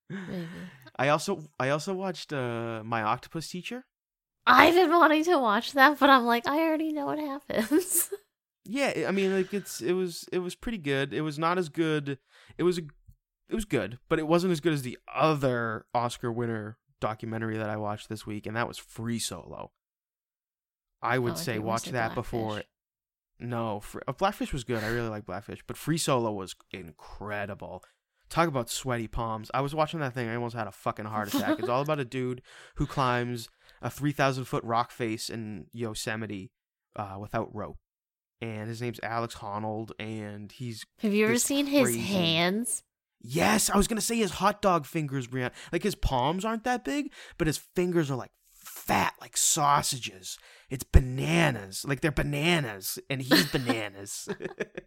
Maybe. 0.09 0.47
I 0.95 1.09
also 1.09 1.43
I 1.59 1.69
also 1.69 1.93
watched 1.93 2.31
uh 2.31 2.81
my 2.85 3.01
Octopus 3.03 3.49
Teacher. 3.49 3.83
I've 4.45 4.75
been 4.75 4.91
wanting 4.91 5.25
to 5.25 5.37
watch 5.37 5.73
that, 5.73 5.99
but 5.99 6.09
I'm 6.09 6.25
like, 6.25 6.47
I 6.47 6.59
already 6.61 6.93
know 6.93 7.07
what 7.07 7.19
happens. 7.19 8.09
Yeah, 8.69 9.05
I 9.07 9.11
mean 9.11 9.33
like 9.33 9.53
it's 9.53 9.81
it 9.81 9.93
was 9.93 10.25
it 10.31 10.39
was 10.39 10.55
pretty 10.55 10.77
good. 10.77 11.13
It 11.13 11.21
was 11.21 11.37
not 11.39 11.57
as 11.57 11.69
good. 11.69 12.17
It 12.57 12.63
was 12.63 12.77
a, 12.77 12.81
it 13.49 13.55
was 13.55 13.63
good, 13.65 13.97
but 14.09 14.19
it 14.19 14.27
wasn't 14.27 14.51
as 14.51 14.59
good 14.59 14.73
as 14.73 14.81
the 14.81 14.97
other 15.13 15.85
Oscar 15.93 16.31
winner 16.31 16.77
documentary 16.99 17.57
that 17.57 17.69
I 17.69 17.77
watched 17.77 18.09
this 18.09 18.25
week, 18.25 18.45
and 18.45 18.55
that 18.57 18.67
was 18.67 18.77
Free 18.77 19.19
Solo. 19.19 19.71
I 21.01 21.17
would 21.17 21.33
Oh, 21.33 21.35
say 21.37 21.59
watch 21.59 21.85
that 21.91 22.13
before. 22.15 22.63
No, 23.39 23.79
Fr- 23.79 23.99
uh, 24.07 24.13
Blackfish 24.13 24.51
was 24.51 24.63
good. 24.63 24.83
I 24.83 24.87
really 24.87 25.09
like 25.09 25.25
Blackfish, 25.25 25.63
but 25.67 25.77
Free 25.77 25.97
Solo 25.97 26.31
was 26.31 26.55
incredible. 26.71 27.83
Talk 28.29 28.47
about 28.47 28.69
sweaty 28.69 29.07
palms. 29.07 29.49
I 29.53 29.61
was 29.61 29.73
watching 29.73 29.99
that 30.01 30.13
thing. 30.13 30.27
I 30.27 30.35
almost 30.35 30.55
had 30.55 30.67
a 30.67 30.71
fucking 30.71 31.05
heart 31.05 31.33
attack. 31.33 31.59
it's 31.59 31.69
all 31.69 31.81
about 31.81 31.99
a 31.99 32.05
dude 32.05 32.41
who 32.75 32.85
climbs 32.85 33.47
a 33.81 33.89
three 33.89 34.11
thousand 34.11 34.45
foot 34.45 34.63
rock 34.63 34.91
face 34.91 35.29
in 35.29 35.67
Yosemite 35.71 36.51
uh, 36.95 37.17
without 37.19 37.53
rope, 37.55 37.77
and 38.41 38.67
his 38.67 38.81
name's 38.81 38.99
Alex 39.01 39.35
Honnold, 39.35 39.91
and 39.99 40.51
he's 40.51 40.83
Have 40.99 41.13
you 41.13 41.25
ever 41.25 41.37
seen 41.37 41.67
his 41.67 41.95
hands? 41.95 42.83
Yes, 43.21 43.69
I 43.69 43.77
was 43.77 43.87
gonna 43.87 44.01
say 44.01 44.17
his 44.17 44.31
hot 44.31 44.61
dog 44.61 44.85
fingers, 44.85 45.27
Brianna. 45.27 45.51
Like 45.71 45.83
his 45.83 45.95
palms 45.95 46.43
aren't 46.43 46.63
that 46.65 46.83
big, 46.83 47.13
but 47.37 47.47
his 47.47 47.57
fingers 47.75 48.11
are 48.11 48.15
like 48.15 48.31
fat, 48.87 49.13
like 49.21 49.37
sausages. 49.37 50.37
It's 50.69 50.83
bananas, 50.83 51.85
like 51.87 52.01
they're 52.01 52.11
bananas, 52.11 52.97
and 53.09 53.21
he's 53.21 53.45
bananas. 53.51 54.27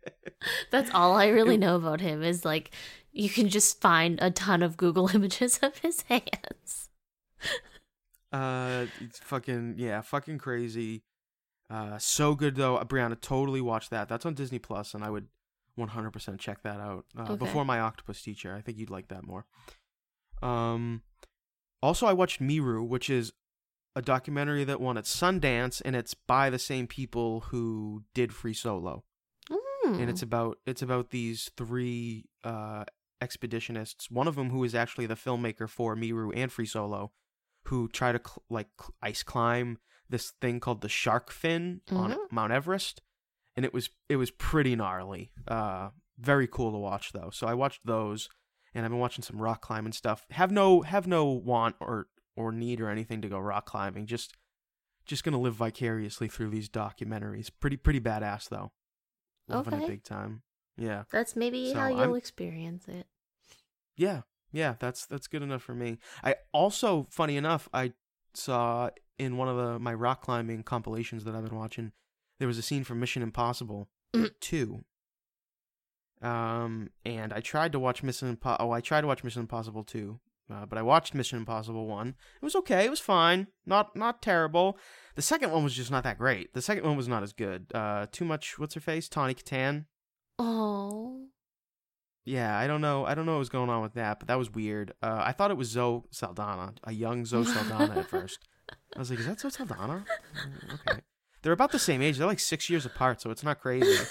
That's 0.71 0.91
all 0.93 1.17
I 1.17 1.29
really 1.29 1.57
know 1.59 1.77
about 1.77 2.01
him 2.01 2.23
is 2.23 2.45
like 2.45 2.71
you 3.13 3.29
can 3.29 3.49
just 3.49 3.81
find 3.81 4.19
a 4.23 4.31
ton 4.31 4.63
of 4.63 4.77
Google 4.77 5.11
images 5.15 5.59
of 5.63 5.79
his 5.79 6.03
hands. 6.03 6.89
uh, 8.33 8.87
it's 9.01 9.19
fucking 9.21 9.75
yeah, 9.77 10.01
fucking 10.01 10.39
crazy. 10.39 11.03
Uh, 11.69 11.99
so 11.99 12.35
good 12.35 12.57
though, 12.57 12.79
Brianna. 12.85 13.21
Totally 13.21 13.61
watch 13.61 13.91
that. 13.91 14.09
That's 14.09 14.27
on 14.27 14.35
Disney 14.35 14.59
Plus, 14.59 14.93
and 14.95 15.05
I 15.05 15.11
would 15.11 15.29
100% 15.79 16.39
check 16.39 16.63
that 16.63 16.81
out 16.81 17.05
uh, 17.17 17.23
Okay. 17.23 17.37
before 17.37 17.65
my 17.65 17.79
Octopus 17.81 18.23
Teacher. 18.23 18.55
I 18.55 18.61
think 18.61 18.77
you'd 18.79 18.91
like 18.91 19.09
that 19.09 19.25
more. 19.25 19.47
Um, 20.43 21.03
also, 21.83 22.07
I 22.07 22.13
watched 22.13 22.41
Meru, 22.41 22.83
which 22.83 23.09
is 23.09 23.33
a 23.97 24.03
documentary 24.03 24.65
that 24.65 24.81
won 24.81 24.97
at 24.97 25.05
Sundance, 25.05 25.83
and 25.85 25.97
it's 25.97 26.15
by 26.15 26.49
the 26.51 26.59
same 26.59 26.87
people 26.87 27.41
who 27.51 28.05
did 28.15 28.33
Free 28.35 28.55
Solo, 28.55 29.05
Mm. 29.51 30.01
and 30.01 30.11
it's 30.11 30.23
about 30.23 30.59
it's 30.67 30.83
about 30.83 31.11
these 31.11 31.51
three 31.57 32.29
uh, 32.45 32.85
expeditionists. 33.23 34.11
One 34.11 34.29
of 34.29 34.35
them 34.37 34.51
who 34.51 34.63
is 34.65 34.75
actually 34.75 35.07
the 35.07 35.15
filmmaker 35.15 35.69
for 35.69 35.97
Meru 35.97 36.31
and 36.33 36.51
Free 36.53 36.67
Solo, 36.67 37.13
who 37.67 37.89
try 37.89 38.13
to 38.13 38.19
cl- 38.25 38.43
like 38.49 38.69
ice 39.03 39.23
climb 39.23 39.79
this 40.09 40.33
thing 40.41 40.61
called 40.61 40.81
the 40.81 40.89
shark 40.89 41.31
fin 41.31 41.81
on 41.91 42.13
Mhm. 42.13 42.33
Mount 42.33 42.53
Everest, 42.53 43.01
and 43.57 43.65
it 43.65 43.73
was 43.73 43.91
it 44.09 44.17
was 44.17 44.31
pretty 44.31 44.75
gnarly. 44.77 45.33
Uh, 45.49 45.91
very 46.19 46.47
cool 46.47 46.73
to 46.73 46.79
watch 46.79 47.13
though. 47.13 47.31
So 47.31 47.47
I 47.47 47.55
watched 47.55 47.85
those, 47.87 48.29
and 48.75 48.85
I've 48.85 48.91
been 48.91 49.01
watching 49.01 49.23
some 49.25 49.41
rock 49.41 49.63
climbing 49.63 49.93
stuff. 49.93 50.27
Have 50.31 50.51
no 50.51 50.83
have 50.83 51.07
no 51.07 51.25
want 51.27 51.77
or 51.81 52.09
or 52.41 52.53
need 52.53 52.81
or 52.81 52.89
anything 52.89 53.21
to 53.23 53.29
go 53.29 53.39
rock 53.39 53.67
climbing. 53.67 54.07
Just 54.07 54.37
just 55.07 55.25
gonna 55.25 55.41
live 55.41 55.55
vicariously 55.55 56.29
through 56.29 56.51
these 56.51 56.69
documentaries. 56.69 57.51
Pretty 57.61 57.77
pretty 57.77 58.01
badass 58.01 58.49
though. 58.49 58.73
Loving 59.49 59.81
it 59.83 59.87
big 59.89 60.03
time. 60.05 60.43
Yeah. 60.77 61.05
That's 61.11 61.35
maybe 61.37 61.73
So 61.73 61.79
how 61.81 61.89
you'll 61.89 62.01
I'm- 62.01 62.15
experience 62.17 62.87
it. 62.89 63.07
Yeah, 63.97 64.23
yeah, 64.53 64.77
that's 64.79 65.07
that's 65.07 65.27
good 65.27 65.43
enough 65.43 65.63
for 65.63 65.75
me. 65.75 65.99
I 66.25 66.37
also, 66.53 67.07
funny 67.11 67.37
enough, 67.37 67.69
I 67.75 67.93
saw 68.35 68.91
in 69.19 69.37
one 69.37 69.49
of 69.49 69.57
the 69.57 69.79
my 69.79 69.93
rock 69.93 70.23
climbing 70.23 70.63
compilations 70.63 71.25
that 71.25 71.35
I've 71.35 71.45
been 71.45 71.57
watching, 71.59 71.93
there 72.39 72.49
was 72.49 72.57
a 72.59 72.63
scene 72.63 72.85
from 72.85 73.01
Mission 73.01 73.23
Impossible 73.23 73.89
Mm. 74.15 74.31
two. 74.41 74.85
Um, 76.23 76.91
and 77.05 77.33
I 77.33 77.41
tried 77.41 77.73
to 77.73 77.79
watch 77.79 78.03
Mission 78.03 78.37
Impo- 78.37 78.57
Oh, 78.61 78.71
I 78.73 78.81
tried 78.81 79.01
to 79.03 79.07
watch 79.07 79.25
Mission 79.25 79.41
Impossible 79.41 79.85
two, 79.85 80.21
uh, 80.51 80.67
but 80.67 80.79
I 80.79 80.83
watched 80.83 81.15
Mission 81.15 81.39
Impossible 81.39 81.87
one. 81.87 82.09
It 82.41 82.45
was 82.45 82.57
okay. 82.57 82.85
It 82.85 82.91
was 82.91 83.01
fine. 83.01 83.47
Not 83.67 83.95
not 83.97 84.23
terrible. 84.23 84.79
The 85.15 85.23
second 85.23 85.51
one 85.53 85.65
was 85.65 85.75
just 85.75 85.91
not 85.91 86.05
that 86.05 86.19
great. 86.19 86.55
The 86.55 86.63
second 86.63 86.85
one 86.85 86.97
was 86.97 87.09
not 87.09 87.23
as 87.23 87.33
good. 87.33 87.67
Uh, 87.75 88.07
too 88.11 88.25
much. 88.25 88.59
What's 88.59 88.75
her 88.75 88.81
face? 88.81 89.09
Thandie 89.09 89.37
Newton. 89.37 89.87
Oh. 90.39 91.27
Yeah, 92.25 92.57
I 92.57 92.67
don't 92.67 92.81
know. 92.81 93.05
I 93.07 93.15
don't 93.15 93.27
know 93.27 93.33
what 93.33 93.39
was 93.41 93.49
going 93.49 93.71
on 93.71 93.83
with 93.83 93.95
that, 93.95 94.19
but 94.19 94.29
that 94.29 94.39
was 94.39 94.51
weird. 94.51 94.93
Uh, 95.03 95.21
I 95.25 95.33
thought 95.33 95.51
it 95.51 95.57
was 95.57 95.69
Zoe 95.71 96.03
Saldana, 96.11 96.75
a 96.85 96.93
young 96.93 97.25
Zoe 97.25 97.45
Saldana 97.45 98.01
at 98.01 98.09
first. 98.11 98.39
I 98.95 98.99
was 98.99 99.11
like, 99.11 99.19
is 99.19 99.27
that 99.27 99.41
Zoe 99.41 99.51
Saldana? 99.51 100.05
Mm, 100.47 100.75
Okay. 100.87 101.01
They're 101.43 101.55
about 101.55 101.73
the 101.73 101.79
same 101.79 102.03
age. 102.03 102.19
They're 102.19 102.27
like 102.27 102.39
six 102.39 102.69
years 102.69 102.85
apart, 102.85 103.23
so 103.23 103.31
it's 103.31 103.43
not 103.43 103.61
crazy. 103.61 104.05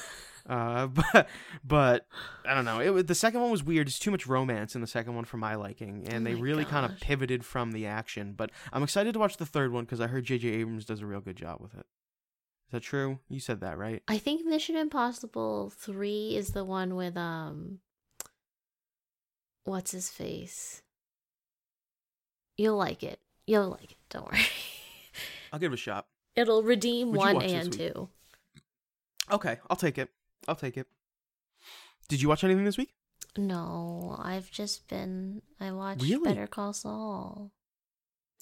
Uh, 0.50 0.88
but 1.14 1.30
but 1.64 2.08
I 2.46 2.56
don't 2.56 2.66
know. 2.66 2.80
It 2.80 2.90
was, 2.90 3.06
the 3.06 3.16
second 3.16 3.40
one 3.42 3.52
was 3.52 3.64
weird. 3.64 3.88
It's 3.88 4.00
too 4.00 4.12
much 4.12 4.26
romance 4.28 4.76
in 4.76 4.82
the 4.82 4.88
second 4.88 5.16
one 5.16 5.26
for 5.26 5.38
my 5.38 5.56
liking, 5.56 6.08
and 6.08 6.28
Oh 6.28 6.30
they 6.30 6.36
really 6.36 6.66
kind 6.66 6.86
of 6.86 7.00
pivoted 7.00 7.46
from 7.46 7.72
the 7.72 7.86
action. 7.86 8.34
But 8.36 8.52
I'm 8.74 8.84
excited 8.84 9.14
to 9.14 9.20
watch 9.20 9.38
the 9.38 9.46
third 9.46 9.72
one 9.72 9.86
because 9.86 10.02
I 10.02 10.08
heard 10.08 10.26
J.J. 10.26 10.50
Abrams 10.50 10.86
does 10.86 11.02
a 11.02 11.06
real 11.06 11.22
good 11.22 11.38
job 11.38 11.62
with 11.62 11.76
it. 11.76 11.86
Is 12.68 12.74
that 12.74 12.82
true? 12.82 13.20
You 13.30 13.40
said 13.40 13.62
that 13.62 13.78
right? 13.78 14.04
I 14.08 14.18
think 14.18 14.46
Mission 14.46 14.76
Impossible 14.76 15.72
3 15.76 16.36
is 16.36 16.50
the 16.50 16.66
one 16.66 16.96
with 16.96 17.16
um 17.16 17.80
what's 19.64 19.92
his 19.92 20.10
face? 20.10 20.82
You'll 22.58 22.78
like 22.78 23.04
it. 23.04 23.20
You'll 23.48 23.70
like 23.70 23.92
it. 23.92 23.98
Don't 24.10 24.32
worry. 24.32 24.46
I'll 25.54 25.60
give 25.60 25.72
it 25.72 25.76
a 25.76 25.78
shot. 25.78 26.08
It'll 26.36 26.62
redeem 26.62 27.14
What'd 27.14 27.36
one 27.36 27.46
and 27.46 27.74
two. 27.74 28.10
Okay, 29.32 29.58
I'll 29.70 29.78
take 29.78 29.98
it. 29.98 30.10
I'll 30.50 30.56
take 30.56 30.78
it. 30.78 30.88
Did 32.08 32.22
you 32.22 32.28
watch 32.28 32.44
anything 32.44 32.66
this 32.66 32.78
week? 32.78 32.94
No, 33.38 34.18
I've 34.20 34.50
just 34.50 34.88
been. 34.88 35.42
I 35.62 35.72
watched 35.72 36.02
Really? 36.02 36.24
Better 36.24 36.48
Call 36.48 36.74
Saul. 36.74 37.52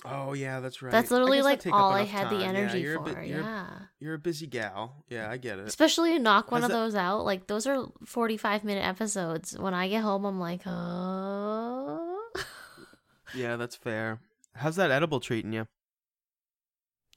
Oh 0.06 0.34
yeah, 0.34 0.60
that's 0.60 0.82
right. 0.82 0.92
That's 0.92 1.12
literally 1.12 1.38
guess 1.40 1.44
that 1.44 1.50
like 1.50 1.60
take 1.60 1.74
up 1.74 1.80
all 1.80 1.92
I 1.92 2.02
enough 2.02 2.10
had 2.12 2.26
the 2.28 2.38
time. 2.38 2.42
Yeah, 2.42 2.48
energy 2.48 2.80
you're 2.80 3.02
a 3.02 3.04
for. 3.04 3.22
you're, 3.24 3.42
yeah. 3.42 3.68
you're 4.00 4.14
a 4.14 4.20
busy 4.20 4.48
gal. 4.48 5.04
Yeah, 5.10 5.30
I 5.30 5.38
get 5.38 5.60
it. 5.60 5.68
Especially 5.68 6.14
to 6.14 6.20
knock 6.20 6.52
one 6.52 6.62
Has 6.62 6.70
of 6.70 6.74
that- 6.74 6.80
those 6.80 6.96
out. 6.96 7.26
Like 7.26 7.48
those 7.48 7.68
are 7.68 7.86
45 8.06 8.64
minute 8.64 8.86
episodes. 8.86 9.58
When 9.58 9.74
I 9.74 9.90
get 9.90 10.04
home, 10.04 10.26
I'm 10.26 10.40
like, 10.40 10.62
oh. 10.66 12.30
Yeah, 13.36 13.58
that's 13.58 13.76
fair. 13.76 14.20
How's 14.56 14.78
that 14.78 14.92
edible 14.92 15.20
treating 15.20 15.52
you? 15.54 15.68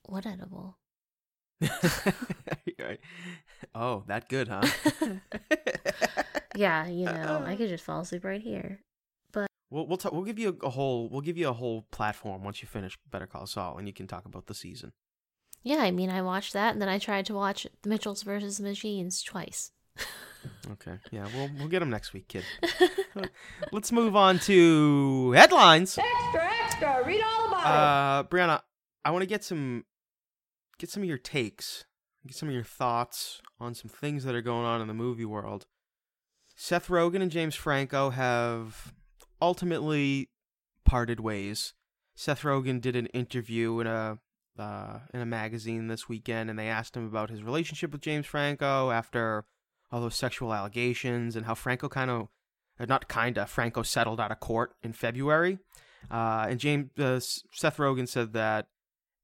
what 0.07 0.27
edible? 0.27 0.77
Right. 2.79 3.01
oh, 3.75 4.05
that 4.07 4.29
good, 4.29 4.49
huh? 4.49 4.63
Yeah, 6.57 6.87
you 6.89 7.05
know, 7.07 7.45
I 7.47 7.57
could 7.57 7.69
just 7.69 7.85
fall 7.85 8.01
asleep 8.01 8.25
right 8.25 8.41
here. 8.41 8.81
We'll 9.73 9.87
we'll 9.87 9.99
talk, 9.99 10.13
we'll 10.13 10.25
give 10.25 10.39
you 10.39 10.59
a, 10.61 10.67
a 10.67 10.71
whole 10.71 11.09
we'll 11.09 11.21
give 11.21 11.39
you 11.39 11.49
a 11.49 11.53
whole 11.53 11.83
platform 11.93 12.43
once 12.43 12.61
you 12.61 12.67
finish 12.67 12.99
Better 13.09 13.27
Call 13.29 13.47
Saul, 13.47 13.79
and 13.79 13.87
you 13.87 13.93
can 13.95 14.09
talk 14.09 14.25
about 14.25 14.47
the 14.47 14.55
season. 14.55 14.93
Yeah, 15.63 15.77
I 15.77 15.93
mean, 15.93 16.11
I 16.11 16.23
watched 16.23 16.55
that, 16.55 16.73
and 16.73 16.83
then 16.83 16.89
I 16.89 16.99
tried 16.99 17.27
to 17.27 17.35
watch 17.35 17.67
The 17.83 17.89
Mitchells 17.89 18.23
versus 18.25 18.57
the 18.59 18.65
Machines 18.65 19.23
twice. 19.23 19.71
Okay. 20.73 20.99
Yeah, 21.13 21.29
we'll 21.37 21.51
we'll 21.57 21.69
get 21.69 21.81
them 21.81 21.91
next 21.91 22.13
week, 22.13 22.27
kid. 22.27 22.45
Let's 23.71 23.93
move 23.93 24.17
on 24.17 24.39
to 24.41 25.31
headlines. 25.33 25.97
Extra, 25.99 26.51
extra, 26.65 27.03
read 27.07 27.23
all 27.23 27.47
about 27.49 27.65
Uh, 27.67 28.25
Brianna, 28.25 28.63
I 29.05 29.13
want 29.13 29.23
to 29.23 29.27
get 29.29 29.45
some 29.45 29.85
get 30.81 30.91
some 30.91 31.03
of 31.03 31.09
your 31.09 31.19
takes, 31.19 31.85
get 32.27 32.35
some 32.35 32.49
of 32.49 32.55
your 32.55 32.65
thoughts 32.65 33.41
on 33.61 33.75
some 33.75 33.91
things 33.91 34.25
that 34.25 34.35
are 34.35 34.43
going 34.43 34.65
on 34.65 34.81
in 34.81 34.89
the 34.89 34.95
movie 34.95 35.27
world. 35.27 35.67
Seth 36.57 36.89
Rogen 36.89 37.23
and 37.23 37.31
James 37.31 37.55
Franco 37.55 38.11
have 38.11 38.93
ultimately 39.41 40.31
parted 40.85 41.21
ways. 41.21 41.75
Seth 42.15 42.43
Rogen 42.43 42.81
did 42.81 42.97
an 42.97 43.07
interview 43.07 43.79
in 43.81 43.87
a 43.87 44.19
uh, 44.59 44.99
in 45.15 45.21
a 45.21 45.27
magazine 45.27 45.87
this 45.87 46.09
weekend, 46.09 46.51
and 46.51 46.59
they 46.59 46.69
asked 46.69 46.97
him 46.97 47.07
about 47.07 47.31
his 47.31 47.43
relationship 47.43 47.93
with 47.93 48.03
James 48.03 48.27
Franco 48.27 48.91
after 48.91 49.47
all 49.91 50.01
those 50.01 50.17
sexual 50.17 50.53
allegations 50.53 51.35
and 51.35 51.47
how 51.47 51.55
Franco 51.55 51.89
kind 51.89 52.11
of, 52.11 52.29
not 52.87 53.09
kind 53.09 53.39
of, 53.39 53.49
Franco 53.49 53.83
settled 53.83 54.21
out 54.21 54.31
of 54.31 54.41
court 54.41 54.75
in 54.83 54.93
February. 54.93 55.59
Uh, 56.11 56.47
and 56.51 56.61
James 56.61 56.91
uh, 56.99 57.21
Seth 57.21 57.79
Rogen 57.79 58.07
said 58.07 58.35
that 58.35 58.67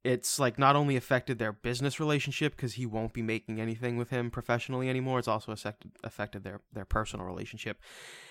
it's 0.06 0.38
like 0.38 0.56
not 0.56 0.76
only 0.76 0.94
affected 0.94 1.40
their 1.40 1.52
business 1.52 1.98
relationship 1.98 2.54
because 2.54 2.74
he 2.74 2.86
won't 2.86 3.12
be 3.12 3.22
making 3.22 3.60
anything 3.60 3.96
with 3.96 4.10
him 4.10 4.30
professionally 4.30 4.88
anymore. 4.88 5.18
It's 5.18 5.26
also 5.26 5.50
affected 5.50 5.90
affected 6.04 6.44
their 6.44 6.60
their 6.72 6.84
personal 6.84 7.26
relationship. 7.26 7.80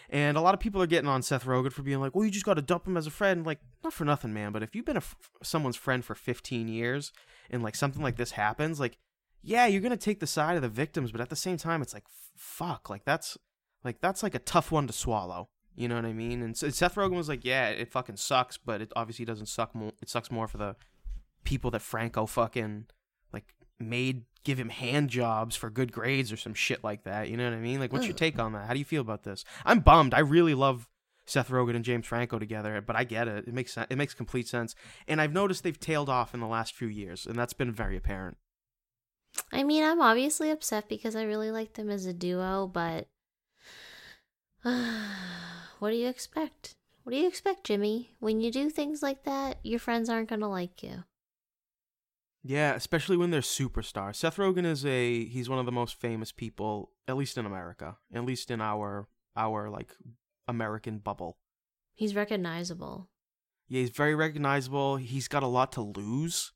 And 0.10 0.38
a 0.38 0.42
lot 0.42 0.54
of 0.54 0.62
people 0.62 0.82
are 0.82 0.88
getting 0.88 1.10
on 1.10 1.22
Seth 1.22 1.44
Rogen 1.44 1.74
for 1.74 1.84
being 1.84 2.00
like, 2.00 2.16
"Well, 2.16 2.24
you 2.24 2.32
just 2.32 2.46
got 2.46 2.54
to 2.54 2.62
dump 2.62 2.88
him 2.88 2.96
as 2.96 3.08
a 3.08 3.12
friend." 3.12 3.46
Like, 3.46 3.60
not 3.84 3.92
for 3.92 4.06
nothing, 4.06 4.34
man. 4.34 4.54
But 4.54 4.64
if 4.64 4.74
you've 4.74 4.86
been 4.86 5.02
someone's 5.44 5.76
friend 5.76 6.06
for 6.06 6.16
15 6.16 6.70
years 6.70 7.12
and 7.50 7.62
like 7.62 7.76
something 7.76 8.02
like 8.02 8.16
this 8.16 8.32
happens, 8.32 8.80
like, 8.80 8.98
yeah, 9.42 9.66
you're 9.66 9.82
gonna 9.82 9.98
take 9.98 10.22
the 10.22 10.28
side 10.28 10.56
of 10.56 10.62
the 10.62 10.70
victims, 10.70 11.12
but 11.12 11.20
at 11.20 11.30
the 11.30 11.36
same 11.36 11.58
time, 11.58 11.82
it's 11.82 11.94
like, 11.94 12.06
fuck, 12.38 12.90
like 12.90 13.04
that's 13.04 13.38
like 13.84 14.00
that's 14.00 14.24
like 14.24 14.36
a 14.36 14.40
tough 14.40 14.72
one 14.72 14.88
to 14.88 14.94
swallow. 14.94 15.50
You 15.76 15.90
know 15.90 15.96
what 15.96 16.06
I 16.06 16.14
mean? 16.14 16.42
And 16.42 16.56
Seth 16.56 16.96
Rogen 16.96 17.18
was 17.18 17.28
like, 17.28 17.44
"Yeah, 17.44 17.68
it 17.68 17.92
fucking 17.92 18.16
sucks, 18.16 18.58
but 18.58 18.82
it 18.82 18.94
obviously 18.96 19.26
doesn't 19.26 19.48
suck 19.48 19.76
more. 19.76 19.92
It 20.02 20.08
sucks 20.08 20.32
more 20.32 20.48
for 20.48 20.58
the 20.58 20.78
people 21.46 21.72
that 21.72 21.82
Franco 21.82 22.26
fucking 22.26 22.88
like 23.32 23.56
made 23.80 24.24
give 24.44 24.60
him 24.60 24.70
hand 24.70 25.10
jobs 25.10 25.56
for 25.56 25.70
good 25.70 25.92
grades 25.92 26.32
or 26.32 26.38
some 26.38 26.54
shit 26.54 26.84
like 26.84 27.04
that. 27.04 27.30
You 27.30 27.38
know 27.38 27.46
what 27.46 27.54
I 27.54 27.60
mean? 27.60 27.80
Like, 27.80 27.92
what's 27.92 28.06
your 28.06 28.16
take 28.16 28.38
on 28.38 28.54
that? 28.54 28.68
How 28.68 28.74
do 28.74 28.80
you 28.80 28.86
feel 28.86 29.02
about 29.02 29.24
this? 29.24 29.44
I'm 29.66 29.80
bummed. 29.80 30.14
I 30.14 30.20
really 30.20 30.54
love 30.54 30.88
Seth 31.26 31.50
Rogen 31.50 31.76
and 31.76 31.84
James 31.84 32.06
Franco 32.06 32.38
together, 32.38 32.80
but 32.82 32.96
I 32.96 33.04
get 33.04 33.28
it. 33.28 33.48
It 33.48 33.54
makes 33.54 33.74
sense. 33.74 33.88
It 33.90 33.98
makes 33.98 34.14
complete 34.14 34.48
sense. 34.48 34.76
And 35.08 35.20
I've 35.20 35.34
noticed 35.34 35.64
they've 35.64 35.80
tailed 35.80 36.10
off 36.10 36.34
in 36.34 36.40
the 36.40 36.48
last 36.48 36.76
few 36.76 36.88
years, 36.88 37.26
and 37.26 37.36
that's 37.36 37.54
been 37.54 37.72
very 37.72 37.98
apparent. 37.98 38.38
I 39.52 39.64
mean, 39.64 39.84
I'm 39.84 40.02
obviously 40.02 40.52
upset 40.52 40.88
because 40.88 41.16
I 41.16 41.24
really 41.24 41.52
like 41.52 41.74
them 41.74 41.90
as 41.90 42.06
a 42.06 42.14
duo, 42.14 42.68
but 42.68 43.08
what 45.80 45.90
do 45.90 45.96
you 45.96 46.08
expect? 46.08 46.76
What 47.04 47.12
do 47.12 47.18
you 47.18 47.28
expect, 47.28 47.66
Jimmy? 47.66 48.12
When 48.20 48.40
you 48.40 48.52
do 48.52 48.70
things 48.70 49.04
like 49.04 49.24
that, 49.24 49.60
your 49.64 49.80
friends 49.80 50.10
aren't 50.10 50.30
going 50.30 50.42
to 50.42 50.48
like 50.48 50.82
you. 50.84 51.04
Yeah, 52.48 52.76
especially 52.76 53.18
when 53.18 53.32
they're 53.32 53.42
superstars. 53.42 54.18
Seth 54.18 54.38
Rogen 54.38 54.66
is 54.66 54.86
a 54.86 55.26
he's 55.26 55.50
one 55.50 55.58
of 55.58 55.66
the 55.66 55.72
most 55.72 55.96
famous 56.00 56.32
people, 56.32 56.92
at 57.08 57.18
least 57.18 57.40
in 57.40 57.46
America, 57.46 57.98
at 58.14 58.24
least 58.24 58.52
in 58.52 58.62
our 58.62 59.08
our 59.36 59.68
like 59.68 59.96
American 60.48 61.00
bubble. 61.00 61.40
He's 61.96 62.16
recognizable. 62.16 63.10
Yeah, 63.68 63.80
he's 63.82 63.90
very 63.90 64.14
recognizable. 64.14 64.98
He's 64.98 65.28
got 65.28 65.42
a 65.42 65.48
lot 65.48 65.72
to 65.72 65.82
lose. 65.82 66.52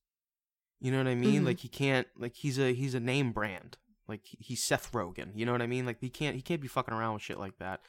You 0.79 0.91
know 0.91 0.99
what 0.99 1.07
I 1.07 1.15
mean? 1.15 1.41
Mhm. 1.41 1.45
Like 1.47 1.59
he 1.61 1.69
can't 1.69 2.05
like 2.15 2.35
he's 2.35 2.59
a 2.59 2.71
he's 2.73 2.93
a 2.93 2.99
name 2.99 3.31
brand. 3.31 3.77
Like 4.07 4.21
he's 4.23 4.63
Seth 4.63 4.91
Rogen. 4.91 5.31
You 5.33 5.47
know 5.47 5.51
what 5.53 5.61
I 5.63 5.67
mean? 5.67 5.87
Like 5.87 5.99
he 6.01 6.09
can't 6.11 6.35
he 6.35 6.43
can't 6.43 6.61
be 6.61 6.67
fucking 6.67 6.93
around 6.93 7.15
with 7.15 7.23
shit 7.23 7.39
like 7.39 7.57
that. 7.57 7.81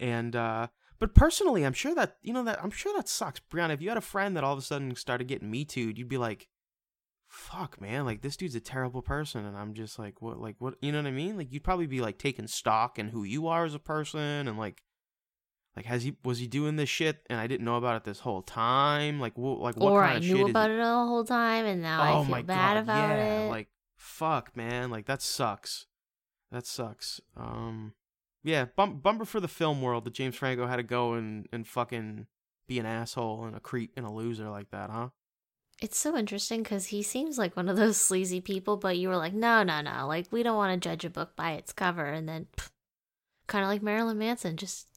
And 0.00 0.34
uh 0.34 0.66
but 0.98 1.14
personally, 1.14 1.64
I'm 1.64 1.72
sure 1.72 1.94
that 1.94 2.16
you 2.20 2.32
know 2.32 2.42
that 2.42 2.58
I'm 2.64 2.72
sure 2.72 2.92
that 2.96 3.08
sucks. 3.08 3.40
Brianna, 3.48 3.74
if 3.74 3.80
you 3.80 3.90
had 3.90 3.96
a 3.96 4.00
friend 4.00 4.36
that 4.36 4.42
all 4.42 4.54
of 4.54 4.58
a 4.58 4.62
sudden 4.62 4.96
started 4.96 5.28
getting 5.28 5.50
me 5.52 5.64
too, 5.64 5.92
you'd 5.94 6.08
be 6.08 6.18
like, 6.18 6.48
"Fuck, 7.38 7.80
man! 7.80 8.04
Like 8.04 8.20
this 8.20 8.36
dude's 8.36 8.56
a 8.56 8.60
terrible 8.60 9.00
person," 9.00 9.44
and 9.44 9.56
I'm 9.56 9.72
just 9.72 9.98
like, 9.98 10.20
"What? 10.20 10.40
Like 10.40 10.56
what? 10.58 10.74
You 10.82 10.90
know 10.90 10.98
what 10.98 11.06
I 11.06 11.12
mean? 11.12 11.36
Like 11.36 11.52
you'd 11.52 11.62
probably 11.62 11.86
be 11.86 12.00
like 12.00 12.18
taking 12.18 12.48
stock 12.48 12.98
in 12.98 13.08
who 13.08 13.22
you 13.22 13.46
are 13.46 13.64
as 13.64 13.74
a 13.74 13.78
person, 13.78 14.48
and 14.48 14.58
like, 14.58 14.82
like 15.76 15.86
has 15.86 16.02
he 16.02 16.16
was 16.24 16.40
he 16.40 16.48
doing 16.48 16.74
this 16.76 16.88
shit 16.88 17.24
and 17.30 17.38
I 17.38 17.46
didn't 17.46 17.64
know 17.64 17.76
about 17.76 17.96
it 17.96 18.04
this 18.04 18.20
whole 18.20 18.42
time? 18.42 19.20
Like 19.20 19.38
what? 19.38 19.60
Like 19.60 19.76
what 19.76 19.92
or 19.92 20.00
kind 20.02 20.14
I 20.14 20.16
of 20.16 20.22
knew 20.22 20.36
shit 20.36 20.46
is 20.46 20.50
about 20.50 20.70
it 20.70 20.78
the 20.78 20.84
whole 20.84 21.24
time, 21.24 21.64
and 21.64 21.80
now 21.80 22.02
oh 22.02 22.22
I 22.22 22.26
feel 22.26 22.42
bad 22.42 22.74
god! 22.74 22.76
about 22.82 23.16
yeah, 23.16 23.44
it. 23.44 23.48
like 23.48 23.68
fuck, 23.96 24.56
man! 24.56 24.90
Like 24.90 25.06
that 25.06 25.22
sucks. 25.22 25.86
That 26.50 26.66
sucks. 26.66 27.20
Um, 27.36 27.94
yeah, 28.42 28.66
bum- 28.76 28.98
bumper 28.98 29.24
for 29.24 29.38
the 29.38 29.48
film 29.48 29.80
world 29.80 30.04
that 30.04 30.14
James 30.14 30.34
Franco 30.34 30.66
had 30.66 30.76
to 30.76 30.82
go 30.82 31.14
and 31.14 31.46
and 31.52 31.66
fucking 31.66 32.26
be 32.66 32.78
an 32.78 32.86
asshole 32.86 33.44
and 33.44 33.56
a 33.56 33.60
creep 33.60 33.92
and 33.96 34.04
a 34.04 34.10
loser 34.10 34.50
like 34.50 34.70
that, 34.70 34.90
huh? 34.90 35.08
It's 35.80 35.98
so 35.98 36.16
interesting 36.16 36.62
because 36.62 36.86
he 36.86 37.02
seems 37.02 37.38
like 37.38 37.56
one 37.56 37.68
of 37.68 37.76
those 37.76 37.96
sleazy 37.96 38.40
people, 38.40 38.76
but 38.76 38.98
you 38.98 39.08
were 39.08 39.16
like, 39.16 39.32
no, 39.32 39.62
no, 39.62 39.80
no. 39.80 40.06
Like, 40.08 40.26
we 40.30 40.42
don't 40.42 40.56
want 40.56 40.80
to 40.80 40.88
judge 40.88 41.04
a 41.04 41.10
book 41.10 41.36
by 41.36 41.52
its 41.52 41.72
cover. 41.72 42.04
And 42.04 42.28
then, 42.28 42.46
kind 43.46 43.62
of 43.62 43.68
like 43.68 43.82
Marilyn 43.82 44.18
Manson, 44.18 44.56
just 44.56 44.88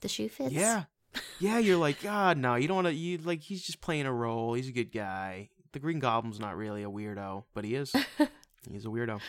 the 0.00 0.08
shoe 0.08 0.28
fits. 0.28 0.52
Yeah. 0.52 0.84
Yeah, 1.38 1.58
you're 1.58 1.76
like, 1.76 2.02
God, 2.02 2.38
no, 2.38 2.56
you 2.56 2.66
don't 2.66 2.74
want 2.74 2.88
to. 2.88 2.92
You 2.92 3.18
like, 3.18 3.40
he's 3.40 3.62
just 3.62 3.80
playing 3.80 4.06
a 4.06 4.12
role. 4.12 4.54
He's 4.54 4.68
a 4.68 4.72
good 4.72 4.90
guy. 4.90 5.48
The 5.72 5.78
Green 5.78 6.00
Goblin's 6.00 6.40
not 6.40 6.56
really 6.56 6.82
a 6.82 6.90
weirdo, 6.90 7.44
but 7.54 7.64
he 7.64 7.76
is. 7.76 7.94
he's 8.68 8.84
a 8.84 8.88
weirdo. 8.88 9.20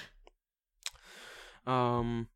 Um, 1.68 2.28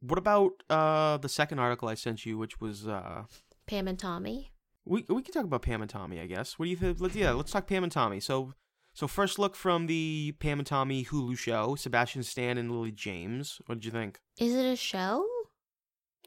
what 0.00 0.18
about 0.18 0.62
uh 0.70 1.18
the 1.18 1.28
second 1.28 1.58
article 1.58 1.88
I 1.88 1.94
sent 1.94 2.24
you, 2.24 2.38
which 2.38 2.60
was 2.60 2.86
uh 2.88 3.24
Pam 3.66 3.86
and 3.88 3.98
Tommy. 3.98 4.51
We 4.84 5.04
we 5.08 5.22
can 5.22 5.32
talk 5.32 5.44
about 5.44 5.62
Pam 5.62 5.80
and 5.82 5.90
Tommy, 5.90 6.20
I 6.20 6.26
guess. 6.26 6.58
What 6.58 6.66
do 6.66 6.70
you 6.70 6.76
think? 6.76 7.00
Let's 7.00 7.14
yeah, 7.14 7.32
let's 7.32 7.52
talk 7.52 7.66
Pam 7.66 7.82
and 7.84 7.92
Tommy. 7.92 8.20
So 8.20 8.52
so 8.94 9.06
first 9.06 9.38
look 9.38 9.54
from 9.54 9.86
the 9.86 10.34
Pam 10.38 10.58
and 10.58 10.66
Tommy 10.66 11.04
Hulu 11.04 11.36
show, 11.38 11.74
Sebastian 11.76 12.22
Stan 12.22 12.58
and 12.58 12.70
Lily 12.70 12.92
James. 12.92 13.60
What 13.66 13.76
did 13.76 13.84
you 13.84 13.90
think? 13.90 14.20
Is 14.38 14.54
it 14.54 14.64
a 14.64 14.76
show? 14.76 15.26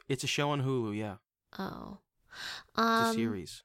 It's 0.07 0.23
a 0.23 0.27
show 0.27 0.49
on 0.51 0.61
Hulu, 0.63 0.95
yeah. 0.97 1.15
Oh. 1.57 1.99
It's 2.29 2.79
Um, 2.79 3.11
a 3.11 3.13
series. 3.13 3.63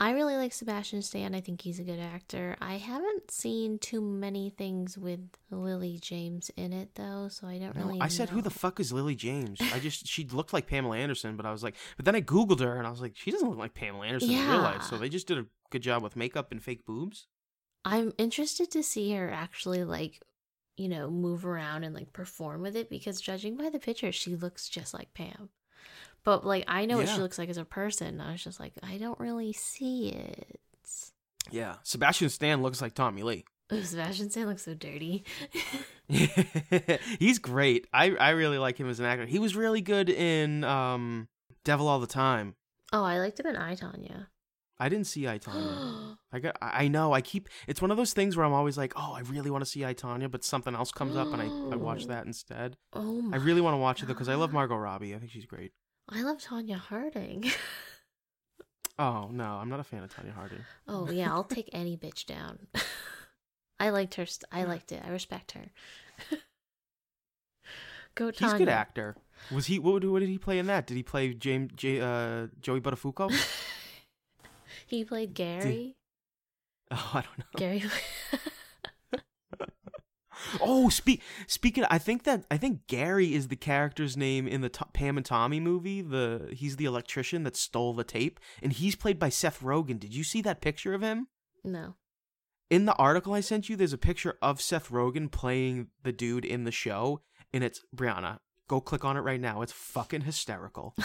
I 0.00 0.12
really 0.12 0.36
like 0.36 0.52
Sebastian 0.52 1.02
Stan. 1.02 1.34
I 1.34 1.40
think 1.40 1.62
he's 1.62 1.78
a 1.78 1.84
good 1.84 1.98
actor. 1.98 2.56
I 2.60 2.74
haven't 2.74 3.30
seen 3.30 3.78
too 3.78 4.00
many 4.00 4.50
things 4.50 4.96
with 4.96 5.20
Lily 5.50 5.98
James 6.00 6.50
in 6.56 6.72
it, 6.72 6.94
though, 6.94 7.28
so 7.28 7.46
I 7.46 7.58
don't 7.58 7.76
No, 7.76 7.86
really 7.86 8.00
I 8.00 8.08
said, 8.08 8.28
"Who 8.30 8.40
the 8.40 8.50
fuck 8.50 8.80
is 8.80 8.92
Lily 8.92 9.14
James?" 9.14 9.60
I 9.60 9.78
just 9.78 10.06
she 10.06 10.24
looked 10.24 10.52
like 10.52 10.66
Pamela 10.66 10.96
Anderson, 10.96 11.36
but 11.36 11.46
I 11.46 11.52
was 11.52 11.62
like, 11.62 11.74
but 11.96 12.04
then 12.04 12.14
I 12.14 12.20
googled 12.20 12.60
her 12.60 12.76
and 12.76 12.86
I 12.86 12.90
was 12.90 13.00
like, 13.00 13.16
she 13.16 13.30
doesn't 13.30 13.48
look 13.48 13.58
like 13.58 13.74
Pamela 13.74 14.06
Anderson 14.06 14.30
in 14.30 14.48
real 14.48 14.58
life. 14.58 14.82
So 14.82 14.96
they 14.98 15.08
just 15.08 15.26
did 15.26 15.38
a 15.38 15.46
good 15.70 15.82
job 15.82 16.02
with 16.02 16.16
makeup 16.16 16.52
and 16.52 16.62
fake 16.62 16.86
boobs. 16.86 17.26
I'm 17.84 18.12
interested 18.18 18.70
to 18.72 18.82
see 18.82 19.12
her 19.14 19.30
actually 19.30 19.84
like, 19.84 20.20
you 20.76 20.88
know, 20.88 21.10
move 21.10 21.46
around 21.46 21.84
and 21.84 21.94
like 21.94 22.12
perform 22.12 22.62
with 22.62 22.76
it 22.76 22.90
because 22.90 23.20
judging 23.20 23.56
by 23.56 23.70
the 23.70 23.78
picture, 23.78 24.12
she 24.12 24.36
looks 24.36 24.68
just 24.68 24.94
like 24.94 25.14
Pam. 25.14 25.50
But 26.28 26.44
like 26.44 26.64
I 26.68 26.84
know 26.84 26.98
what 26.98 27.08
she 27.08 27.16
looks 27.16 27.38
like 27.38 27.48
as 27.48 27.56
a 27.56 27.64
person. 27.64 28.20
I 28.20 28.32
was 28.32 28.44
just 28.44 28.60
like, 28.60 28.74
I 28.82 28.98
don't 28.98 29.18
really 29.18 29.54
see 29.54 30.10
it. 30.10 30.60
Yeah, 31.50 31.76
Sebastian 31.84 32.28
Stan 32.28 32.60
looks 32.60 32.82
like 32.82 32.92
Tommy 32.92 33.22
Lee. 33.22 33.46
Ooh, 33.72 33.82
Sebastian 33.82 34.28
Stan 34.28 34.46
looks 34.46 34.66
so 34.66 34.74
dirty. 34.74 35.24
He's 37.18 37.38
great. 37.38 37.86
I 37.94 38.10
I 38.10 38.30
really 38.32 38.58
like 38.58 38.76
him 38.76 38.90
as 38.90 39.00
an 39.00 39.06
actor. 39.06 39.24
He 39.24 39.38
was 39.38 39.56
really 39.56 39.80
good 39.80 40.10
in 40.10 40.64
um 40.64 41.28
Devil 41.64 41.88
All 41.88 41.98
the 41.98 42.06
Time. 42.06 42.56
oh, 42.92 43.04
I 43.04 43.20
liked 43.20 43.40
him 43.40 43.46
in 43.46 43.56
I 43.56 43.74
Tonya. 43.74 44.26
I 44.78 44.90
didn't 44.90 45.06
see 45.06 45.26
I 45.26 45.38
Tonya. 45.38 46.18
I 46.30 46.40
got. 46.40 46.58
I 46.60 46.88
know. 46.88 47.14
I 47.14 47.22
keep. 47.22 47.48
It's 47.66 47.80
one 47.80 47.90
of 47.90 47.96
those 47.96 48.12
things 48.12 48.36
where 48.36 48.44
I'm 48.44 48.52
always 48.52 48.76
like, 48.76 48.92
oh, 48.96 49.14
I 49.14 49.20
really 49.20 49.50
want 49.50 49.64
to 49.64 49.70
see 49.70 49.82
I 49.82 49.94
Tonya, 49.94 50.30
but 50.30 50.44
something 50.44 50.74
else 50.74 50.92
comes 50.92 51.16
up 51.16 51.32
and 51.32 51.40
I 51.40 51.46
I 51.46 51.76
watch 51.76 52.04
that 52.08 52.26
instead. 52.26 52.76
Oh 52.92 53.22
my! 53.22 53.38
I 53.38 53.40
really 53.40 53.62
want 53.62 53.72
to 53.72 53.78
watch 53.78 54.02
it 54.02 54.06
though 54.08 54.12
because 54.12 54.28
I 54.28 54.34
love 54.34 54.52
Margot 54.52 54.76
Robbie. 54.76 55.14
I 55.14 55.18
think 55.20 55.30
she's 55.30 55.46
great. 55.46 55.72
I 56.08 56.22
love 56.22 56.38
Tonya 56.38 56.76
Harding. 56.76 57.44
Oh 59.00 59.28
no, 59.32 59.44
I'm 59.44 59.68
not 59.68 59.78
a 59.78 59.84
fan 59.84 60.02
of 60.02 60.12
Tonya 60.12 60.34
Harding. 60.34 60.64
oh 60.88 61.08
yeah, 61.08 61.30
I'll 61.32 61.44
take 61.56 61.70
any 61.72 61.96
bitch 61.96 62.26
down. 62.26 62.66
I 63.78 63.90
liked 63.90 64.16
her. 64.16 64.26
St- 64.26 64.48
I 64.50 64.64
liked 64.64 64.90
it. 64.90 65.00
I 65.06 65.10
respect 65.10 65.52
her. 65.52 65.66
Go 68.16 68.32
Tonya. 68.32 68.38
He's 68.40 68.52
a 68.54 68.58
good 68.58 68.68
actor. 68.68 69.14
Was 69.52 69.66
he? 69.66 69.78
What, 69.78 70.04
what 70.04 70.18
did 70.18 70.28
he 70.28 70.36
play 70.38 70.58
in 70.58 70.66
that? 70.66 70.88
Did 70.88 70.96
he 70.96 71.04
play 71.04 71.32
James 71.32 71.70
J, 71.76 72.00
uh, 72.00 72.48
Joey 72.60 72.80
Buttafuoco? 72.80 73.30
he 74.86 75.04
played 75.04 75.32
Gary. 75.32 75.94
oh, 76.90 77.10
I 77.14 77.20
don't 77.22 77.38
know. 77.38 77.44
Gary. 77.56 77.84
Oh, 80.60 80.88
speak 80.88 81.22
speaking. 81.46 81.84
I 81.90 81.98
think 81.98 82.24
that 82.24 82.44
I 82.50 82.56
think 82.56 82.86
Gary 82.86 83.34
is 83.34 83.48
the 83.48 83.56
character's 83.56 84.16
name 84.16 84.46
in 84.46 84.60
the 84.60 84.70
Pam 84.92 85.16
and 85.16 85.26
Tommy 85.26 85.60
movie. 85.60 86.02
The 86.02 86.48
he's 86.52 86.76
the 86.76 86.84
electrician 86.84 87.42
that 87.44 87.56
stole 87.56 87.92
the 87.94 88.04
tape, 88.04 88.38
and 88.62 88.72
he's 88.72 88.94
played 88.94 89.18
by 89.18 89.28
Seth 89.28 89.60
Rogen. 89.60 89.98
Did 89.98 90.14
you 90.14 90.24
see 90.24 90.42
that 90.42 90.60
picture 90.60 90.94
of 90.94 91.02
him? 91.02 91.28
no. 91.64 91.94
In 92.70 92.84
the 92.84 92.94
article 92.96 93.32
I 93.32 93.40
sent 93.40 93.70
you, 93.70 93.76
there's 93.76 93.94
a 93.94 93.98
picture 93.98 94.36
of 94.42 94.60
Seth 94.60 94.90
Rogen 94.90 95.30
playing 95.30 95.88
the 96.02 96.12
dude 96.12 96.44
in 96.44 96.64
the 96.64 96.70
show, 96.70 97.22
and 97.50 97.64
it's 97.64 97.80
Brianna. 97.96 98.40
Go 98.68 98.78
click 98.82 99.06
on 99.06 99.16
it 99.16 99.20
right 99.20 99.40
now. 99.40 99.62
It's 99.62 99.72
fucking 99.72 100.22
hysterical. 100.22 100.94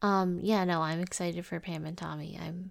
Um. 0.00 0.38
Yeah. 0.42 0.64
No. 0.64 0.80
I'm 0.82 1.00
excited 1.00 1.44
for 1.44 1.58
Pam 1.58 1.84
and 1.84 1.98
Tommy. 1.98 2.38
I'm. 2.40 2.70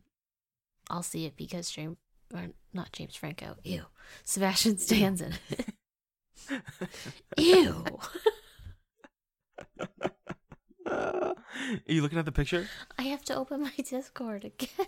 I'll 0.89 1.03
see 1.03 1.25
it 1.25 1.35
because 1.35 1.69
James, 1.69 1.97
or 2.33 2.47
not 2.73 2.91
James 2.91 3.15
Franco. 3.15 3.55
Ew. 3.63 3.83
Sebastian 4.23 4.77
it. 4.79 5.33
Ew. 7.37 7.83
Are 10.89 11.35
you 11.87 12.01
looking 12.01 12.19
at 12.19 12.25
the 12.25 12.31
picture? 12.31 12.67
I 12.97 13.03
have 13.03 13.23
to 13.25 13.35
open 13.35 13.61
my 13.61 13.73
Discord 13.77 14.45
again. 14.45 14.87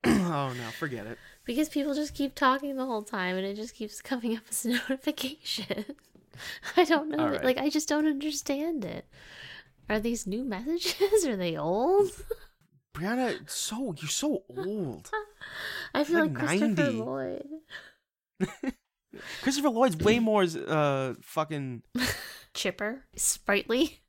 oh 0.04 0.52
no, 0.52 0.70
forget 0.78 1.06
it. 1.06 1.18
Because 1.44 1.68
people 1.68 1.94
just 1.94 2.14
keep 2.14 2.34
talking 2.34 2.76
the 2.76 2.86
whole 2.86 3.02
time 3.02 3.36
and 3.36 3.46
it 3.46 3.54
just 3.54 3.74
keeps 3.74 4.00
coming 4.00 4.36
up 4.36 4.42
as 4.50 4.64
a 4.64 4.70
notification. 4.70 5.84
I 6.76 6.84
don't 6.84 7.10
know. 7.10 7.30
Right. 7.30 7.44
Like, 7.44 7.58
I 7.58 7.68
just 7.68 7.88
don't 7.88 8.06
understand 8.06 8.84
it. 8.84 9.06
Are 9.88 9.98
these 9.98 10.26
new 10.26 10.44
messages? 10.44 11.24
Are 11.26 11.36
they 11.36 11.56
old? 11.56 12.10
Brianna, 12.94 13.48
so 13.48 13.94
you're 13.98 14.08
so 14.08 14.42
old. 14.56 15.10
I 15.94 16.04
feel 16.04 16.20
Like 16.20 16.30
like, 16.38 16.48
Christopher 16.60 16.82
90. 16.82 16.92
Lloyd. 17.00 17.46
Christopher 19.42 19.70
Lloyd's 19.70 19.96
way 19.96 20.18
more 20.20 20.44
uh 20.66 21.14
fucking 21.22 21.82
Chipper. 22.54 23.04
Sprightly. 23.16 24.00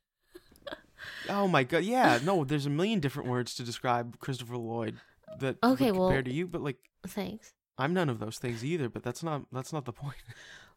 oh 1.28 1.48
my 1.48 1.64
god 1.64 1.82
yeah 1.84 2.18
no 2.24 2.44
there's 2.44 2.66
a 2.66 2.70
million 2.70 3.00
different 3.00 3.28
words 3.28 3.54
to 3.54 3.62
describe 3.62 4.18
Christopher 4.18 4.56
Lloyd 4.58 4.96
that 5.38 5.56
Okay, 5.62 5.90
would 5.92 5.98
well- 6.00 6.22
to 6.22 6.32
you 6.32 6.46
but 6.46 6.60
like 6.62 6.76
Thanks. 7.06 7.52
I'm 7.78 7.94
none 7.94 8.10
of 8.10 8.18
those 8.18 8.38
things 8.38 8.62
either 8.64 8.88
but 8.90 9.02
that's 9.02 9.22
not 9.22 9.42
that's 9.52 9.72
not 9.72 9.84
the 9.86 9.92
point. 9.92 10.16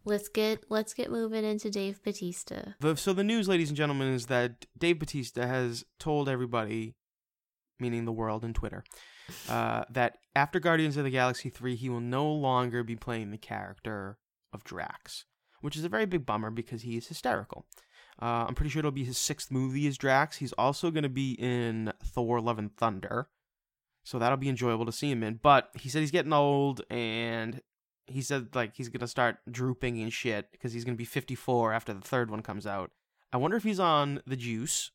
Let's 0.06 0.30
get 0.30 0.64
let's 0.70 0.93
get 0.93 1.12
moving 1.12 1.43
into 1.45 1.70
Dave 1.70 2.01
Batista. 2.04 2.74
The, 2.80 2.95
so 2.97 3.14
the 3.14 3.24
news 3.24 3.47
ladies 3.47 3.70
and 3.70 3.78
gentlemen 3.78 4.14
is 4.14 4.26
that 4.28 4.66
Dave 4.78 4.99
Batista 4.99 5.45
has 5.47 5.84
told 5.99 6.28
everybody 6.30 6.95
meaning 7.80 8.06
the 8.06 8.12
world 8.14 8.43
and 8.45 8.56
Twitter 8.56 8.84
uh, 9.49 9.84
that 9.89 10.17
after 10.36 10.59
Guardians 10.59 10.97
of 10.97 11.03
the 11.03 11.09
Galaxy 11.09 11.49
3 11.49 11.76
he 11.76 11.89
will 11.89 12.01
no 12.01 12.32
longer 12.32 12.84
be 12.84 12.95
playing 12.95 13.32
the 13.32 13.38
character 13.38 14.17
of 14.51 14.63
Drax 14.63 15.26
which 15.63 15.78
is 15.78 15.86
a 15.86 15.89
very 15.89 16.05
big 16.05 16.26
bummer 16.26 16.51
because 16.51 16.82
he 16.82 16.97
is 16.97 17.07
hysterical. 17.07 17.65
Uh, 18.21 18.45
I'm 18.47 18.53
pretty 18.53 18.69
sure 18.69 18.80
it'll 18.80 18.91
be 18.91 19.05
his 19.05 19.17
sixth 19.17 19.49
movie 19.49 19.88
as 19.88 19.97
Drax. 19.97 20.38
He's 20.38 20.51
also 20.53 20.91
going 20.91 21.03
to 21.03 21.09
be 21.09 21.32
in 21.39 21.93
Thor: 22.03 22.41
Love 22.41 22.59
and 22.59 22.76
Thunder, 22.76 23.30
so 24.03 24.19
that'll 24.19 24.38
be 24.38 24.49
enjoyable 24.49 24.86
to 24.86 24.91
see 24.91 25.09
him 25.09 25.24
in. 25.24 25.39
But 25.41 25.69
he 25.80 25.88
said 25.88 26.01
he's 26.01 26.11
getting 26.11 26.34
old, 26.34 26.82
and 26.89 27.61
he 28.07 28.21
said 28.21 28.53
like 28.53 28.76
he's 28.76 28.89
going 28.89 28.99
to 28.99 29.07
start 29.07 29.38
drooping 29.49 30.01
and 30.01 30.11
shit 30.11 30.51
because 30.51 30.74
he's 30.74 30.84
going 30.84 30.95
to 30.95 31.01
be 31.01 31.05
54 31.05 31.71
after 31.71 31.93
the 31.93 32.01
third 32.01 32.30
one 32.30 32.41
comes 32.41 32.67
out. 32.67 32.91
I 33.32 33.38
wonder 33.38 33.55
if 33.55 33.63
he's 33.63 33.80
on 33.80 34.21
the 34.28 34.36
juice 34.36 34.91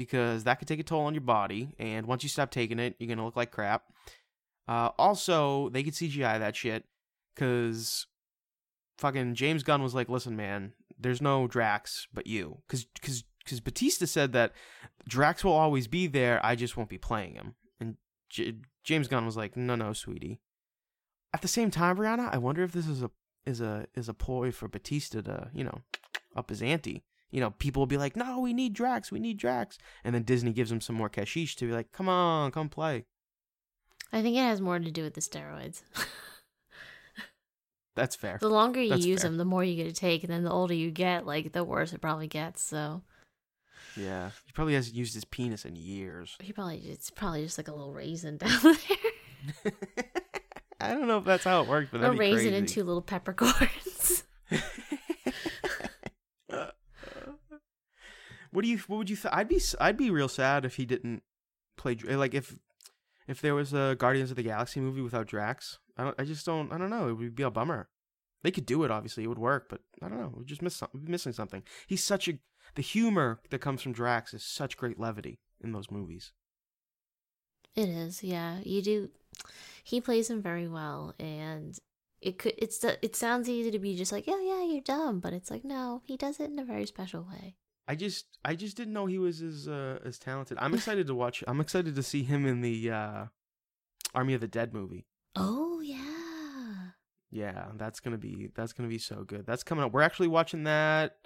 because 0.00 0.44
that 0.44 0.58
could 0.58 0.66
take 0.66 0.80
a 0.80 0.82
toll 0.82 1.02
on 1.02 1.12
your 1.12 1.20
body, 1.20 1.74
and 1.78 2.06
once 2.06 2.22
you 2.22 2.30
stop 2.30 2.50
taking 2.50 2.78
it, 2.78 2.96
you're 2.98 3.14
to 3.18 3.22
look 3.22 3.36
like 3.36 3.50
crap. 3.50 3.82
Uh, 4.66 4.88
also, 4.98 5.68
they 5.68 5.82
could 5.82 5.92
CGI 5.92 6.38
that 6.38 6.56
shit 6.56 6.86
because 7.34 8.06
fucking 8.96 9.34
James 9.34 9.62
Gunn 9.62 9.82
was 9.82 9.94
like, 9.94 10.08
"Listen, 10.08 10.36
man, 10.36 10.72
there's 10.98 11.20
no 11.20 11.46
Drax 11.46 12.08
but 12.14 12.26
you," 12.26 12.62
because 12.66 12.86
because 12.86 13.24
because 13.44 13.60
Batista 13.60 14.06
said 14.06 14.32
that 14.32 14.54
Drax 15.06 15.44
will 15.44 15.52
always 15.52 15.86
be 15.86 16.06
there. 16.06 16.40
I 16.42 16.54
just 16.54 16.78
won't 16.78 16.88
be 16.88 16.96
playing 16.96 17.34
him, 17.34 17.54
and 17.78 17.98
J- 18.30 18.54
James 18.82 19.06
Gunn 19.06 19.26
was 19.26 19.36
like, 19.36 19.54
"No, 19.54 19.74
no, 19.74 19.92
sweetie." 19.92 20.40
At 21.34 21.42
the 21.42 21.48
same 21.48 21.70
time, 21.70 21.98
Brianna, 21.98 22.32
I 22.32 22.38
wonder 22.38 22.62
if 22.62 22.72
this 22.72 22.88
is 22.88 23.02
a 23.02 23.10
is 23.44 23.60
a 23.60 23.86
is 23.94 24.08
a 24.08 24.14
ploy 24.14 24.50
for 24.50 24.66
Batista 24.66 25.20
to 25.20 25.50
you 25.52 25.64
know 25.64 25.82
up 26.34 26.48
his 26.48 26.62
ante. 26.62 27.02
You 27.30 27.40
know, 27.40 27.50
people 27.50 27.80
will 27.80 27.86
be 27.86 27.96
like, 27.96 28.16
"No, 28.16 28.40
we 28.40 28.52
need 28.52 28.72
Drax, 28.72 29.12
we 29.12 29.20
need 29.20 29.38
Drax," 29.38 29.78
and 30.04 30.14
then 30.14 30.22
Disney 30.24 30.52
gives 30.52 30.70
him 30.72 30.80
some 30.80 30.96
more 30.96 31.08
cashish 31.08 31.56
to 31.56 31.66
be 31.66 31.72
like, 31.72 31.92
"Come 31.92 32.08
on, 32.08 32.50
come 32.50 32.68
play." 32.68 33.04
I 34.12 34.22
think 34.22 34.36
it 34.36 34.40
has 34.40 34.60
more 34.60 34.78
to 34.78 34.90
do 34.90 35.02
with 35.04 35.14
the 35.14 35.20
steroids. 35.20 35.82
That's 37.96 38.16
fair. 38.16 38.38
the 38.40 38.48
longer 38.48 38.80
you 38.80 38.90
That's 38.90 39.04
use 39.04 39.22
fair. 39.22 39.30
them, 39.30 39.36
the 39.38 39.44
more 39.44 39.62
you 39.64 39.76
get 39.76 39.92
to 39.92 39.98
take, 40.00 40.22
and 40.24 40.32
then 40.32 40.44
the 40.44 40.50
older 40.50 40.74
you 40.74 40.90
get, 40.90 41.26
like 41.26 41.52
the 41.52 41.64
worse 41.64 41.92
it 41.92 42.00
probably 42.00 42.28
gets. 42.28 42.62
So 42.62 43.02
Yeah, 43.96 44.30
he 44.46 44.52
probably 44.52 44.74
hasn't 44.74 44.96
used 44.96 45.14
his 45.14 45.24
penis 45.24 45.64
in 45.64 45.76
years. 45.76 46.36
he 46.40 46.52
probably 46.52 46.78
it's 46.78 47.10
probably 47.10 47.42
just 47.44 47.58
like 47.58 47.68
a 47.68 47.72
little 47.74 47.92
raisin 47.92 48.36
down 48.38 48.60
there. 48.62 49.72
I 50.80 50.92
don't 50.94 51.08
know 51.08 51.18
if 51.18 51.24
that's 51.24 51.44
how 51.44 51.62
it 51.62 51.68
works, 51.68 51.88
but 51.92 52.02
a 52.02 52.12
raisin 52.12 52.38
crazy. 52.38 52.56
and 52.56 52.66
two 52.68 52.84
little 52.84 53.02
peppercorns. 53.02 54.24
What 58.50 58.62
do 58.62 58.68
you? 58.68 58.78
What 58.86 58.98
would 58.98 59.10
you? 59.10 59.16
Th- 59.16 59.32
I'd 59.32 59.48
be. 59.48 59.60
I'd 59.80 59.96
be 59.96 60.10
real 60.10 60.28
sad 60.28 60.64
if 60.64 60.76
he 60.76 60.84
didn't 60.84 61.22
play. 61.76 61.96
Like 61.96 62.34
if 62.34 62.56
if 63.28 63.40
there 63.40 63.54
was 63.54 63.72
a 63.72 63.96
Guardians 63.98 64.30
of 64.30 64.36
the 64.36 64.42
Galaxy 64.42 64.80
movie 64.80 65.02
without 65.02 65.26
Drax. 65.26 65.78
I 65.96 66.04
don't. 66.04 66.20
I 66.20 66.24
just 66.24 66.44
don't. 66.44 66.72
I 66.72 66.78
don't 66.78 66.90
know. 66.90 67.08
It 67.08 67.14
would 67.14 67.34
be 67.34 67.42
a 67.42 67.50
bummer. 67.50 67.88
They 68.42 68.50
could 68.50 68.66
do 68.66 68.84
it. 68.84 68.90
Obviously, 68.90 69.24
it 69.24 69.28
would 69.28 69.38
work, 69.38 69.68
but 69.68 69.80
I 70.02 70.08
don't 70.08 70.20
know. 70.20 70.32
We 70.36 70.44
just 70.44 70.62
miss 70.62 70.76
some, 70.76 70.88
missing 70.94 71.32
something. 71.32 71.62
He's 71.86 72.02
such 72.02 72.28
a. 72.28 72.38
The 72.74 72.82
humor 72.82 73.40
that 73.50 73.60
comes 73.60 73.82
from 73.82 73.92
Drax 73.92 74.32
is 74.32 74.44
such 74.44 74.76
great 74.76 74.98
levity 74.98 75.40
in 75.62 75.72
those 75.72 75.90
movies. 75.90 76.32
It 77.74 77.88
is, 77.88 78.22
yeah. 78.22 78.58
You 78.64 78.82
do. 78.82 79.10
He 79.84 80.00
plays 80.00 80.30
him 80.30 80.42
very 80.42 80.68
well, 80.68 81.14
and 81.18 81.78
it 82.20 82.38
could. 82.38 82.54
It's 82.58 82.82
it 82.84 83.14
sounds 83.14 83.48
easy 83.48 83.70
to 83.70 83.78
be 83.78 83.96
just 83.96 84.12
like, 84.12 84.26
yeah, 84.26 84.40
yeah, 84.40 84.64
you're 84.64 84.80
dumb, 84.80 85.20
but 85.20 85.32
it's 85.32 85.50
like, 85.50 85.64
no, 85.64 86.02
he 86.04 86.16
does 86.16 86.40
it 86.40 86.50
in 86.50 86.58
a 86.58 86.64
very 86.64 86.86
special 86.86 87.22
way. 87.22 87.56
I 87.88 87.94
just 87.94 88.38
I 88.44 88.54
just 88.54 88.76
didn't 88.76 88.92
know 88.92 89.06
he 89.06 89.18
was 89.18 89.42
as 89.42 89.68
uh, 89.68 89.98
as 90.04 90.18
talented. 90.18 90.58
I'm 90.60 90.74
excited 90.74 91.06
to 91.08 91.14
watch. 91.14 91.42
I'm 91.46 91.60
excited 91.60 91.94
to 91.94 92.02
see 92.02 92.22
him 92.22 92.46
in 92.46 92.60
the 92.60 92.90
uh, 92.90 93.24
Army 94.14 94.34
of 94.34 94.40
the 94.40 94.48
Dead 94.48 94.72
movie. 94.72 95.06
Oh 95.36 95.80
yeah, 95.80 96.90
Yeah, 97.30 97.66
that's 97.76 98.00
gonna 98.00 98.18
be 98.18 98.50
that's 98.54 98.72
gonna 98.72 98.88
be 98.88 98.98
so 98.98 99.24
good. 99.24 99.46
That's 99.46 99.62
coming 99.62 99.84
up. 99.84 99.92
We're 99.92 100.02
actually 100.02 100.28
watching 100.28 100.64
that 100.64 101.16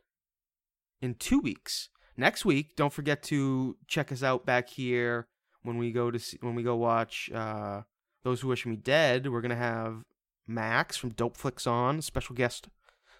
in 1.02 1.14
two 1.14 1.40
weeks. 1.40 1.90
Next 2.16 2.44
week, 2.44 2.76
don't 2.76 2.92
forget 2.92 3.22
to 3.24 3.76
check 3.88 4.12
us 4.12 4.22
out 4.22 4.46
back 4.46 4.68
here 4.68 5.26
when 5.62 5.78
we 5.78 5.90
go 5.90 6.10
to 6.10 6.18
see, 6.18 6.38
when 6.40 6.54
we 6.54 6.62
go 6.62 6.76
watch 6.76 7.30
uh, 7.34 7.82
those 8.22 8.40
who 8.40 8.48
wish 8.48 8.64
me 8.64 8.76
dead. 8.76 9.30
We're 9.30 9.40
gonna 9.40 9.56
have 9.56 10.04
Max 10.46 10.96
from 10.96 11.10
Dope 11.10 11.36
Flicks 11.36 11.66
on 11.66 12.00
special 12.02 12.34
guest 12.36 12.68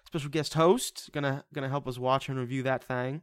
special 0.05 0.29
guest 0.29 0.53
host 0.53 1.09
gonna 1.13 1.43
gonna 1.53 1.69
help 1.69 1.87
us 1.87 1.97
watch 1.97 2.29
and 2.29 2.37
review 2.39 2.63
that 2.63 2.83
thing. 2.83 3.21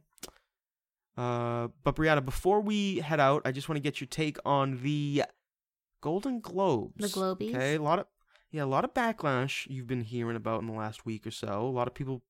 Uh, 1.15 1.67
but 1.83 1.95
Brianna, 1.95 2.23
before 2.25 2.59
we 2.61 2.99
head 2.99 3.19
out, 3.19 3.43
I 3.45 3.51
just 3.51 3.69
want 3.69 3.77
to 3.77 3.81
get 3.83 4.01
your 4.01 4.07
take 4.07 4.37
on 4.45 4.81
the 4.81 5.23
Golden 6.01 6.39
Globes. 6.39 7.13
The 7.13 7.19
Globies? 7.19 7.55
Okay, 7.55 7.75
a 7.75 7.81
lot 7.81 7.99
of 7.99 8.07
yeah, 8.51 8.63
a 8.63 8.65
lot 8.65 8.83
of 8.83 8.93
backlash 8.93 9.67
you've 9.69 9.87
been 9.87 10.01
hearing 10.01 10.35
about 10.35 10.61
in 10.61 10.67
the 10.67 10.73
last 10.73 11.05
week 11.05 11.25
or 11.25 11.31
so. 11.31 11.61
A 11.61 11.69
lot 11.69 11.87
of 11.87 11.93
people 11.93 12.23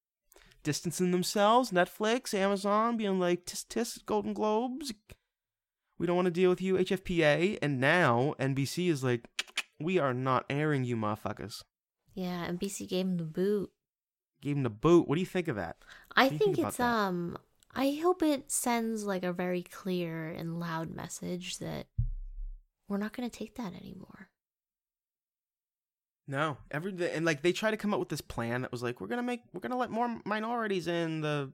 distancing 0.63 1.11
themselves, 1.11 1.71
Netflix, 1.71 2.33
Amazon, 2.33 2.95
being 2.97 3.19
like, 3.19 3.45
tis 3.45 3.63
tis, 3.65 3.99
Golden 4.05 4.33
Globes. 4.33 4.93
We 5.97 6.07
don't 6.07 6.15
want 6.15 6.27
to 6.27 6.31
deal 6.31 6.49
with 6.49 6.61
you, 6.61 6.75
HFPA. 6.75 7.59
And 7.61 7.79
now 7.79 8.35
NBC 8.39 8.89
is 8.89 9.03
like, 9.03 9.27
we 9.79 9.99
are 9.99 10.13
not 10.13 10.45
airing 10.49 10.85
you, 10.85 10.95
motherfuckers. 10.95 11.63
yeah. 12.13 12.47
NBC 12.47 12.87
gave 12.87 13.05
him 13.05 13.17
the 13.17 13.25
boot. 13.25 13.69
Gave 14.43 14.57
him 14.57 14.63
the 14.63 14.69
boot. 14.69 15.07
What 15.07 15.15
do 15.15 15.21
you 15.21 15.25
think 15.25 15.47
of 15.47 15.55
that? 15.55 15.77
I 16.17 16.27
think 16.27 16.41
think 16.41 16.59
it's 16.59 16.77
that? 16.77 16.83
um. 16.83 17.37
I 17.73 17.97
hope 18.03 18.21
it 18.21 18.51
sends 18.51 19.03
like 19.05 19.23
a 19.23 19.33
very 19.33 19.63
clear 19.63 20.27
and 20.27 20.59
loud 20.59 20.93
message 20.93 21.57
that 21.57 21.87
we're 22.87 22.97
not 22.99 23.13
going 23.13 23.27
to 23.27 23.35
take 23.35 23.55
that 23.55 23.73
anymore. 23.73 24.27
No, 26.27 26.57
every 26.71 26.93
and 27.11 27.25
like 27.25 27.41
they 27.41 27.51
try 27.51 27.71
to 27.71 27.77
come 27.77 27.93
up 27.93 27.99
with 27.99 28.09
this 28.09 28.21
plan 28.21 28.61
that 28.61 28.71
was 28.71 28.81
like 28.83 29.01
we're 29.01 29.07
gonna 29.07 29.23
make 29.23 29.41
we're 29.53 29.59
gonna 29.59 29.75
let 29.77 29.89
more 29.89 30.21
minorities 30.25 30.87
in 30.87 31.19
the 31.21 31.51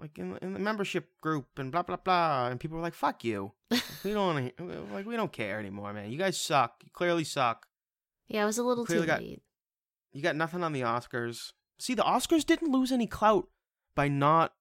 like 0.00 0.18
in, 0.18 0.36
in 0.42 0.52
the 0.52 0.58
membership 0.58 1.08
group 1.20 1.46
and 1.58 1.70
blah 1.70 1.82
blah 1.82 1.96
blah 1.96 2.48
and 2.48 2.58
people 2.58 2.76
were 2.76 2.82
like 2.82 2.94
fuck 2.94 3.22
you 3.22 3.52
we 4.04 4.12
don't 4.12 4.50
like 4.92 5.06
we 5.06 5.14
don't 5.14 5.30
care 5.32 5.60
anymore 5.60 5.92
man 5.92 6.10
you 6.10 6.18
guys 6.18 6.36
suck 6.40 6.74
you 6.82 6.90
clearly 6.92 7.22
suck 7.24 7.66
Yeah, 8.26 8.42
it 8.42 8.46
was 8.46 8.58
a 8.58 8.64
little 8.64 8.84
too 8.86 9.04
got- 9.06 9.20
late. 9.20 9.42
you 10.12 10.22
got 10.22 10.34
nothing 10.34 10.64
on 10.64 10.72
the 10.72 10.80
Oscars 10.80 11.52
see 11.78 11.94
the 11.94 12.02
Oscars 12.02 12.44
didn't 12.46 12.70
lose 12.72 12.92
any 12.92 13.06
clout 13.06 13.48
by 13.94 14.08
not 14.08 14.52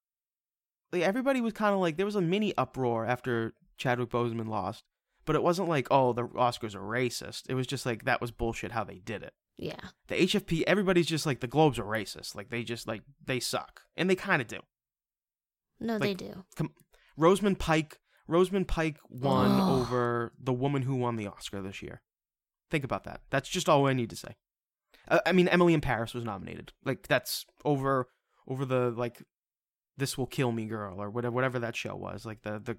like 0.91 1.03
everybody 1.03 1.39
was 1.41 1.53
kind 1.53 1.73
of 1.73 1.79
like 1.79 1.97
there 1.97 2.05
was 2.05 2.15
a 2.15 2.21
mini 2.21 2.53
uproar 2.57 3.05
after 3.05 3.53
Chadwick 3.77 4.09
Boseman 4.09 4.47
lost 4.47 4.83
but 5.25 5.35
it 5.35 5.43
wasn't 5.43 5.69
like 5.69 5.87
oh 5.91 6.13
the 6.13 6.23
Oscars 6.23 6.75
are 6.75 6.79
racist 6.81 7.43
it 7.49 7.53
was 7.53 7.67
just 7.67 7.85
like 7.85 8.05
that 8.05 8.19
was 8.21 8.31
bullshit 8.31 8.71
how 8.71 8.83
they 8.83 8.99
did 8.99 9.23
it 9.23 9.33
Yeah. 9.57 9.75
the 10.07 10.15
HFP, 10.15 10.63
everybody's 10.67 11.07
just 11.07 11.25
like 11.25 11.39
the 11.39 11.47
Globes 11.47 11.77
are 11.79 11.83
racist. 11.85 12.35
Like 12.35 12.49
they 12.49 12.63
just 12.63 12.87
like 12.87 13.03
they 13.23 13.39
suck, 13.39 13.81
and 13.95 14.09
they 14.09 14.15
kind 14.15 14.41
of 14.41 14.47
do. 14.47 14.59
No, 15.79 15.97
they 15.99 16.09
Like- 16.09 16.17
do. 16.17 16.45
Rosamund 17.17 17.59
Pike, 17.59 17.99
Rosamund 18.27 18.67
Pike 18.67 18.97
won 19.09 19.59
over 19.59 20.33
the 20.39 20.53
woman 20.53 20.83
who 20.83 20.95
won 20.95 21.15
the 21.15 21.27
Oscar 21.27 21.61
this 21.61 21.81
year. 21.81 22.01
Think 22.71 22.83
about 22.83 23.03
that. 23.03 23.21
That's 23.29 23.49
just 23.49 23.67
all 23.69 23.85
I 23.87 23.93
need 23.93 24.09
to 24.11 24.15
say. 24.15 24.35
Uh, 25.11 25.19
I 25.25 25.33
mean, 25.33 25.47
Emily 25.49 25.73
in 25.75 25.81
Paris 25.81 26.13
was 26.13 26.23
nominated. 26.23 26.71
Like 26.83 27.07
that's 27.07 27.45
over 27.63 28.07
over 28.47 28.65
the 28.65 28.89
like 28.91 29.21
this 29.97 30.17
will 30.17 30.25
kill 30.25 30.51
me 30.51 30.65
girl 30.65 30.99
or 30.99 31.09
whatever 31.09 31.33
whatever 31.33 31.59
that 31.59 31.75
show 31.75 31.95
was. 31.95 32.25
Like 32.25 32.41
the 32.41 32.59
the 32.59 32.77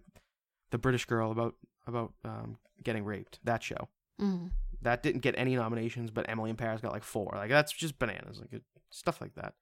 the 0.71 0.79
British 0.79 1.05
girl 1.05 1.31
about 1.31 1.55
about 1.87 2.15
um, 2.25 2.57
getting 2.83 3.05
raped. 3.05 3.39
That 3.45 3.63
show. 3.63 3.89
Mm. 4.21 4.51
that 4.83 5.03
didn't 5.03 5.23
get 5.23 5.35
any 5.37 5.57
nominations, 5.57 6.11
but 6.11 6.29
Emily 6.29 6.51
in 6.51 6.57
Paris 6.57 6.81
got 6.81 6.93
like 6.93 7.03
four. 7.03 7.33
Like 7.35 7.51
that's 7.51 7.73
just 7.73 7.99
bananas, 7.99 8.41
like 8.41 8.53
it, 8.53 8.63
stuff 8.91 9.21
like 9.21 9.35
that. 9.35 9.55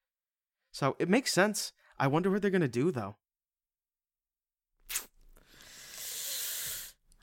So 0.73 0.97
it 0.99 1.09
makes 1.09 1.33
sense. 1.33 1.73
I 1.99 2.09
wonder 2.09 2.31
what 2.31 2.43
they're 2.43 2.51
gonna 2.51 2.69
do 2.69 2.91
though. 2.91 3.17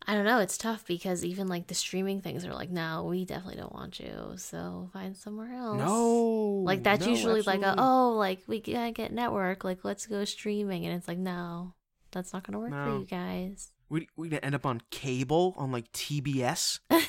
I 0.09 0.13
don't 0.13 0.23
know. 0.23 0.39
It's 0.39 0.57
tough 0.57 0.85
because 0.87 1.25
even 1.25 1.47
like 1.49 1.67
the 1.67 1.75
streaming 1.75 2.21
things 2.21 2.45
are 2.45 2.53
like, 2.53 2.69
no, 2.69 3.03
we 3.03 3.25
definitely 3.25 3.57
don't 3.57 3.73
want 3.73 3.99
you. 3.99 4.33
So 4.37 4.89
find 4.93 5.17
somewhere 5.17 5.53
else. 5.53 5.79
No, 5.79 6.61
Like 6.65 6.81
that's 6.81 7.05
no, 7.05 7.11
usually 7.11 7.41
like 7.41 7.61
a 7.61 7.75
oh 7.77 8.13
like 8.13 8.39
we 8.47 8.61
gotta 8.61 8.91
get 8.91 9.11
network 9.11 9.65
like 9.65 9.83
let's 9.83 10.05
go 10.05 10.23
streaming 10.23 10.85
and 10.85 10.95
it's 10.95 11.09
like 11.09 11.17
no 11.17 11.73
that's 12.11 12.31
not 12.31 12.43
gonna 12.43 12.59
work 12.59 12.71
for 12.71 12.99
you 12.99 13.05
guys. 13.05 13.69
we 13.89 14.07
we 14.15 14.29
gonna 14.29 14.39
end 14.43 14.55
up 14.55 14.65
on 14.65 14.81
cable 14.91 15.53
on 15.57 15.73
like 15.73 15.91
TBS. 15.91 16.79
like 16.89 17.03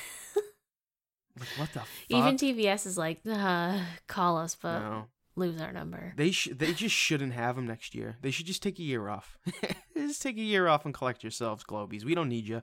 what 1.55 1.71
the 1.71 1.79
fuck? 1.79 1.87
Even 2.09 2.35
TBS 2.35 2.85
is 2.85 2.97
like 2.97 3.21
uh, 3.29 3.79
call 4.07 4.37
us 4.37 4.55
but 4.61 4.79
no, 4.79 5.05
lose 5.37 5.61
our 5.61 5.71
number. 5.71 6.13
they 6.17 6.31
sh- 6.31 6.49
they 6.53 6.73
just 6.73 6.93
shouldn't 6.95 7.31
have 7.33 7.55
them 7.55 7.65
next 7.65 7.95
year. 7.95 8.17
They 8.21 8.31
should 8.31 8.45
just 8.45 8.61
take 8.61 8.77
a 8.77 8.83
year 8.83 9.07
off. 9.07 9.37
just 9.97 10.21
take 10.21 10.37
a 10.37 10.41
year 10.41 10.67
off 10.67 10.83
and 10.83 10.93
collect 10.93 11.23
yourselves, 11.23 11.63
Globies. 11.63 12.03
We 12.03 12.13
don't 12.13 12.27
need 12.29 12.45
you. 12.47 12.61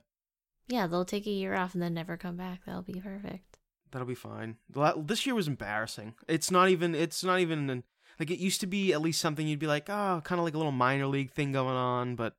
Yeah, 0.67 0.87
they'll 0.87 1.05
take 1.05 1.25
a 1.27 1.31
year 1.31 1.55
off 1.55 1.73
and 1.73 1.81
then 1.81 1.93
never 1.93 2.17
come 2.17 2.35
back. 2.35 2.61
That'll 2.65 2.81
be 2.81 2.99
perfect. 2.99 3.57
That'll 3.91 4.07
be 4.07 4.15
fine. 4.15 4.57
This 4.97 5.25
year 5.25 5.33
was 5.33 5.47
embarrassing. 5.47 6.15
It's 6.27 6.51
not 6.51 6.69
even. 6.69 6.93
It's 6.93 7.23
not 7.23 7.39
even 7.39 7.69
an, 7.69 7.83
like 8.19 8.29
it 8.29 8.39
used 8.39 8.59
to 8.61 8.67
be. 8.67 8.91
At 8.91 9.01
least 9.01 9.21
something 9.21 9.47
you'd 9.47 9.59
be 9.59 9.67
like, 9.67 9.87
ah, 9.89 10.17
oh, 10.17 10.21
kind 10.21 10.39
of 10.39 10.45
like 10.45 10.53
a 10.53 10.57
little 10.57 10.73
minor 10.73 11.07
league 11.07 11.31
thing 11.31 11.53
going 11.53 11.75
on. 11.75 12.15
But 12.15 12.35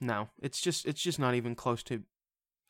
no, 0.00 0.30
it's 0.42 0.60
just. 0.60 0.84
It's 0.84 1.00
just 1.00 1.20
not 1.20 1.36
even 1.36 1.54
close 1.54 1.84
to 1.84 2.02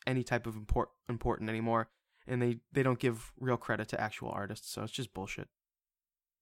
any 0.06 0.22
type 0.22 0.46
of 0.46 0.54
import 0.54 0.90
important 1.08 1.48
anymore. 1.48 1.88
And 2.26 2.42
they 2.42 2.58
they 2.72 2.82
don't 2.82 2.98
give 2.98 3.32
real 3.40 3.56
credit 3.56 3.88
to 3.88 4.00
actual 4.00 4.28
artists. 4.28 4.70
So 4.70 4.82
it's 4.82 4.92
just 4.92 5.14
bullshit. 5.14 5.48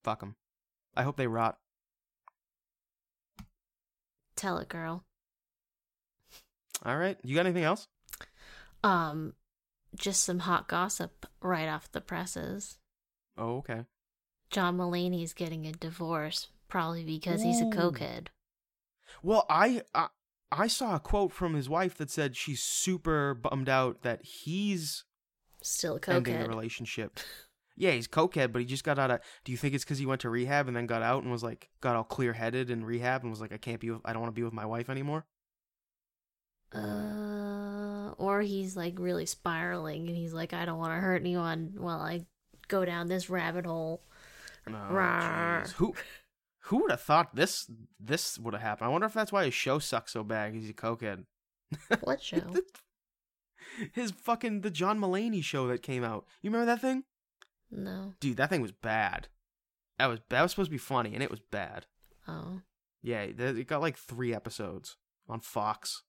Fuck 0.03 0.19
them. 0.19 0.35
I 0.97 1.03
hope 1.03 1.15
they 1.15 1.27
rot. 1.27 1.59
Tell 4.35 4.57
it, 4.57 4.67
girl. 4.67 5.05
All 6.85 6.97
right. 6.97 7.17
You 7.23 7.35
got 7.35 7.45
anything 7.45 7.63
else? 7.63 7.87
Um, 8.87 9.33
just 9.95 10.23
some 10.23 10.39
hot 10.39 10.67
gossip 10.67 11.25
right 11.41 11.67
off 11.67 11.91
the 11.91 12.01
presses. 12.01 12.77
Oh, 13.37 13.57
okay. 13.57 13.85
John 14.49 14.77
Mulaney's 14.77 15.33
getting 15.33 15.65
a 15.65 15.71
divorce, 15.71 16.47
probably 16.67 17.03
because 17.03 17.41
he's 17.41 17.59
a 17.61 17.65
cokehead. 17.65 18.27
Well, 19.21 19.45
I, 19.49 19.81
I 19.93 20.07
I 20.51 20.67
saw 20.67 20.95
a 20.95 20.99
quote 20.99 21.33
from 21.33 21.53
his 21.53 21.67
wife 21.67 21.95
that 21.97 22.09
said 22.09 22.37
she's 22.37 22.63
super 22.63 23.33
bummed 23.33 23.67
out 23.67 24.03
that 24.03 24.23
he's 24.23 25.03
Still 25.61 25.97
a 25.97 26.11
ending 26.11 26.39
the 26.39 26.47
relationship. 26.47 27.19
Yeah, 27.79 27.91
he's 27.91 28.07
cokehead, 28.07 28.51
but 28.51 28.59
he 28.59 28.65
just 28.65 28.83
got 28.83 28.97
out 28.97 29.11
of. 29.11 29.19
Do 29.43 29.51
you 29.51 29.57
think 29.57 29.75
it's 29.75 29.83
because 29.83 29.99
he 29.99 30.07
went 30.07 30.21
to 30.21 30.31
rehab 30.31 30.67
and 30.67 30.75
then 30.75 30.87
got 30.87 31.03
out 31.03 31.21
and 31.21 31.31
was 31.31 31.43
like, 31.43 31.69
got 31.79 31.95
all 31.95 32.03
clear 32.03 32.33
headed 32.33 32.71
in 32.71 32.83
rehab 32.83 33.21
and 33.21 33.29
was 33.29 33.39
like, 33.39 33.53
I 33.53 33.57
can't 33.57 33.79
be, 33.79 33.91
with, 33.91 34.01
I 34.03 34.13
don't 34.13 34.21
want 34.23 34.33
to 34.33 34.39
be 34.39 34.43
with 34.43 34.51
my 34.51 34.65
wife 34.65 34.89
anymore. 34.89 35.27
Uh, 36.73 37.46
or 38.17 38.41
he's 38.41 38.75
like 38.75 38.95
really 38.97 39.25
spiraling, 39.25 40.07
and 40.07 40.15
he's 40.17 40.33
like, 40.33 40.53
I 40.53 40.65
don't 40.65 40.79
want 40.79 40.93
to 40.93 40.99
hurt 40.99 41.21
anyone 41.21 41.73
while 41.77 41.99
I 41.99 42.25
go 42.67 42.83
down 42.85 43.07
this 43.07 43.29
rabbit 43.29 43.65
hole. 43.65 44.01
Oh, 44.69 45.63
Who, 45.77 45.93
who 46.63 46.81
would 46.81 46.91
have 46.91 47.01
thought 47.01 47.33
this, 47.35 47.69
this 47.99 48.37
would 48.37 48.53
have 48.53 48.61
happened? 48.61 48.89
I 48.89 48.91
wonder 48.91 49.07
if 49.07 49.13
that's 49.13 49.31
why 49.31 49.45
his 49.45 49.53
show 49.53 49.79
sucks 49.79 50.11
so 50.11 50.23
bad. 50.23 50.53
He's 50.53 50.69
a 50.69 50.73
cokehead. 50.73 51.23
What 52.03 52.21
show? 52.21 52.55
his 53.93 54.11
fucking 54.11 54.61
the 54.61 54.69
John 54.69 54.99
Mulaney 54.99 55.43
show 55.43 55.67
that 55.67 55.81
came 55.83 56.03
out. 56.03 56.25
You 56.41 56.49
remember 56.49 56.65
that 56.65 56.81
thing, 56.81 57.03
no. 57.71 58.13
dude? 58.19 58.37
That 58.37 58.49
thing 58.49 58.61
was 58.61 58.71
bad. 58.71 59.27
That 59.99 60.07
was 60.07 60.19
that 60.29 60.41
was 60.41 60.51
supposed 60.51 60.67
to 60.69 60.71
be 60.71 60.77
funny, 60.77 61.13
and 61.13 61.23
it 61.23 61.31
was 61.31 61.39
bad. 61.39 61.85
Oh. 62.27 62.61
Yeah, 63.01 63.21
it 63.21 63.67
got 63.67 63.81
like 63.81 63.97
three 63.97 64.33
episodes 64.33 64.97
on 65.27 65.39
Fox. 65.39 66.03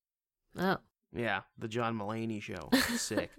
Oh. 0.57 0.79
Yeah, 1.15 1.43
the 1.59 1.69
John 1.69 1.97
Mulaney 1.99 2.41
show. 2.43 2.69
Sick. 2.97 3.31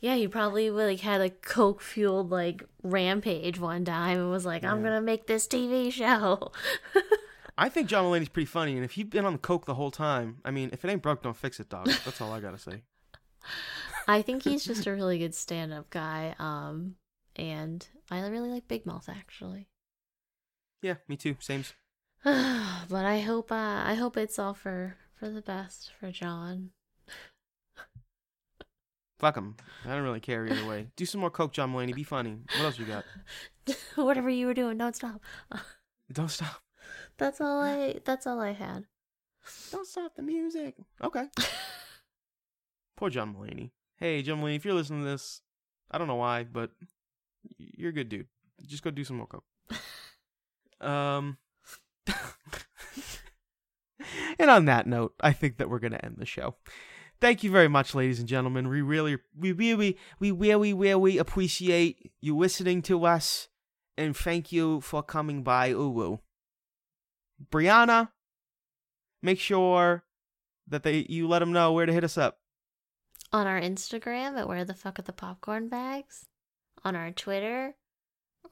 Yeah, 0.00 0.14
he 0.16 0.28
probably 0.28 0.70
like 0.70 1.00
had 1.00 1.20
a 1.20 1.30
coke 1.30 1.80
fueled 1.80 2.30
like 2.30 2.64
rampage 2.82 3.58
one 3.58 3.84
time 3.84 4.18
and 4.18 4.30
was 4.30 4.44
like, 4.46 4.62
"I'm 4.64 4.78
Yeah. 4.78 4.84
gonna 4.90 5.00
make 5.02 5.26
this 5.26 5.46
TV 5.46 5.90
show." 5.92 6.52
I 7.58 7.68
think 7.70 7.88
John 7.88 8.04
Mulaney's 8.04 8.28
pretty 8.28 8.46
funny, 8.46 8.76
and 8.76 8.84
if 8.84 8.92
he'd 8.92 9.08
been 9.10 9.24
on 9.24 9.32
the 9.32 9.38
coke 9.38 9.64
the 9.64 9.74
whole 9.74 9.90
time, 9.90 10.38
I 10.44 10.50
mean, 10.50 10.68
if 10.72 10.84
it 10.84 10.90
ain't 10.90 11.02
broke, 11.02 11.22
don't 11.22 11.36
fix 11.36 11.58
it, 11.60 11.70
dog. 11.70 11.86
That's 12.04 12.20
all 12.20 12.32
I 12.32 12.40
gotta 12.40 12.58
say. 12.58 12.82
I 14.06 14.22
think 14.22 14.42
he's 14.44 14.64
just 14.64 14.86
a 14.86 14.92
really 14.92 15.18
good 15.18 15.34
stand-up 15.34 15.88
guy. 15.90 16.34
Um, 16.38 16.96
and 17.34 17.86
I 18.10 18.20
really 18.28 18.50
like 18.50 18.68
Big 18.68 18.84
Mouth 18.86 19.08
actually. 19.08 19.68
Yeah, 20.82 20.96
me 21.08 21.16
too. 21.16 21.36
Same. 21.40 21.64
but 22.24 23.04
I 23.04 23.20
hope 23.20 23.50
uh, 23.50 23.82
I 23.84 23.94
hope 23.94 24.16
it's 24.16 24.38
all 24.38 24.54
for 24.54 24.96
for 25.18 25.30
the 25.30 25.42
best 25.42 25.90
for 25.98 26.10
John. 26.10 26.70
Fuck 29.18 29.36
him. 29.36 29.56
I 29.84 29.94
don't 29.94 30.02
really 30.02 30.20
care 30.20 30.46
either 30.46 30.66
way. 30.66 30.88
Do 30.94 31.06
some 31.06 31.22
more 31.22 31.30
coke, 31.30 31.52
John 31.52 31.72
Mulaney. 31.72 31.94
Be 31.94 32.02
funny. 32.02 32.36
What 32.56 32.64
else 32.64 32.78
you 32.78 32.84
got? 32.84 33.04
Whatever 33.94 34.28
you 34.28 34.46
were 34.46 34.54
doing, 34.54 34.76
don't 34.76 34.94
stop. 34.94 35.22
Don't 36.12 36.30
stop. 36.30 36.62
That's 37.18 37.40
all 37.40 37.60
I. 37.60 37.96
That's 38.04 38.28
all 38.28 38.40
I 38.40 38.52
had. 38.52 38.84
Don't 39.72 39.88
stop 39.88 40.14
the 40.14 40.22
music. 40.22 40.76
Okay. 41.02 41.24
Poor 42.96 43.10
John 43.10 43.34
Mulaney. 43.34 43.70
Hey, 43.96 44.22
John 44.22 44.40
Mulaney, 44.40 44.54
if 44.54 44.64
you're 44.64 44.74
listening 44.74 45.02
to 45.02 45.08
this, 45.08 45.40
I 45.90 45.98
don't 45.98 46.06
know 46.06 46.14
why, 46.14 46.44
but 46.44 46.70
you're 47.58 47.90
a 47.90 47.92
good 47.92 48.08
dude. 48.08 48.28
Just 48.64 48.84
go 48.84 48.92
do 48.92 49.02
some 49.02 49.16
more 49.16 49.26
coke. 49.26 49.44
Um. 50.88 51.38
And 54.38 54.50
on 54.50 54.64
that 54.66 54.86
note, 54.86 55.14
I 55.20 55.32
think 55.32 55.56
that 55.58 55.68
we're 55.68 55.78
gonna 55.78 56.00
end 56.02 56.16
the 56.18 56.26
show. 56.26 56.56
Thank 57.20 57.42
you 57.42 57.50
very 57.50 57.68
much, 57.68 57.94
ladies 57.94 58.18
and 58.18 58.28
gentlemen. 58.28 58.68
We 58.68 58.82
really, 58.82 59.16
we 59.34 59.52
really, 59.52 59.96
we 60.18 60.30
really, 60.30 60.74
really 60.74 61.16
appreciate 61.16 62.12
you 62.20 62.36
listening 62.36 62.82
to 62.82 63.06
us, 63.06 63.48
and 63.96 64.14
thank 64.14 64.52
you 64.52 64.82
for 64.82 65.02
coming 65.02 65.42
by 65.42 65.72
Uwu. 65.72 66.20
Brianna, 67.50 68.10
make 69.22 69.40
sure 69.40 70.04
that 70.68 70.82
they 70.82 71.06
you 71.08 71.26
let 71.26 71.38
them 71.38 71.52
know 71.52 71.72
where 71.72 71.86
to 71.86 71.92
hit 71.92 72.04
us 72.04 72.18
up. 72.18 72.38
On 73.32 73.46
our 73.46 73.60
Instagram 73.60 74.38
at 74.38 74.48
Where 74.48 74.64
the 74.64 74.74
Fuck 74.74 74.98
Are 74.98 75.02
the 75.02 75.12
Popcorn 75.12 75.68
Bags, 75.68 76.26
on 76.84 76.94
our 76.94 77.10
Twitter, 77.10 77.76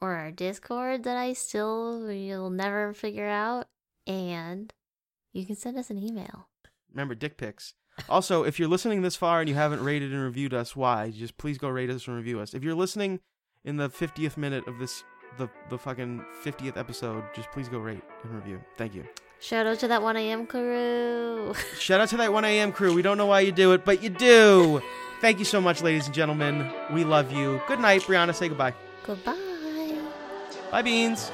or 0.01 0.15
our 0.15 0.31
Discord 0.31 1.03
that 1.03 1.17
I 1.17 1.33
still 1.33 2.11
you'll 2.11 2.49
never 2.49 2.93
figure 2.93 3.27
out, 3.27 3.67
and 4.07 4.73
you 5.35 5.45
can 5.45 5.55
send 5.55 5.77
us 5.77 5.89
an 5.89 5.97
email. 5.97 6.47
Remember, 6.91 7.13
dick 7.13 7.37
pics. 7.37 7.73
Also, 8.09 8.43
if 8.43 8.57
you're 8.57 8.69
listening 8.69 9.01
this 9.01 9.15
far 9.15 9.41
and 9.41 9.49
you 9.49 9.55
haven't 9.55 9.83
rated 9.83 10.13
and 10.13 10.21
reviewed 10.21 10.53
us, 10.53 10.75
why? 10.75 11.11
Just 11.11 11.37
please 11.37 11.57
go 11.57 11.67
rate 11.69 11.89
us 11.89 12.07
and 12.07 12.15
review 12.15 12.39
us. 12.39 12.53
If 12.53 12.63
you're 12.63 12.75
listening 12.75 13.19
in 13.63 13.77
the 13.77 13.89
50th 13.89 14.37
minute 14.37 14.67
of 14.67 14.79
this, 14.79 15.03
the 15.37 15.49
the 15.69 15.77
fucking 15.77 16.23
50th 16.43 16.77
episode, 16.77 17.23
just 17.35 17.51
please 17.51 17.67
go 17.67 17.79
rate 17.79 18.01
and 18.23 18.33
review. 18.33 18.61
Thank 18.77 18.95
you. 18.95 19.05
Shout 19.39 19.67
out 19.67 19.79
to 19.79 19.87
that 19.89 20.01
1 20.01 20.15
a.m. 20.17 20.47
crew. 20.47 21.53
Shout 21.79 21.99
out 21.99 22.09
to 22.09 22.17
that 22.17 22.31
1 22.31 22.45
a.m. 22.45 22.71
crew. 22.71 22.93
We 22.93 23.01
don't 23.01 23.17
know 23.17 23.25
why 23.25 23.41
you 23.41 23.51
do 23.51 23.73
it, 23.73 23.83
but 23.83 24.01
you 24.01 24.09
do. 24.09 24.81
Thank 25.19 25.39
you 25.39 25.45
so 25.45 25.59
much, 25.59 25.81
ladies 25.81 26.05
and 26.05 26.15
gentlemen. 26.15 26.71
We 26.93 27.03
love 27.03 27.31
you. 27.31 27.61
Good 27.67 27.79
night, 27.79 28.01
Brianna. 28.03 28.33
Say 28.33 28.47
goodbye. 28.47 28.73
Goodbye. 29.05 29.35
Bye, 30.71 30.81
Beans. 30.81 31.31